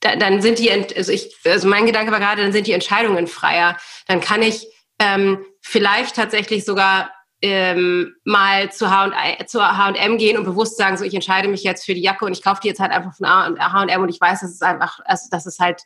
[0.00, 3.76] dann sind die, also, ich, also mein Gedanke war gerade, dann sind die Entscheidungen freier.
[4.06, 4.66] Dann kann ich
[4.98, 11.48] ähm, vielleicht tatsächlich sogar ähm, mal zu H&M gehen und bewusst sagen, so ich entscheide
[11.48, 14.08] mich jetzt für die Jacke und ich kaufe die jetzt halt einfach von H&M und
[14.08, 15.82] ich weiß, dass es einfach, also, dass es halt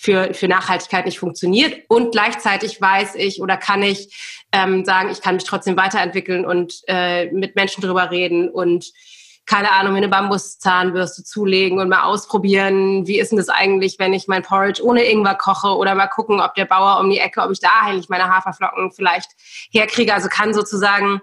[0.00, 1.82] für, für Nachhaltigkeit nicht funktioniert.
[1.88, 6.82] Und gleichzeitig weiß ich oder kann ich ähm, sagen, ich kann mich trotzdem weiterentwickeln und
[6.86, 8.92] äh, mit Menschen drüber reden und
[9.44, 14.12] keine Ahnung, mir eine Bambuszahnbürste zulegen und mal ausprobieren, wie ist denn das eigentlich, wenn
[14.12, 17.40] ich mein Porridge ohne Ingwer koche oder mal gucken, ob der Bauer um die Ecke,
[17.40, 19.30] ob ich da eigentlich meine Haferflocken vielleicht
[19.70, 20.14] herkriege.
[20.14, 21.22] Also kann sozusagen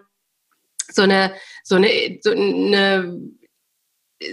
[0.92, 3.22] so eine, so eine, so eine,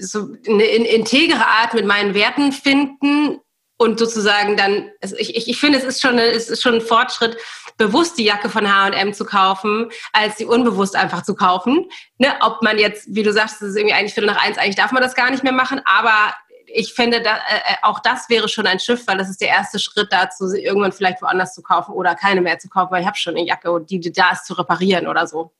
[0.00, 3.40] so eine integere Art mit meinen Werten finden,
[3.82, 6.80] und sozusagen dann, also ich, ich, ich finde, es ist schon, es ist schon ein
[6.80, 7.36] Fortschritt,
[7.78, 11.90] bewusst die Jacke von H&M zu kaufen, als sie unbewusst einfach zu kaufen.
[12.18, 12.28] Ne?
[12.40, 14.92] Ob man jetzt, wie du sagst, das ist irgendwie eigentlich Viertel nach eins, eigentlich darf
[14.92, 16.32] man das gar nicht mehr machen, aber
[16.66, 19.80] ich finde, da, äh, auch das wäre schon ein Schiff, weil das ist der erste
[19.80, 23.06] Schritt dazu, sie irgendwann vielleicht woanders zu kaufen oder keine mehr zu kaufen, weil ich
[23.06, 25.50] habe schon eine Jacke, die, die da ist, zu reparieren oder so.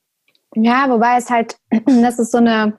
[0.54, 1.56] Ja, wobei es halt,
[1.86, 2.78] das ist so eine,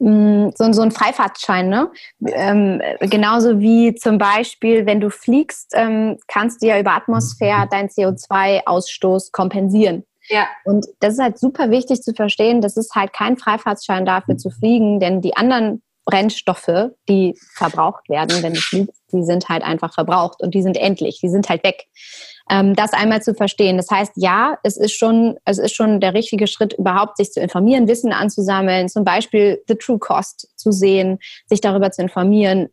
[0.00, 1.90] Mm, so, so ein Freifahrtschein, ne?
[2.26, 7.88] Ähm, genauso wie zum Beispiel, wenn du fliegst, ähm, kannst du ja über Atmosphäre deinen
[7.88, 10.04] CO2-Ausstoß kompensieren.
[10.28, 10.46] Ja.
[10.64, 14.50] Und das ist halt super wichtig zu verstehen, das ist halt kein Freifahrtschein dafür zu
[14.50, 19.92] fliegen, denn die anderen Brennstoffe, die verbraucht werden, wenn du fliegst, die sind halt einfach
[19.92, 21.86] verbraucht und die sind endlich, die sind halt weg
[22.50, 23.76] ähm, das einmal zu verstehen.
[23.76, 27.40] Das heißt, ja, es ist schon, es ist schon der richtige Schritt, überhaupt sich zu
[27.40, 32.68] informieren, Wissen anzusammeln, zum Beispiel The True Cost zu sehen, sich darüber zu informieren,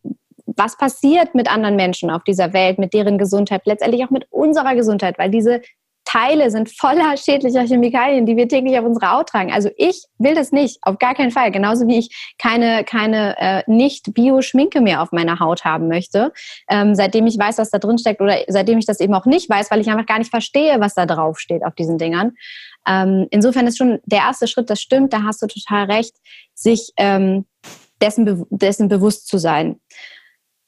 [0.45, 4.75] was passiert mit anderen Menschen auf dieser Welt, mit deren Gesundheit, letztendlich auch mit unserer
[4.75, 5.61] Gesundheit, weil diese
[6.05, 9.51] Teile sind voller schädlicher Chemikalien, die wir täglich auf unsere Haut tragen.
[9.51, 11.51] Also ich will das nicht, auf gar keinen Fall.
[11.51, 16.31] Genauso wie ich keine, keine äh, nicht-Bio-Schminke mehr auf meiner Haut haben möchte,
[16.69, 19.49] ähm, seitdem ich weiß, was da drin steckt oder seitdem ich das eben auch nicht
[19.49, 22.33] weiß, weil ich einfach gar nicht verstehe, was da drauf steht auf diesen Dingern.
[22.87, 26.15] Ähm, insofern ist schon der erste Schritt, das stimmt, da hast du total recht,
[26.53, 27.45] sich ähm,
[27.99, 29.79] dessen, dessen bewusst zu sein.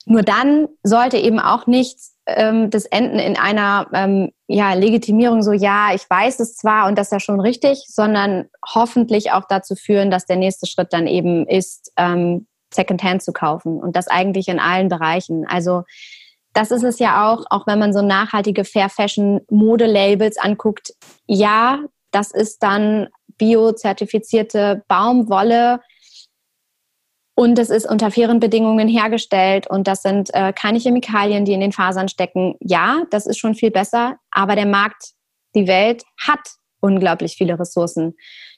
[0.06, 5.54] Nur dann sollte eben auch nichts ähm, das enden in einer ähm, ja, Legitimierung, so
[5.54, 9.76] ja, ich weiß es zwar und das ist ja schon richtig, sondern hoffentlich auch dazu
[9.76, 14.50] führen, dass der nächste Schritt dann eben ist, ähm, Secondhand zu kaufen und das eigentlich
[14.50, 15.46] in allen Bereichen.
[15.48, 15.84] Also
[16.54, 20.94] das ist es ja auch, auch wenn man so nachhaltige Fair Fashion Modelabels anguckt.
[21.28, 21.80] Ja,
[22.12, 25.80] das ist dann biozertifizierte Baumwolle,
[27.40, 31.60] Und es ist unter fairen Bedingungen hergestellt und das sind äh, keine Chemikalien, die in
[31.60, 32.56] den Fasern stecken.
[32.62, 35.12] Ja, das ist schon viel besser, aber der Markt,
[35.54, 36.40] die Welt hat
[36.80, 38.16] unglaublich viele Ressourcen,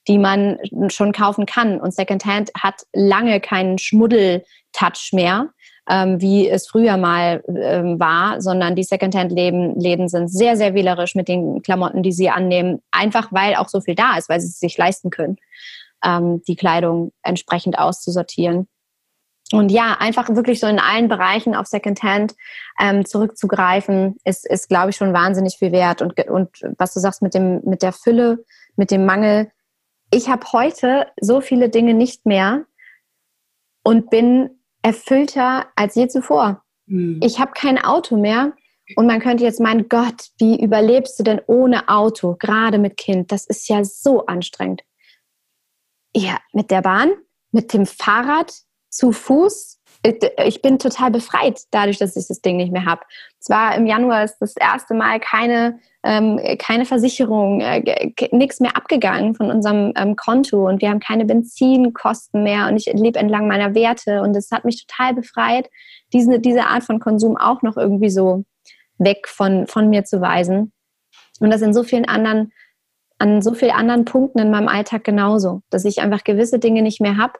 [0.07, 1.81] die man schon kaufen kann.
[1.81, 5.49] Und Secondhand hat lange keinen Schmuddel-Touch mehr,
[5.89, 11.27] ähm, wie es früher mal ähm, war, sondern die Secondhand-Läden sind sehr, sehr wählerisch mit
[11.27, 14.57] den Klamotten, die sie annehmen, einfach weil auch so viel da ist, weil sie es
[14.57, 15.35] sich leisten können
[16.03, 18.67] ähm, die Kleidung entsprechend auszusortieren.
[19.51, 22.35] Und ja, einfach wirklich so in allen Bereichen auf Secondhand
[22.80, 26.01] ähm, zurückzugreifen, ist, ist glaube ich, schon wahnsinnig viel wert.
[26.01, 28.45] Und, und was du sagst mit, dem, mit der Fülle,
[28.76, 29.51] mit dem Mangel.
[30.11, 32.65] Ich habe heute so viele Dinge nicht mehr
[33.84, 34.51] und bin
[34.84, 36.63] erfüllter als je zuvor.
[36.85, 37.19] Mhm.
[37.23, 38.53] Ich habe kein Auto mehr.
[38.95, 43.31] Und man könnte jetzt meinen, Gott, wie überlebst du denn ohne Auto, gerade mit Kind?
[43.31, 44.81] Das ist ja so anstrengend.
[46.20, 47.12] Ja, mit der Bahn,
[47.54, 48.52] mit dem Fahrrad,
[48.90, 49.80] zu Fuß.
[50.44, 53.02] Ich bin total befreit dadurch, dass ich das Ding nicht mehr habe.
[53.40, 59.34] Zwar im Januar ist das erste Mal keine, ähm, keine Versicherung, äh, nichts mehr abgegangen
[59.34, 63.74] von unserem ähm, Konto und wir haben keine Benzinkosten mehr und ich lebe entlang meiner
[63.74, 65.70] Werte und es hat mich total befreit,
[66.12, 68.44] diese, diese Art von Konsum auch noch irgendwie so
[68.98, 70.74] weg von, von mir zu weisen.
[71.40, 72.52] Und das in so vielen anderen
[73.20, 77.02] an so vielen anderen Punkten in meinem Alltag genauso, dass ich einfach gewisse Dinge nicht
[77.02, 77.34] mehr habe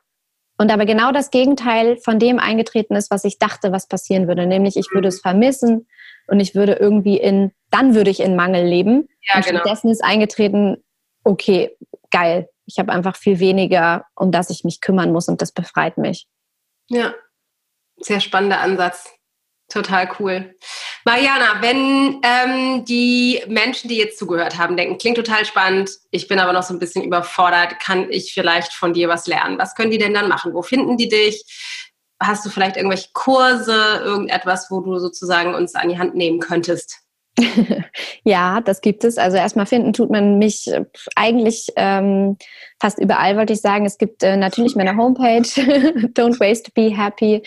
[0.60, 4.46] und aber genau das Gegenteil von dem eingetreten ist, was ich dachte, was passieren würde,
[4.46, 5.88] nämlich ich würde es vermissen
[6.28, 9.08] und ich würde irgendwie in, dann würde ich in Mangel leben.
[9.22, 9.60] Ja, und genau.
[9.62, 10.84] stattdessen ist eingetreten,
[11.24, 11.78] okay,
[12.12, 15.98] geil, ich habe einfach viel weniger, um das ich mich kümmern muss und das befreit
[15.98, 16.28] mich.
[16.90, 17.16] Ja,
[17.98, 19.10] sehr spannender Ansatz.
[19.70, 20.56] Total cool.
[21.06, 26.40] Mariana, wenn ähm, die Menschen, die jetzt zugehört haben, denken, klingt total spannend, ich bin
[26.40, 29.58] aber noch so ein bisschen überfordert, kann ich vielleicht von dir was lernen?
[29.58, 30.54] Was können die denn dann machen?
[30.54, 31.44] Wo finden die dich?
[32.22, 37.00] Hast du vielleicht irgendwelche Kurse, irgendetwas, wo du sozusagen uns an die Hand nehmen könntest?
[38.24, 39.18] ja, das gibt es.
[39.18, 40.86] Also erstmal finden tut man mich äh,
[41.16, 42.38] eigentlich ähm,
[42.80, 43.86] fast überall, wollte ich sagen.
[43.86, 45.42] Es gibt äh, natürlich meine Homepage,
[46.14, 47.42] Don't Waste, Be Happy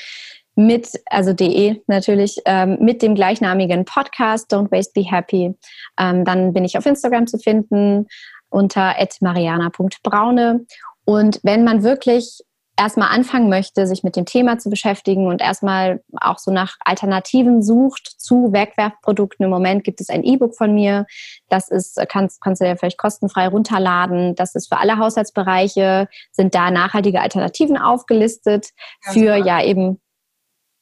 [0.54, 5.54] mit, also de natürlich, ähm, mit dem gleichnamigen Podcast Don't Waste Be Happy.
[5.98, 8.06] Ähm, dann bin ich auf Instagram zu finden
[8.50, 10.66] unter mariana.braune.
[11.04, 12.42] Und wenn man wirklich
[12.76, 17.62] erstmal anfangen möchte, sich mit dem Thema zu beschäftigen und erstmal auch so nach Alternativen
[17.62, 19.44] sucht zu Wegwerfprodukten.
[19.44, 21.06] Im Moment gibt es ein E-Book von mir.
[21.48, 24.34] Das ist, kannst, kannst du ja vielleicht kostenfrei runterladen.
[24.34, 28.70] Das ist für alle Haushaltsbereiche, sind da nachhaltige Alternativen aufgelistet
[29.06, 30.00] ja, für ja eben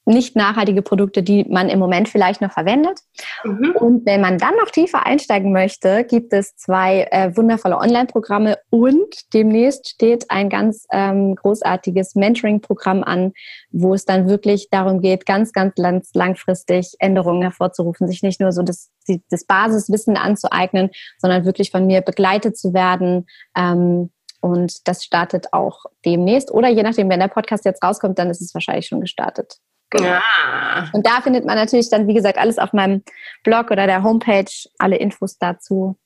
[0.05, 2.99] nicht nachhaltige Produkte, die man im Moment vielleicht noch verwendet.
[3.43, 3.75] Mhm.
[3.79, 9.33] Und wenn man dann noch tiefer einsteigen möchte, gibt es zwei äh, wundervolle Online-Programme und
[9.33, 13.33] demnächst steht ein ganz ähm, großartiges Mentoring-Programm an,
[13.69, 15.73] wo es dann wirklich darum geht, ganz, ganz
[16.13, 18.89] langfristig Änderungen hervorzurufen, sich nicht nur so das,
[19.29, 23.27] das Basiswissen anzueignen, sondern wirklich von mir begleitet zu werden.
[23.55, 24.09] Ähm,
[24.41, 26.51] und das startet auch demnächst.
[26.51, 29.59] Oder je nachdem, wenn der Podcast jetzt rauskommt, dann ist es wahrscheinlich schon gestartet.
[29.91, 30.05] Genau.
[30.05, 30.89] Ja.
[30.93, 33.03] Und da findet man natürlich dann, wie gesagt, alles auf meinem
[33.43, 35.97] Blog oder der Homepage, alle Infos dazu.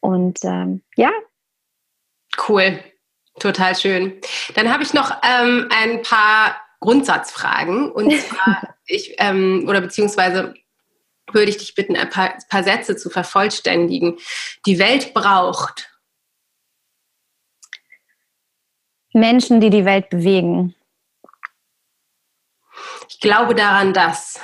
[0.00, 1.10] Und ähm, ja.
[2.48, 2.78] Cool,
[3.38, 4.20] total schön.
[4.54, 7.90] Dann habe ich noch ähm, ein paar Grundsatzfragen.
[7.92, 10.54] Und zwar, ich, ähm, oder beziehungsweise
[11.32, 14.18] würde ich dich bitten, ein paar, paar Sätze zu vervollständigen.
[14.66, 15.88] Die Welt braucht
[19.12, 20.74] Menschen, die die Welt bewegen.
[23.10, 24.40] Ich glaube daran, dass.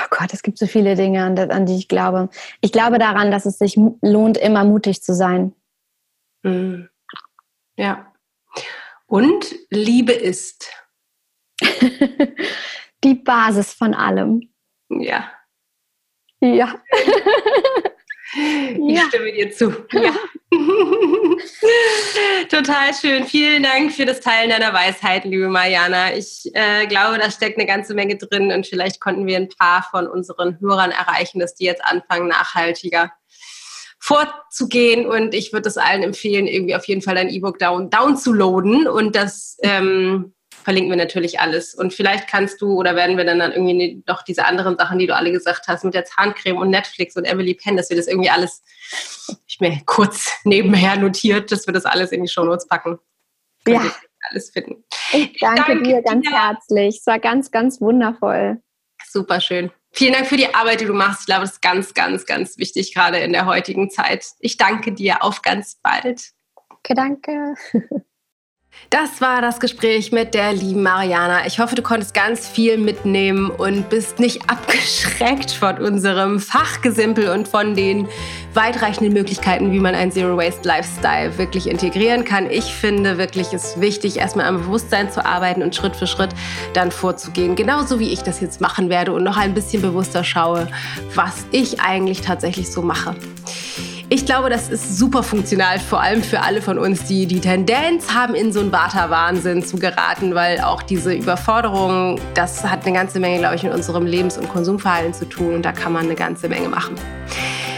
[0.00, 2.28] Oh Gott, es gibt so viele Dinge, an, an die ich glaube.
[2.60, 5.54] Ich glaube daran, dass es sich lohnt, immer mutig zu sein.
[6.42, 6.88] Mhm.
[7.76, 8.12] Ja.
[9.06, 10.72] Und Liebe ist.
[13.04, 14.52] die Basis von allem.
[14.88, 15.32] Ja.
[16.40, 16.82] Ja.
[18.88, 19.02] Ich ja.
[19.08, 19.72] stimme dir zu.
[19.92, 20.12] Ja.
[22.48, 23.24] Total schön.
[23.24, 26.14] Vielen Dank für das Teilen deiner Weisheit, liebe Mariana.
[26.14, 29.86] Ich äh, glaube, da steckt eine ganze Menge drin und vielleicht konnten wir ein paar
[29.90, 33.12] von unseren Hörern erreichen, dass die jetzt anfangen, nachhaltiger
[33.98, 35.06] vorzugehen.
[35.06, 38.32] Und ich würde es allen empfehlen, irgendwie auf jeden Fall dein E-Book down, down zu
[38.32, 40.34] loaden und das ähm,
[40.68, 41.74] verlinken wir natürlich alles.
[41.74, 45.06] Und vielleicht kannst du oder werden wir dann, dann irgendwie noch diese anderen Sachen, die
[45.06, 48.06] du alle gesagt hast, mit der Zahncreme und Netflix und Emily Penn, dass wir das
[48.06, 48.62] irgendwie alles,
[49.46, 52.98] ich mir kurz nebenher notiert, dass wir das alles in die Shownotes packen.
[53.66, 53.80] Ja.
[54.28, 54.84] Alles finden.
[55.14, 56.38] Ich danke, danke dir ganz dir.
[56.38, 56.96] herzlich.
[56.98, 58.60] Es war ganz, ganz wundervoll.
[59.06, 59.70] Super schön.
[59.92, 61.20] Vielen Dank für die Arbeit, die du machst.
[61.20, 64.26] Ich glaube, das ist ganz, ganz, ganz wichtig, gerade in der heutigen Zeit.
[64.38, 65.22] Ich danke dir.
[65.22, 66.32] Auf ganz bald.
[66.84, 67.54] Danke, danke.
[68.90, 71.46] Das war das Gespräch mit der lieben Mariana.
[71.46, 77.48] Ich hoffe, du konntest ganz viel mitnehmen und bist nicht abgeschreckt von unserem Fachgesimpel und
[77.48, 78.08] von den
[78.54, 82.50] weitreichenden Möglichkeiten, wie man einen Zero Waste Lifestyle wirklich integrieren kann.
[82.50, 86.30] Ich finde wirklich, es ist wichtig, erstmal am Bewusstsein zu arbeiten und Schritt für Schritt
[86.72, 87.56] dann vorzugehen.
[87.56, 90.66] Genauso wie ich das jetzt machen werde und noch ein bisschen bewusster schaue,
[91.14, 93.14] was ich eigentlich tatsächlich so mache.
[94.10, 98.14] Ich glaube, das ist super funktional, vor allem für alle von uns, die die Tendenz
[98.14, 103.20] haben, in so einen Vata-Wahnsinn zu geraten, weil auch diese Überforderung, das hat eine ganze
[103.20, 106.14] Menge, glaube ich, mit unserem Lebens- und Konsumverhalten zu tun und da kann man eine
[106.14, 106.94] ganze Menge machen.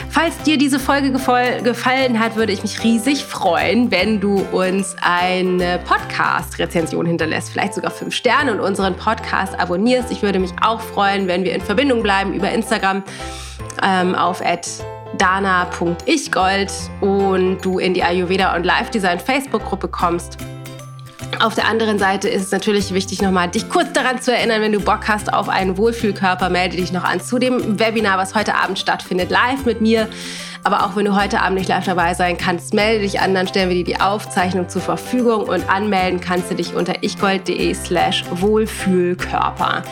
[0.09, 5.81] Falls dir diese Folge gefallen hat, würde ich mich riesig freuen, wenn du uns eine
[5.85, 10.13] Podcast-Rezension hinterlässt, vielleicht sogar fünf Sterne und unseren Podcast abonnierst.
[10.13, 13.03] Ich würde mich auch freuen, wenn wir in Verbindung bleiben über Instagram
[13.83, 14.41] ähm, auf
[15.19, 20.39] dana.ichgold und du in die Ayurveda und Live Design Facebook-Gruppe kommst.
[21.41, 24.73] Auf der anderen Seite ist es natürlich wichtig, nochmal dich kurz daran zu erinnern, wenn
[24.73, 28.55] du Bock hast auf einen Wohlfühlkörper, melde dich noch an zu dem Webinar, was heute
[28.55, 30.09] Abend stattfindet, live mit mir.
[30.65, 33.49] Aber auch wenn du heute Abend nicht live dabei sein kannst, melde dich an, dann
[33.49, 38.25] stellen wir dir die Aufzeichnung zur Verfügung und anmelden kannst du dich unter ichgold.de slash
[38.31, 39.83] Wohlfühlkörper.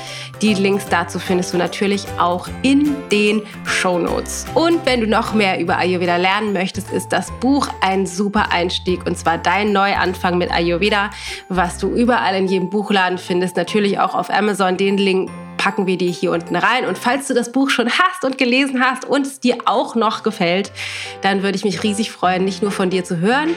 [0.43, 4.47] Die Links dazu findest du natürlich auch in den Show Notes.
[4.55, 9.07] Und wenn du noch mehr über Ayurveda lernen möchtest, ist das Buch ein super Einstieg
[9.07, 11.11] und zwar dein Neuanfang mit Ayurveda,
[11.49, 14.77] was du überall in jedem Buchladen findest, natürlich auch auf Amazon.
[14.77, 16.87] Den Link packen wir dir hier unten rein.
[16.87, 20.23] Und falls du das Buch schon hast und gelesen hast und es dir auch noch
[20.23, 20.73] gefällt,
[21.21, 23.51] dann würde ich mich riesig freuen, nicht nur von dir zu hören,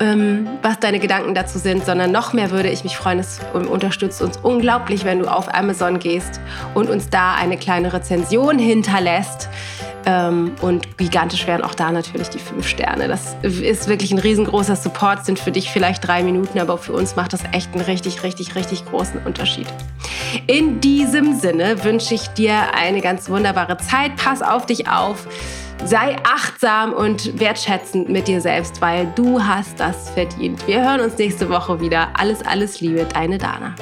[0.00, 3.20] ähm, was deine Gedanken dazu sind, sondern noch mehr würde ich mich freuen.
[3.20, 6.40] Es unterstützt uns unglaublich, wenn du auf Amazon gehst
[6.74, 9.48] und uns da eine kleine Rezension hinterlässt.
[10.04, 13.08] Ähm, und gigantisch wären auch da natürlich die fünf Sterne.
[13.08, 17.16] Das ist wirklich ein riesengroßer Support, sind für dich vielleicht drei Minuten, aber für uns
[17.16, 19.66] macht das echt einen richtig, richtig, richtig großen Unterschied.
[20.46, 24.16] In diesem Sinne wünsche ich dir eine ganz wunderbare Zeit.
[24.16, 25.26] Pass auf dich auf.
[25.84, 30.66] Sei achtsam und wertschätzend mit dir selbst, weil du hast das verdient.
[30.68, 32.08] Wir hören uns nächste Woche wieder.
[32.14, 33.74] Alles, alles Liebe, deine Dana.